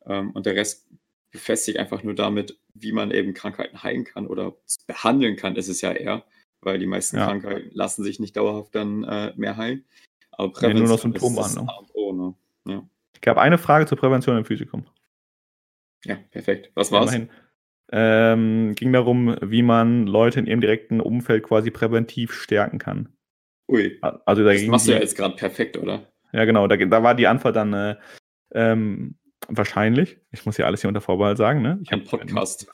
ähm, 0.07 0.31
und 0.33 0.47
der 0.47 0.55
Rest 0.55 0.89
befasst 1.31 1.65
sich 1.65 1.79
einfach 1.79 2.03
nur 2.03 2.15
damit, 2.15 2.59
wie 2.75 2.93
man 2.93 3.11
eben 3.11 3.35
Krankheiten 3.35 3.83
heilen 3.83 4.05
kann 4.05 4.27
oder 4.27 4.55
behandeln 4.87 5.37
kann, 5.37 5.57
ist 5.57 5.69
es 5.69 5.81
ja 5.81 5.93
eher, 5.93 6.25
weil 6.61 6.79
die 6.79 6.87
meisten 6.87 7.17
ja. 7.17 7.27
Krankheiten 7.27 7.71
lassen 7.73 8.05
sich 8.05 8.21
nicht 8.21 8.37
dauerhaft 8.37 8.75
dann 8.75 9.05
äh, 9.05 9.33
mehr 9.37 9.57
heilen. 9.57 9.85
Aber 10.33 10.53
Prävention 10.53 10.75
nee, 10.75 10.89
nur 10.89 10.97
noch 10.97 11.03
Symptombehandlung. 11.03 11.69
ist 11.69 11.95
O, 11.95 12.13
ne? 12.13 12.35
ja. 12.67 12.89
Ich 13.21 13.29
habe 13.29 13.41
eine 13.41 13.59
Frage 13.59 13.87
zur 13.87 13.99
Prävention 13.99 14.39
im 14.39 14.45
Physikum. 14.45 14.87
Ja, 16.05 16.17
perfekt. 16.31 16.71
Was 16.75 16.91
war's? 16.91 17.13
Immerhin. 17.13 17.31
Ähm, 17.93 18.75
ging 18.77 18.93
darum, 18.93 19.37
wie 19.43 19.63
man 19.63 20.07
Leute 20.07 20.39
in 20.39 20.47
ihrem 20.47 20.61
direkten 20.61 21.01
Umfeld 21.01 21.43
quasi 21.43 21.71
präventiv 21.71 22.33
stärken 22.33 22.79
kann. 22.79 23.09
Ui. 23.69 23.99
Also 24.01 24.45
das 24.45 24.63
machst 24.63 24.89
du 24.89 24.93
ja 24.93 24.99
jetzt 24.99 25.17
gerade 25.17 25.37
perfekt, 25.37 25.77
oder? 25.77 26.07
Ja, 26.33 26.45
genau. 26.45 26.67
Da, 26.67 26.77
da 26.77 27.03
war 27.03 27.15
die 27.15 27.27
Antwort 27.27 27.57
dann 27.57 27.73
äh, 27.73 27.97
ähm, 28.53 29.17
wahrscheinlich. 29.49 30.19
Ich 30.31 30.47
muss 30.47 30.57
ja 30.57 30.67
alles 30.67 30.81
hier 30.83 30.89
unter 30.89 31.01
Vorbehalt 31.01 31.39
sagen. 31.39 31.63
Ne? 31.63 31.79
Ich 31.83 31.93
Ein 31.93 32.05
Podcast. 32.05 32.71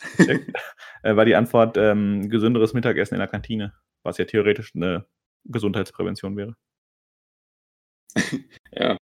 äh, 1.02 1.16
war 1.16 1.24
die 1.24 1.34
Antwort 1.36 1.76
ähm, 1.78 2.28
gesünderes 2.28 2.74
Mittagessen 2.74 3.14
in 3.14 3.20
der 3.20 3.28
Kantine, 3.28 3.72
was 4.02 4.18
ja 4.18 4.24
theoretisch 4.24 4.74
eine 4.74 5.06
Gesundheitsprävention 5.44 6.36
wäre. 6.36 6.54
ja, 8.72 8.96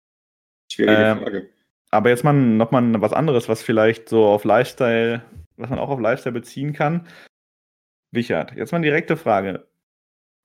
schwierige 0.71 1.01
Ähm, 1.01 1.19
Frage. 1.19 1.49
Aber 1.89 2.09
jetzt 2.09 2.23
mal 2.23 2.33
nochmal 2.33 3.01
was 3.01 3.11
anderes, 3.13 3.49
was 3.49 3.61
vielleicht 3.63 4.07
so 4.07 4.25
auf 4.25 4.45
Lifestyle, 4.45 5.21
was 5.61 5.69
man 5.69 5.79
auch 5.79 5.89
auf 5.89 5.99
Lifestyle 5.99 6.33
beziehen 6.33 6.73
kann. 6.73 7.07
Wichert, 8.11 8.55
jetzt 8.55 8.71
mal 8.71 8.77
eine 8.77 8.87
direkte 8.87 9.15
Frage. 9.15 9.67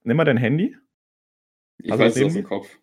Nimm 0.04 0.16
mal 0.16 0.24
dein 0.24 0.36
Handy. 0.36 0.76
Ich 1.78 1.90
also 1.90 2.04
weiß 2.04 2.16
es 2.16 2.24
aus 2.24 2.32
dem? 2.34 2.44
Kopf. 2.44 2.78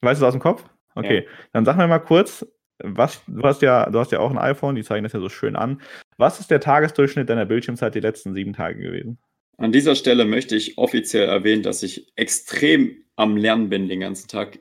Weißt 0.00 0.20
du 0.20 0.24
es 0.24 0.28
aus 0.28 0.34
dem 0.34 0.42
Kopf? 0.42 0.64
Okay, 0.94 1.28
dann 1.52 1.64
sag 1.64 1.76
mir 1.76 1.86
mal 1.86 2.00
kurz, 2.00 2.44
was, 2.78 3.22
du 3.26 3.42
hast 3.42 3.62
ja, 3.62 3.88
du 3.90 3.98
hast 3.98 4.12
ja 4.12 4.20
auch 4.20 4.30
ein 4.30 4.38
iPhone, 4.38 4.74
die 4.74 4.82
zeigen 4.82 5.04
das 5.04 5.12
ja 5.12 5.20
so 5.20 5.28
schön 5.28 5.56
an. 5.56 5.80
Was 6.16 6.40
ist 6.40 6.50
der 6.50 6.60
Tagesdurchschnitt 6.60 7.28
deiner 7.28 7.46
Bildschirmzeit 7.46 7.94
die 7.94 8.00
letzten 8.00 8.34
sieben 8.34 8.52
Tage 8.52 8.80
gewesen? 8.80 9.18
An 9.56 9.72
dieser 9.72 9.96
Stelle 9.96 10.24
möchte 10.24 10.54
ich 10.54 10.78
offiziell 10.78 11.28
erwähnen, 11.28 11.62
dass 11.62 11.82
ich 11.82 12.12
extrem 12.16 13.04
am 13.16 13.36
Lernen 13.36 13.68
bin 13.68 13.88
den 13.88 14.00
ganzen 14.00 14.28
Tag. 14.28 14.58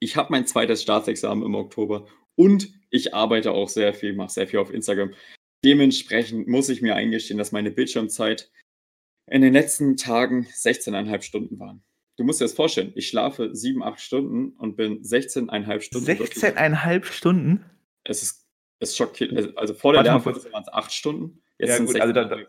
Ich 0.00 0.16
habe 0.16 0.28
mein 0.30 0.46
zweites 0.46 0.82
Staatsexamen 0.82 1.44
im 1.44 1.54
Oktober 1.54 2.06
und 2.34 2.68
ich 2.90 3.14
arbeite 3.14 3.52
auch 3.52 3.68
sehr 3.68 3.94
viel, 3.94 4.14
mache 4.14 4.30
sehr 4.30 4.48
viel 4.48 4.58
auf 4.58 4.72
Instagram. 4.72 5.12
Dementsprechend 5.64 6.48
muss 6.48 6.68
ich 6.68 6.80
mir 6.82 6.96
eingestehen, 6.96 7.38
dass 7.38 7.52
meine 7.52 7.70
Bildschirmzeit 7.70 8.50
in 9.30 9.42
den 9.42 9.52
letzten 9.52 9.96
Tagen 9.96 10.46
16,5 10.46 11.22
Stunden 11.22 11.58
waren. 11.58 11.82
Du 12.16 12.24
musst 12.24 12.40
dir 12.40 12.44
das 12.44 12.54
vorstellen, 12.54 12.92
ich 12.96 13.08
schlafe 13.08 13.54
7, 13.54 13.82
8 13.82 14.00
Stunden 14.00 14.50
und 14.58 14.76
bin 14.76 15.02
16,5 15.02 15.80
Stunden. 15.82 16.06
wirklich- 16.06 16.30
16,5 16.38 17.04
Stunden? 17.12 17.64
Es 18.04 18.22
ist, 18.22 18.46
es 18.80 18.96
schockiert. 18.96 19.56
Also 19.56 19.74
vor 19.74 19.92
der 19.92 20.02
Lernphase 20.02 20.50
waren 20.52 20.62
es 20.62 20.72
8 20.72 20.92
Stunden. 20.92 21.42
Jetzt 21.58 21.70
Ja, 21.70 21.76
sind 21.76 21.86
gut, 21.86 22.00
also 22.00 22.12
da- 22.12 22.22
16,5. 22.28 22.46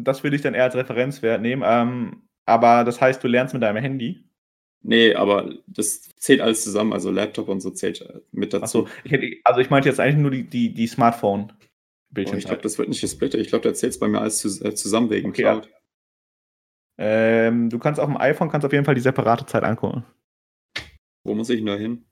Das 0.00 0.22
würde 0.22 0.36
ich 0.36 0.42
dann 0.42 0.54
eher 0.54 0.64
als 0.64 0.76
Referenzwert 0.76 1.42
nehmen. 1.42 1.62
Ähm, 1.66 2.28
aber 2.44 2.84
das 2.84 3.00
heißt, 3.00 3.22
du 3.24 3.28
lernst 3.28 3.52
mit 3.52 3.62
deinem 3.62 3.82
Handy. 3.82 4.24
Nee, 4.80 5.12
aber 5.14 5.52
das 5.66 6.02
zählt 6.16 6.40
alles 6.40 6.62
zusammen, 6.62 6.92
also 6.92 7.10
Laptop 7.10 7.48
und 7.48 7.60
so 7.60 7.70
zählt 7.70 8.00
äh, 8.02 8.20
mit 8.30 8.52
dazu. 8.52 8.62
Achso, 8.86 8.88
ich 9.02 9.10
hätte, 9.10 9.26
also 9.42 9.60
ich 9.60 9.70
meinte 9.70 9.88
jetzt 9.88 9.98
eigentlich 9.98 10.18
nur 10.22 10.30
die, 10.30 10.44
die, 10.44 10.72
die 10.72 10.86
Oh, 12.16 12.20
ich 12.20 12.46
glaube, 12.46 12.62
das 12.62 12.78
wird 12.78 12.88
nicht 12.88 13.00
gesplittet. 13.00 13.40
Ich 13.40 13.48
glaube, 13.48 13.68
da 13.68 13.74
zählt 13.74 13.92
es 13.92 13.98
bei 13.98 14.08
mir 14.08 14.20
alles 14.20 14.62
äh, 14.62 14.74
zusammen 14.74 15.10
wegen 15.10 15.28
Okay, 15.28 15.42
Cloud. 15.42 15.68
Ähm, 16.96 17.70
du 17.70 17.78
kannst 17.78 18.00
auf 18.00 18.08
dem 18.08 18.16
iPhone 18.16 18.50
kannst 18.50 18.64
auf 18.66 18.72
jeden 18.72 18.84
Fall 18.84 18.94
die 18.94 19.00
separate 19.00 19.46
Zeit 19.46 19.62
angucken. 19.62 20.04
Wo 21.22 21.34
muss 21.34 21.50
ich 21.50 21.58
denn 21.58 21.66
da 21.66 21.76
hin? 21.76 22.04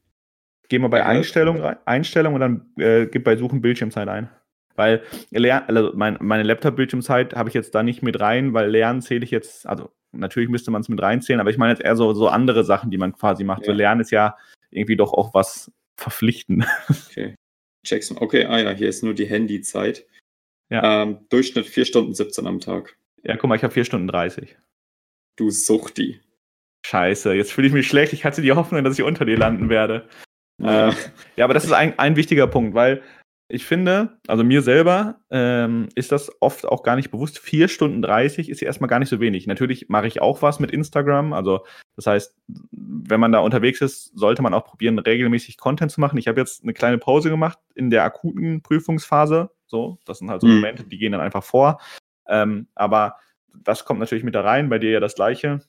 Geh 0.69 0.79
mal 0.79 0.89
bei 0.89 0.99
Ja, 0.99 1.07
Einstellungen 1.07 1.63
rein, 1.63 1.77
Einstellung 1.85 2.35
und 2.35 2.41
dann 2.41 2.71
äh, 2.77 3.07
gib 3.07 3.25
bei 3.25 3.37
Suchen 3.37 3.61
Bildschirmzeit 3.61 4.09
ein. 4.09 4.31
Weil 4.75 5.03
also 5.33 5.93
mein, 5.95 6.19
meine 6.21 6.43
Laptop-Bildschirmzeit 6.43 7.35
habe 7.35 7.49
ich 7.49 7.55
jetzt 7.55 7.75
da 7.75 7.83
nicht 7.83 8.03
mit 8.03 8.21
rein, 8.21 8.53
weil 8.53 8.69
Lernen 8.69 9.01
zähle 9.01 9.25
ich 9.25 9.31
jetzt, 9.31 9.67
also 9.67 9.91
natürlich 10.13 10.51
müsste 10.51 10.71
man 10.71 10.83
es 10.83 10.89
mit 10.89 11.01
reinzählen, 11.01 11.41
aber 11.41 11.51
ich 11.51 11.57
meine 11.57 11.73
jetzt 11.73 11.83
eher 11.83 11.97
so, 11.97 12.13
so 12.13 12.29
andere 12.29 12.63
Sachen, 12.65 12.91
die 12.91 12.99
man 12.99 13.13
quasi 13.15 13.43
macht. 13.43 13.65
So 13.65 13.71
Ja. 13.71 13.77
Lernen 13.77 14.03
ist 14.03 14.11
ja 14.11 14.37
irgendwie 14.71 14.97
doch 14.97 15.15
auch 15.15 15.33
was 15.35 15.73
verpflichten. 15.97 16.67
Okay. 17.09 17.35
Check's. 17.87 18.15
Okay, 18.15 18.45
ah 18.45 18.59
ja, 18.59 18.71
hier 18.71 18.89
ist 18.89 19.03
nur 19.03 19.15
die 19.15 19.27
Handyzeit. 19.27 20.07
Ja. 20.69 21.03
Ähm, 21.03 21.21
Durchschnitt 21.29 21.67
4 21.67 21.85
Stunden 21.85 22.15
17 22.15 22.47
am 22.47 22.61
Tag. 22.61 22.97
ja, 23.23 23.37
guck 23.37 23.49
mal, 23.49 23.57
ich 23.57 23.63
habe 23.63 23.73
4 23.73 23.85
Stunden 23.85 24.09
30. 24.09 24.57
Du 25.37 25.51
Suchti. 25.51 26.21
Scheiße, 26.87 27.35
jetzt 27.35 27.53
fühle 27.53 27.67
ich 27.67 27.73
mich 27.73 27.89
schlecht. 27.89 28.13
Ich 28.13 28.25
hatte 28.25 28.43
die 28.43 28.53
Hoffnung, 28.53 28.85
dass 28.85 28.99
ich 28.99 29.05
unter 29.05 29.25
dir 29.25 29.37
landen 29.37 29.69
werde. 29.69 30.09
Ja. 30.59 30.91
Äh, 30.91 30.95
ja, 31.37 31.45
aber 31.45 31.55
das 31.55 31.65
ist 31.65 31.73
ein, 31.73 31.99
ein 31.99 32.17
wichtiger 32.17 32.47
Punkt, 32.47 32.75
weil 32.75 33.03
ich 33.49 33.65
finde, 33.65 34.19
also 34.27 34.43
mir 34.43 34.61
selber 34.63 35.21
ähm, 35.31 35.89
ist 35.95 36.11
das 36.13 36.31
oft 36.41 36.67
auch 36.67 36.83
gar 36.83 36.97
nicht 36.97 37.11
bewusst. 37.11 37.39
4 37.39 37.69
Stunden 37.69 38.03
30 38.03 38.49
ist 38.49 38.61
ja 38.61 38.67
erstmal 38.67 38.89
gar 38.89 38.99
nicht 38.99 39.09
so 39.09 39.21
wenig. 39.21 39.47
Natürlich 39.47 39.89
mache 39.89 40.07
ich 40.09 40.21
auch 40.21 40.43
was 40.43 40.59
mit 40.59 40.71
Instagram. 40.73 41.33
Also, 41.33 41.65
das 41.95 42.07
heißt, 42.07 42.37
wenn 42.73 43.21
man 43.21 43.33
da 43.33 43.39
unterwegs 43.39 43.81
ist, 43.81 44.17
sollte 44.19 44.43
man 44.43 44.53
auch 44.55 44.65
probieren, 44.65 44.99
regelmäßig 44.99 45.59
Content 45.59 45.93
zu 45.93 46.01
machen. 46.01 46.19
Ich 46.19 46.27
habe 46.29 46.41
jetzt 46.41 46.63
eine 46.65 46.73
kleine 46.75 46.99
Pause 46.99 47.31
gemacht 47.31 47.59
in 47.75 47.91
der 47.91 48.05
akuten 48.05 48.63
Prüfungsphase. 48.63 49.51
So, 49.67 49.99
das 50.05 50.19
sind 50.19 50.31
halt 50.31 50.41
so 50.41 50.47
Mhm. 50.49 50.55
Momente, 50.57 50.85
die 50.85 50.99
gehen 50.99 51.13
dann 51.13 51.21
einfach 51.21 51.45
vor. 51.45 51.81
Ähm, 52.29 52.67
aber 52.75 53.17
das 53.55 53.85
kommt 53.85 54.01
natürlich 54.01 54.25
mit 54.25 54.35
da 54.35 54.43
rein, 54.43 54.69
bei 54.69 54.79
dir 54.79 54.91
ja 54.91 55.01
das 55.01 55.15
Gleiche. 55.15 55.61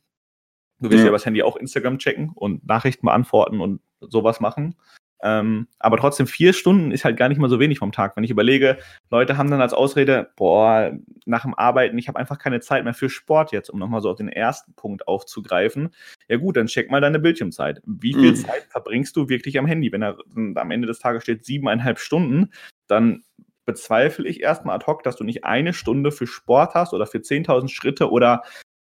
Du 0.80 0.90
willst 0.90 1.00
ja, 1.00 1.06
Ja. 1.06 1.10
über 1.10 1.16
das 1.18 1.26
Handy 1.26 1.42
auch 1.44 1.56
Instagram 1.56 1.98
checken 2.00 2.32
und 2.36 2.66
Nachrichten 2.68 3.06
beantworten 3.06 3.62
und 3.62 3.82
sowas 4.02 4.40
machen. 4.40 4.76
Ähm, 5.24 5.68
aber 5.80 5.98
trotzdem, 5.98 6.28
vier 6.28 6.54
Stunden 6.54 6.92
ist 6.92 7.04
halt 7.04 7.18
gar 7.18 7.30
nicht 7.30 7.40
mal 7.40 7.50
so 7.50 7.60
wenig 7.60 7.80
vom 7.80 7.92
Tag. 7.92 8.16
Wenn 8.16 8.24
ich 8.24 8.30
überlege, 8.30 8.78
Leute 9.10 9.38
haben 9.38 9.50
dann 9.50 9.62
als 9.62 9.74
Ausrede, 9.74 10.30
boah, 10.36 10.92
nach 11.26 11.44
dem 11.44 11.56
Arbeiten, 11.56 11.98
ich 11.98 12.08
habe 12.08 12.20
einfach 12.20 12.38
keine 12.38 12.60
Zeit 12.60 12.84
mehr 12.84 12.94
für 12.94 13.10
Sport 13.10 13.52
jetzt, 13.52 13.70
um 13.70 13.80
nochmal 13.80 14.02
so 14.02 14.12
auf 14.12 14.18
den 14.18 14.30
ersten 14.30 14.74
Punkt 14.74 15.08
aufzugreifen. 15.08 15.90
Ja 16.28 16.38
gut, 16.38 16.58
dann 16.58 16.68
check 16.68 16.92
mal 16.92 17.02
deine 17.02 17.20
Bildschirmzeit. 17.20 17.82
Wie 17.86 18.14
viel 18.14 18.32
Mhm. 18.32 18.36
Zeit 18.36 18.68
verbringst 18.70 19.16
du 19.16 19.28
wirklich 19.30 19.58
am 19.58 19.66
Handy? 19.66 19.92
Wenn 19.92 20.02
da 20.02 20.16
am 20.56 20.72
Ende 20.72 20.88
des 20.88 21.00
Tages 21.00 21.24
steht 21.24 21.46
siebeneinhalb 21.46 22.00
Stunden, 22.00 22.52
dann 22.88 23.24
bezweifle 23.66 24.28
ich 24.28 24.42
erstmal 24.42 24.76
ad 24.76 24.86
hoc, 24.88 25.04
dass 25.04 25.18
du 25.18 25.24
nicht 25.24 25.44
eine 25.44 25.74
Stunde 25.74 26.12
für 26.12 26.28
Sport 26.28 26.74
hast 26.74 26.94
oder 26.94 27.06
für 27.06 27.20
10.000 27.20 27.70
Schritte 27.70 28.10
oder 28.10 28.44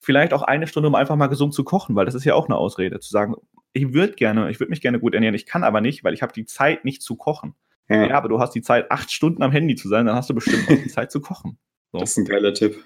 vielleicht 0.00 0.32
auch 0.32 0.42
eine 0.42 0.66
Stunde, 0.66 0.88
um 0.88 0.94
einfach 0.94 1.14
mal 1.14 1.28
gesund 1.28 1.54
zu 1.54 1.62
kochen, 1.62 1.94
weil 1.94 2.06
das 2.06 2.14
ist 2.14 2.24
ja 2.24 2.34
auch 2.34 2.46
eine 2.46 2.56
Ausrede, 2.56 2.98
zu 2.98 3.10
sagen, 3.10 3.34
ich 3.72 3.92
würde 3.92 4.14
gerne, 4.14 4.50
ich 4.50 4.60
würde 4.60 4.70
mich 4.70 4.80
gerne 4.80 5.00
gut 5.00 5.14
ernähren, 5.14 5.34
ich 5.34 5.46
kann 5.46 5.64
aber 5.64 5.80
nicht, 5.80 6.04
weil 6.04 6.14
ich 6.14 6.22
habe 6.22 6.32
die 6.32 6.44
Zeit 6.44 6.84
nicht 6.84 7.02
zu 7.02 7.16
kochen. 7.16 7.54
Ja, 7.88 8.06
Ja, 8.06 8.16
aber 8.16 8.28
du 8.28 8.38
hast 8.38 8.52
die 8.52 8.62
Zeit, 8.62 8.90
acht 8.90 9.10
Stunden 9.10 9.42
am 9.42 9.52
Handy 9.52 9.74
zu 9.74 9.88
sein, 9.88 10.06
dann 10.06 10.16
hast 10.16 10.30
du 10.30 10.34
bestimmt 10.34 10.68
auch 10.68 10.82
die 10.82 10.88
Zeit 10.88 11.10
zu 11.10 11.20
kochen. 11.20 11.58
So. 11.92 11.98
das 11.98 12.10
ist 12.10 12.18
ein 12.18 12.24
geiler 12.24 12.54
Tipp. 12.54 12.82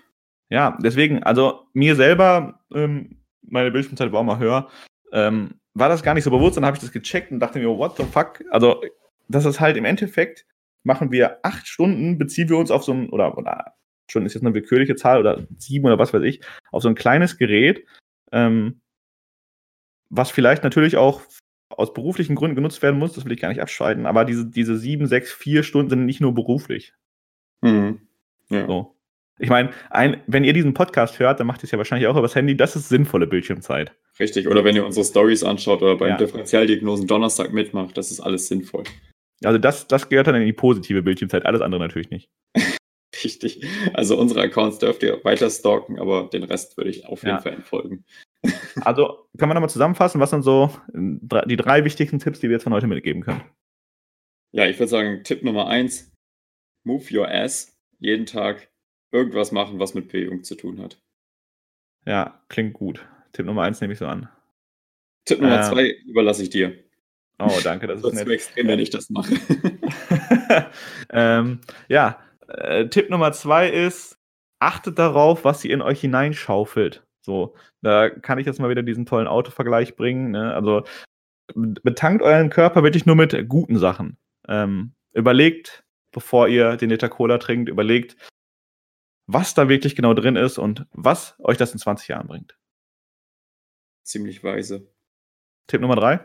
Ja, 0.48 0.78
deswegen, 0.80 1.22
also 1.22 1.66
mir 1.72 1.96
selber, 1.96 2.60
ähm, 2.72 3.22
meine 3.42 3.70
Bildschirmzeit 3.70 4.12
war 4.12 4.20
auch 4.20 4.24
mal 4.24 4.38
höher, 4.38 4.68
ähm, 5.12 5.60
war 5.74 5.88
das 5.88 6.02
gar 6.02 6.14
nicht 6.14 6.24
so 6.24 6.30
bewusst, 6.30 6.56
dann 6.56 6.64
habe 6.64 6.76
ich 6.76 6.80
das 6.80 6.92
gecheckt 6.92 7.30
und 7.30 7.40
dachte 7.40 7.58
mir, 7.58 7.68
what 7.68 7.96
the 7.96 8.04
fuck? 8.04 8.42
Also, 8.50 8.82
das 9.28 9.44
ist 9.44 9.60
halt 9.60 9.76
im 9.76 9.84
Endeffekt, 9.84 10.46
machen 10.84 11.10
wir 11.10 11.40
acht 11.42 11.66
Stunden, 11.66 12.16
beziehen 12.16 12.48
wir 12.48 12.56
uns 12.56 12.70
auf 12.70 12.84
so 12.84 12.92
ein, 12.92 13.10
oder, 13.10 13.36
oder 13.36 13.74
Stunden 14.08 14.26
ist 14.26 14.34
jetzt 14.34 14.44
eine 14.44 14.54
willkürliche 14.54 14.94
Zahl 14.94 15.18
oder 15.18 15.46
sieben 15.58 15.84
oder 15.84 15.98
was 15.98 16.14
weiß 16.14 16.22
ich, 16.22 16.40
auf 16.70 16.82
so 16.82 16.88
ein 16.88 16.94
kleines 16.94 17.38
Gerät, 17.38 17.84
ähm, 18.32 18.80
was 20.10 20.30
vielleicht 20.30 20.64
natürlich 20.64 20.96
auch 20.96 21.22
aus 21.68 21.92
beruflichen 21.92 22.36
Gründen 22.36 22.56
genutzt 22.56 22.82
werden 22.82 22.98
muss, 22.98 23.14
das 23.14 23.24
will 23.24 23.32
ich 23.32 23.40
gar 23.40 23.48
nicht 23.48 23.60
abstreiten, 23.60 24.06
aber 24.06 24.24
diese, 24.24 24.46
diese 24.46 24.76
sieben, 24.76 25.06
sechs, 25.06 25.32
vier 25.32 25.62
Stunden 25.62 25.90
sind 25.90 26.06
nicht 26.06 26.20
nur 26.20 26.34
beruflich. 26.34 26.94
Mhm. 27.62 28.00
Ja. 28.48 28.66
So. 28.66 28.94
Ich 29.38 29.50
meine, 29.50 29.70
ein, 29.90 30.22
wenn 30.26 30.44
ihr 30.44 30.52
diesen 30.54 30.72
Podcast 30.72 31.18
hört, 31.18 31.40
dann 31.40 31.46
macht 31.46 31.60
ihr 31.60 31.64
es 31.64 31.70
ja 31.70 31.78
wahrscheinlich 31.78 32.06
auch 32.08 32.16
übers 32.16 32.34
Handy. 32.34 32.56
Das 32.56 32.74
ist 32.76 32.88
sinnvolle 32.88 33.26
Bildschirmzeit. 33.26 33.92
Richtig. 34.18 34.48
Oder 34.48 34.64
wenn 34.64 34.74
ihr 34.76 34.86
unsere 34.86 35.04
Stories 35.04 35.44
anschaut 35.44 35.82
oder 35.82 35.96
beim 35.96 36.10
Ja. 36.10 36.16
Differentialdiagnosen 36.16 37.06
Donnerstag 37.06 37.52
mitmacht, 37.52 37.98
das 37.98 38.10
ist 38.10 38.20
alles 38.20 38.46
sinnvoll. 38.48 38.84
Also 39.44 39.58
das, 39.58 39.86
das 39.88 40.08
gehört 40.08 40.28
dann 40.28 40.36
in 40.36 40.46
die 40.46 40.54
positive 40.54 41.02
Bildschirmzeit, 41.02 41.44
alles 41.44 41.60
andere 41.60 41.82
natürlich 41.82 42.08
nicht. 42.08 42.30
Richtig. 43.24 43.66
Also 43.92 44.18
unsere 44.18 44.40
Accounts 44.40 44.78
dürft 44.78 45.02
ihr 45.02 45.22
weiter 45.24 45.50
stalken, 45.50 45.98
aber 45.98 46.30
den 46.32 46.44
Rest 46.44 46.76
würde 46.78 46.90
ich 46.90 47.04
auf 47.06 47.22
jeden 47.22 47.36
Ja. 47.36 47.40
Fall 47.42 47.52
entfolgen. 47.52 48.04
Also 48.82 49.28
kann 49.38 49.48
man 49.48 49.54
nochmal 49.54 49.70
zusammenfassen, 49.70 50.20
was 50.20 50.30
sind 50.30 50.42
so 50.42 50.70
äh, 50.94 51.46
die 51.46 51.56
drei 51.56 51.84
wichtigsten 51.84 52.18
Tipps, 52.18 52.40
die 52.40 52.48
wir 52.48 52.54
jetzt 52.56 52.64
von 52.64 52.72
heute 52.72 52.86
mitgeben 52.86 53.22
können? 53.22 53.42
Ja, 54.52 54.66
ich 54.66 54.78
würde 54.78 54.88
sagen, 54.88 55.24
Tipp 55.24 55.42
Nummer 55.42 55.66
eins, 55.66 56.12
move 56.84 57.04
your 57.12 57.28
ass. 57.28 57.76
Jeden 57.98 58.26
Tag 58.26 58.68
irgendwas 59.12 59.52
machen, 59.52 59.78
was 59.78 59.94
mit 59.94 60.08
Bewegung 60.08 60.44
zu 60.44 60.54
tun 60.54 60.80
hat. 60.80 61.00
Ja, 62.04 62.42
klingt 62.48 62.74
gut. 62.74 63.06
Tipp 63.32 63.46
Nummer 63.46 63.62
eins 63.62 63.80
nehme 63.80 63.92
ich 63.92 63.98
so 63.98 64.06
an. 64.06 64.28
Tipp 65.24 65.40
Nummer 65.40 65.56
Ähm, 65.56 65.62
zwei 65.64 65.90
überlasse 66.06 66.42
ich 66.42 66.50
dir. 66.50 66.78
Oh, 67.38 67.58
danke, 67.62 67.86
das 67.86 68.02
ist 68.04 68.14
nett. 68.14 68.28
extrem, 68.28 68.68
wenn 68.68 68.78
ich 68.78 68.90
das 68.90 69.10
mache. 69.10 69.34
ähm, 71.10 71.60
ja, 71.88 72.20
äh, 72.48 72.88
Tipp 72.88 73.10
Nummer 73.10 73.32
zwei 73.32 73.68
ist, 73.68 74.18
achtet 74.58 74.98
darauf, 74.98 75.44
was 75.44 75.64
ihr 75.64 75.74
in 75.74 75.82
euch 75.82 76.00
hineinschaufelt. 76.00 77.05
So, 77.26 77.56
da 77.82 78.08
kann 78.08 78.38
ich 78.38 78.46
jetzt 78.46 78.60
mal 78.60 78.70
wieder 78.70 78.84
diesen 78.84 79.04
tollen 79.04 79.26
Autovergleich 79.26 79.96
bringen. 79.96 80.30
Ne? 80.30 80.54
Also 80.54 80.84
betankt 81.54 82.22
euren 82.22 82.50
Körper 82.50 82.84
wirklich 82.84 83.04
nur 83.04 83.16
mit 83.16 83.48
guten 83.48 83.78
Sachen. 83.78 84.16
Ähm, 84.46 84.94
überlegt, 85.12 85.84
bevor 86.12 86.46
ihr 86.46 86.76
den 86.76 86.88
Liter 86.88 87.08
Cola 87.08 87.38
trinkt, 87.38 87.68
überlegt, 87.68 88.16
was 89.26 89.54
da 89.54 89.68
wirklich 89.68 89.96
genau 89.96 90.14
drin 90.14 90.36
ist 90.36 90.56
und 90.56 90.86
was 90.92 91.34
euch 91.40 91.56
das 91.56 91.72
in 91.72 91.80
20 91.80 92.06
Jahren 92.06 92.28
bringt. 92.28 92.56
Ziemlich 94.04 94.44
weise. 94.44 94.88
Tipp 95.66 95.80
Nummer 95.80 95.96
drei. 95.96 96.20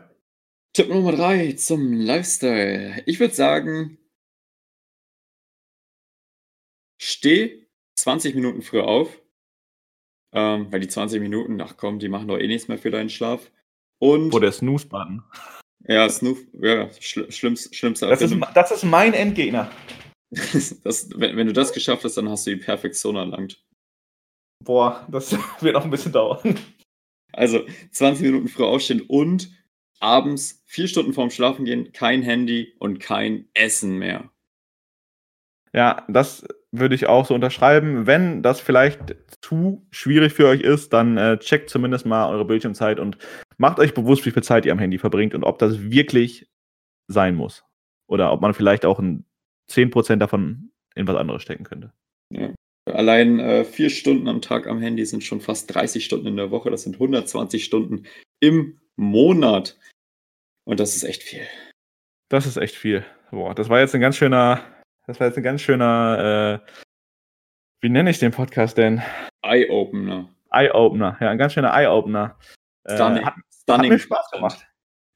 Tipp 0.72 0.88
Nummer 0.88 1.10
drei 1.10 1.52
zum 1.54 1.92
Lifestyle. 1.92 3.02
Ich 3.06 3.18
würde 3.18 3.34
sagen, 3.34 3.98
steh 7.00 7.66
20 7.96 8.36
Minuten 8.36 8.62
früher 8.62 8.86
auf, 8.86 9.21
ähm, 10.32 10.70
weil 10.70 10.80
die 10.80 10.88
20 10.88 11.20
Minuten, 11.20 11.60
ach 11.60 11.76
komm, 11.76 11.98
die 11.98 12.08
machen 12.08 12.28
doch 12.28 12.38
eh 12.38 12.46
nichts 12.46 12.68
mehr 12.68 12.78
für 12.78 12.90
deinen 12.90 13.10
Schlaf. 13.10 13.50
Und 13.98 14.32
Wo 14.32 14.38
der 14.38 14.52
Snooze-Button. 14.52 15.22
Ja, 15.86 16.08
Snoof, 16.08 16.38
ja, 16.60 16.88
schl 17.00 17.30
schlimmst, 17.30 17.74
schlimmste 17.74 18.06
Das 18.06 18.22
ist, 18.22 18.36
das 18.54 18.70
ist 18.70 18.84
mein 18.84 19.14
Endgegner. 19.14 19.70
das, 20.30 21.10
wenn, 21.16 21.36
wenn 21.36 21.46
du 21.46 21.52
das 21.52 21.72
geschafft 21.72 22.04
hast, 22.04 22.16
dann 22.16 22.28
hast 22.28 22.46
du 22.46 22.50
die 22.50 22.62
Perfektion 22.62 23.16
erlangt. 23.16 23.62
Boah, 24.64 25.06
das 25.10 25.32
wird 25.60 25.74
noch 25.74 25.84
ein 25.84 25.90
bisschen 25.90 26.12
dauern. 26.12 26.58
Also 27.32 27.66
20 27.90 28.24
Minuten 28.26 28.48
früh 28.48 28.64
aufstehen 28.64 29.02
und 29.02 29.50
abends 29.98 30.62
vier 30.66 30.86
Stunden 30.86 31.12
vorm 31.12 31.30
Schlafen 31.30 31.64
gehen, 31.64 31.92
kein 31.92 32.22
Handy 32.22 32.74
und 32.78 33.00
kein 33.00 33.48
Essen 33.54 33.98
mehr. 33.98 34.30
Ja, 35.72 36.04
das 36.08 36.46
würde 36.72 36.94
ich 36.94 37.06
auch 37.06 37.26
so 37.26 37.34
unterschreiben. 37.34 38.06
Wenn 38.06 38.42
das 38.42 38.60
vielleicht 38.60 39.16
zu 39.42 39.86
schwierig 39.90 40.32
für 40.32 40.48
euch 40.48 40.62
ist, 40.62 40.92
dann 40.92 41.18
äh, 41.18 41.38
checkt 41.38 41.70
zumindest 41.70 42.06
mal 42.06 42.28
eure 42.28 42.46
Bildschirmzeit 42.46 42.98
und 42.98 43.18
macht 43.58 43.78
euch 43.78 43.94
bewusst, 43.94 44.24
wie 44.26 44.30
viel 44.30 44.42
Zeit 44.42 44.64
ihr 44.64 44.72
am 44.72 44.78
Handy 44.78 44.98
verbringt 44.98 45.34
und 45.34 45.44
ob 45.44 45.58
das 45.58 45.90
wirklich 45.90 46.48
sein 47.08 47.34
muss. 47.34 47.64
Oder 48.08 48.32
ob 48.32 48.40
man 48.40 48.54
vielleicht 48.54 48.84
auch 48.84 48.98
ein 48.98 49.24
10% 49.70 50.16
davon 50.16 50.70
in 50.94 51.06
was 51.06 51.16
anderes 51.16 51.42
stecken 51.42 51.64
könnte. 51.64 51.92
Ja. 52.30 52.52
Allein 52.86 53.38
äh, 53.38 53.64
vier 53.64 53.90
Stunden 53.90 54.28
am 54.28 54.40
Tag 54.40 54.66
am 54.66 54.80
Handy 54.80 55.04
sind 55.06 55.22
schon 55.22 55.40
fast 55.40 55.72
30 55.72 56.04
Stunden 56.04 56.26
in 56.26 56.36
der 56.36 56.50
Woche. 56.50 56.70
Das 56.70 56.82
sind 56.82 56.96
120 56.96 57.64
Stunden 57.64 58.06
im 58.40 58.80
Monat. 58.96 59.78
Und 60.64 60.80
das 60.80 60.96
ist 60.96 61.04
echt 61.04 61.22
viel. 61.22 61.46
Das 62.28 62.46
ist 62.46 62.56
echt 62.56 62.74
viel. 62.74 63.04
Boah, 63.30 63.54
das 63.54 63.68
war 63.68 63.80
jetzt 63.80 63.94
ein 63.94 64.00
ganz 64.00 64.16
schöner, 64.16 64.64
das 65.06 65.20
war 65.20 65.26
jetzt 65.26 65.36
ein 65.36 65.42
ganz 65.42 65.60
schöner, 65.62 66.60
äh, 66.64 66.72
wie 67.80 67.88
nenne 67.88 68.10
ich 68.10 68.18
den 68.18 68.32
Podcast 68.32 68.78
denn? 68.78 69.02
Eye-Opener. 69.42 70.28
Eye-Opener, 70.50 71.16
ja, 71.20 71.30
ein 71.30 71.38
ganz 71.38 71.54
schöner 71.54 71.74
Eye-Opener. 71.74 72.36
Stunning. 72.88 73.22
Äh, 73.22 73.26
hat, 73.26 73.34
Stunning. 73.62 73.82
hat 73.84 73.90
mir 73.90 73.98
Spaß 73.98 74.30
gemacht. 74.30 74.66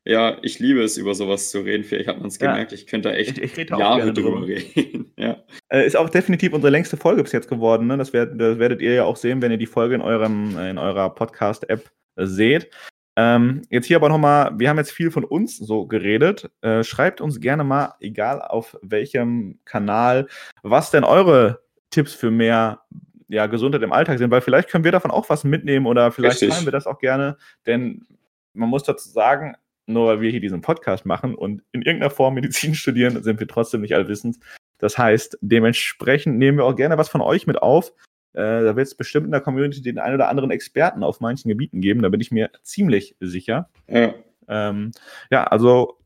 Ja, 0.09 0.39
ich 0.43 0.61
liebe 0.61 0.83
es, 0.83 0.97
über 0.99 1.15
sowas 1.15 1.51
zu 1.51 1.61
reden. 1.61 1.83
Vielleicht 1.83 2.09
hat 2.09 2.19
man 2.19 2.29
es 2.29 2.39
Ja. 2.39 2.53
gemerkt, 2.53 2.73
ich 2.73 2.87
könnte 2.87 3.09
da 3.09 3.15
echt 3.17 3.39
Ich, 3.39 3.59
ich 3.59 3.71
Jahre 3.71 4.13
drüber 4.13 4.31
drüber. 4.41 4.47
reden. 4.47 5.13
ja. 5.19 5.43
Äh, 5.69 5.85
ist 5.85 5.97
auch 5.97 6.09
definitiv 6.09 6.53
unsere 6.53 6.71
längste 6.71 6.97
Folge 6.97 7.25
bis 7.25 7.33
jetzt 7.33 7.49
geworden. 7.49 7.89
Ne? 7.89 7.97
Das, 7.97 8.13
werdet, 8.13 8.41
das 8.41 8.59
werdet 8.61 8.81
ihr 8.83 8.95
ja 8.95 9.05
auch 9.05 9.17
sehen, 9.17 9.43
wenn 9.43 9.51
ihr 9.51 9.59
die 9.59 9.67
Folge 9.67 9.97
in, 9.97 10.01
eurem, 10.03 10.57
in 10.59 10.79
eurer 10.79 11.11
Podcast-App 11.13 11.91
äh, 12.17 12.25
seht. 12.27 12.71
Ähm, 13.17 13.63
jetzt 13.71 13.87
hier 13.87 13.97
aber 13.97 14.11
nochmal, 14.11 14.53
wir 14.59 14.69
haben 14.69 14.77
jetzt 14.77 14.93
viel 14.93 15.11
von 15.11 15.25
uns 15.25 15.57
so 15.57 15.87
geredet. 15.87 16.51
Äh, 16.61 16.85
schreibt 16.85 17.21
uns 17.21 17.41
gerne 17.41 17.65
mal, 17.65 17.95
egal 18.01 18.43
auf 18.43 18.77
welchem 18.83 19.59
Kanal, 19.65 20.29
was 20.63 20.91
denn 20.91 21.03
eure 21.03 21.63
Tipps 21.91 22.13
für 22.13 22.31
mehr 22.31 22.83
ja, 23.29 23.47
Gesundheit 23.47 23.83
im 23.83 23.93
Alltag 23.93 24.19
sind, 24.19 24.31
weil 24.31 24.43
vielleicht 24.43 24.69
können 24.69 24.85
wir 24.85 24.93
davon 24.93 25.11
auch 25.11 25.29
was 25.31 25.45
mitnehmen 25.45 25.87
oder 25.87 26.13
vielleicht 26.13 26.43
Richtig. 26.43 26.51
teilen 26.51 26.67
wir 26.67 26.73
das 26.73 26.87
auch 26.87 26.99
gerne, 26.99 27.39
denn 27.67 28.07
man 28.53 28.69
muss 28.69 28.85
dazu 28.85 29.09
sagen, 29.09 29.57
nur 29.87 30.09
weil 30.09 30.21
wir 30.21 30.31
hier 30.31 30.41
diesen 30.41 30.61
Podcast 30.61 31.07
machen 31.07 31.35
und 31.35 31.63
in 31.73 31.83
irgendeiner 31.83 32.11
Form 32.11 32.35
Medizin 32.35 32.75
studieren, 32.77 33.23
sind 33.23 33.41
wir 33.41 33.49
trotzdem 33.49 33.81
nicht 33.81 33.95
allwissend. 33.95 34.39
Das 34.79 34.99
heißt, 34.99 35.39
dementsprechend 35.41 36.37
nehmen 36.37 36.59
wir 36.59 36.65
auch 36.65 36.77
gerne 36.77 36.99
was 36.99 37.09
von 37.09 37.21
euch 37.21 37.47
mit 37.47 37.63
auf. 37.63 37.93
Äh, 38.37 38.65
da 38.65 38.77
wird 38.77 38.87
es 38.87 38.95
bestimmt 38.95 39.27
in 39.27 39.33
der 39.33 39.41
Community 39.41 39.83
den 39.83 39.99
einen 39.99 40.15
oder 40.15 40.29
anderen 40.29 40.51
Experten 40.51 41.03
auf 41.03 41.21
manchen 41.21 41.49
Gebieten 41.49 41.81
geben, 41.81 42.03
da 42.03 42.11
bin 42.11 42.21
ich 42.21 42.31
mir 42.31 42.51
ziemlich 42.63 43.17
sicher. 43.21 43.71
ja. 43.89 44.15
Ähm, 44.49 44.93
ja, 45.31 45.43
also 45.43 45.99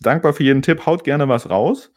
dankbar 0.00 0.32
für 0.32 0.44
jeden 0.44 0.62
Tipp, 0.62 0.86
haut 0.86 1.02
gerne 1.02 1.28
was 1.28 1.50
raus. 1.50 1.92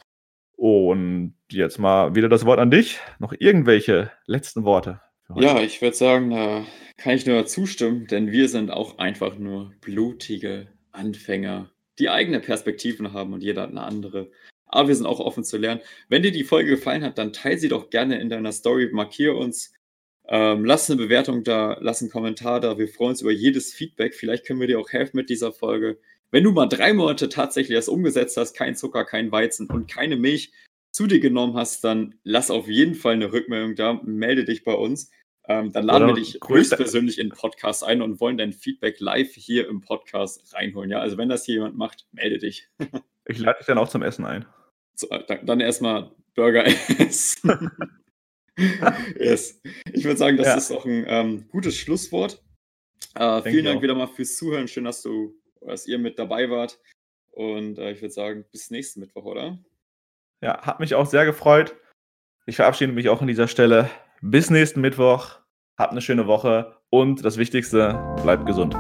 Und 0.56 1.36
jetzt 1.52 1.78
mal 1.78 2.16
wieder 2.16 2.30
das 2.30 2.46
Wort 2.46 2.60
an 2.60 2.72
dich. 2.72 3.00
Noch 3.20 3.34
irgendwelche 3.38 4.12
letzten 4.26 4.64
Worte? 4.64 5.02
Ja, 5.36 5.60
ich 5.60 5.82
würde 5.82 5.96
sagen, 5.96 6.32
da 6.32 6.66
kann 6.98 7.14
ich 7.14 7.26
nur 7.26 7.46
zustimmen, 7.46 8.08
denn 8.08 8.32
wir 8.32 8.50
sind 8.50 8.72
auch 8.72 8.98
einfach 8.98 9.38
nur 9.38 9.72
blutige 9.82 10.68
Anfänger, 10.92 11.70
die 12.00 12.10
eigene 12.10 12.40
Perspektiven 12.40 13.14
haben 13.14 13.34
und 13.34 13.44
jeder 13.44 13.64
hat 13.64 13.70
eine 13.70 13.84
andere. 13.84 14.32
Aber 14.68 14.90
wir 14.90 14.96
sind 14.96 15.06
auch 15.06 15.20
offen 15.20 15.44
zu 15.44 15.58
lernen. 15.58 15.82
Wenn 16.10 16.24
dir 16.24 16.32
die 16.32 16.44
Folge 16.44 16.72
gefallen 16.72 17.04
hat, 17.04 17.18
dann 17.18 17.34
teile 17.34 17.58
sie 17.58 17.70
doch 17.70 17.90
gerne 17.90 18.20
in 18.20 18.30
deiner 18.30 18.52
Story, 18.52 18.90
markiere 18.92 19.36
uns, 19.36 19.74
ähm, 20.28 20.66
lass 20.66 20.90
eine 20.90 21.02
Bewertung 21.02 21.44
da, 21.44 21.78
lass 21.80 22.02
einen 22.02 22.12
Kommentar 22.12 22.60
da. 22.60 22.78
Wir 22.78 22.90
freuen 22.90 23.12
uns 23.12 23.22
über 23.22 23.32
jedes 23.32 23.74
Feedback. 23.74 24.14
Vielleicht 24.14 24.46
können 24.46 24.60
wir 24.60 24.68
dir 24.68 24.80
auch 24.80 24.90
helfen 24.92 25.18
mit 25.18 25.30
dieser 25.30 25.54
Folge. 25.54 25.98
Wenn 26.32 26.44
du 26.44 26.52
mal 26.52 26.66
drei 26.68 26.92
Monate 26.94 27.30
tatsächlich 27.30 27.78
das 27.78 27.88
umgesetzt 27.88 28.36
hast, 28.36 28.54
kein 28.54 28.76
Zucker, 28.76 29.06
kein 29.06 29.32
Weizen 29.32 29.68
und 29.68 29.90
keine 29.90 30.18
Milch 30.18 30.52
zu 30.92 31.08
dir 31.08 31.22
genommen 31.22 31.56
hast, 31.56 31.84
dann 31.84 32.16
lass 32.24 32.52
auf 32.52 32.68
jeden 32.68 32.96
Fall 32.96 33.14
eine 33.14 33.32
Rückmeldung 33.32 33.76
da, 33.76 34.02
melde 34.04 34.44
dich 34.44 34.66
bei 34.66 34.74
uns. 34.74 35.12
Ähm, 35.48 35.72
dann 35.72 35.86
laden 35.86 36.04
Oder 36.04 36.16
wir 36.16 36.22
dich 36.22 36.40
höchstpersönlich 36.46 37.20
in 37.20 37.30
den 37.30 37.38
Podcast 37.38 37.86
ein 37.86 38.02
und 38.02 38.20
wollen 38.20 38.38
dein 38.38 38.52
Feedback 38.52 39.00
live 39.00 39.34
hier 39.34 39.70
im 39.70 39.80
Podcast 39.80 40.54
reinholen. 40.54 40.92
Ja, 40.92 41.00
also 41.00 41.18
wenn 41.18 41.30
das 41.30 41.46
hier 41.46 41.56
jemand 41.56 41.78
macht, 41.78 42.06
melde 42.12 42.38
dich. 42.38 42.68
Ich 43.30 43.40
lade 43.40 43.58
dich 43.58 43.68
dann 43.68 43.78
auch 43.78 43.90
zum 43.90 44.04
Essen 44.04 44.24
ein. 44.24 44.46
So, 45.00 45.10
äh, 45.10 45.46
dann, 45.46 45.60
erstmal 45.60 46.12
Burger 46.36 46.66
essen. 46.66 47.72
yes. 49.20 49.62
Ich 49.94 50.04
würde 50.04 50.18
sagen, 50.18 50.38
das 50.38 50.48
Ja. 50.48 50.56
ist 50.56 50.72
auch 50.72 50.86
ein 50.86 51.06
ähm, 51.08 51.48
gutes 51.50 51.78
Schlusswort. 51.78 52.44
Äh, 53.16 53.42
vielen 53.44 53.66
Dank 53.66 53.78
auch. 53.78 53.82
wieder 53.84 53.96
mal 53.96 54.08
fürs 54.08 54.36
Zuhören. 54.38 54.68
Schön, 54.68 54.86
dass 54.86 55.02
du, 55.02 55.34
dass 55.62 55.88
ihr 55.88 56.00
mit 56.00 56.18
dabei 56.18 56.50
wart. 56.50 56.80
Und 57.32 57.78
äh, 57.78 57.92
ich 57.92 58.02
würde 58.02 58.14
sagen, 58.14 58.46
bis 58.52 58.72
nächsten 58.72 59.00
Mittwoch, 59.00 59.26
oder? 59.26 59.60
Ja, 60.42 60.62
hat 60.62 60.80
mich 60.80 60.96
auch 60.96 61.06
sehr 61.06 61.26
gefreut. 61.26 61.76
Ich 62.46 62.56
verabschiede 62.56 62.92
mich 62.94 63.10
auch 63.10 63.22
an 63.22 63.28
dieser 63.28 63.48
Stelle. 63.48 63.90
Bis 64.22 64.50
nächsten 64.50 64.82
Mittwoch. 64.82 65.40
Habt 65.78 65.92
eine 65.92 66.02
schöne 66.02 66.26
Woche 66.26 66.76
und 66.90 67.24
das 67.24 67.38
Wichtigste, 67.38 68.16
bleibt 68.24 68.48
gesund. 68.48 68.76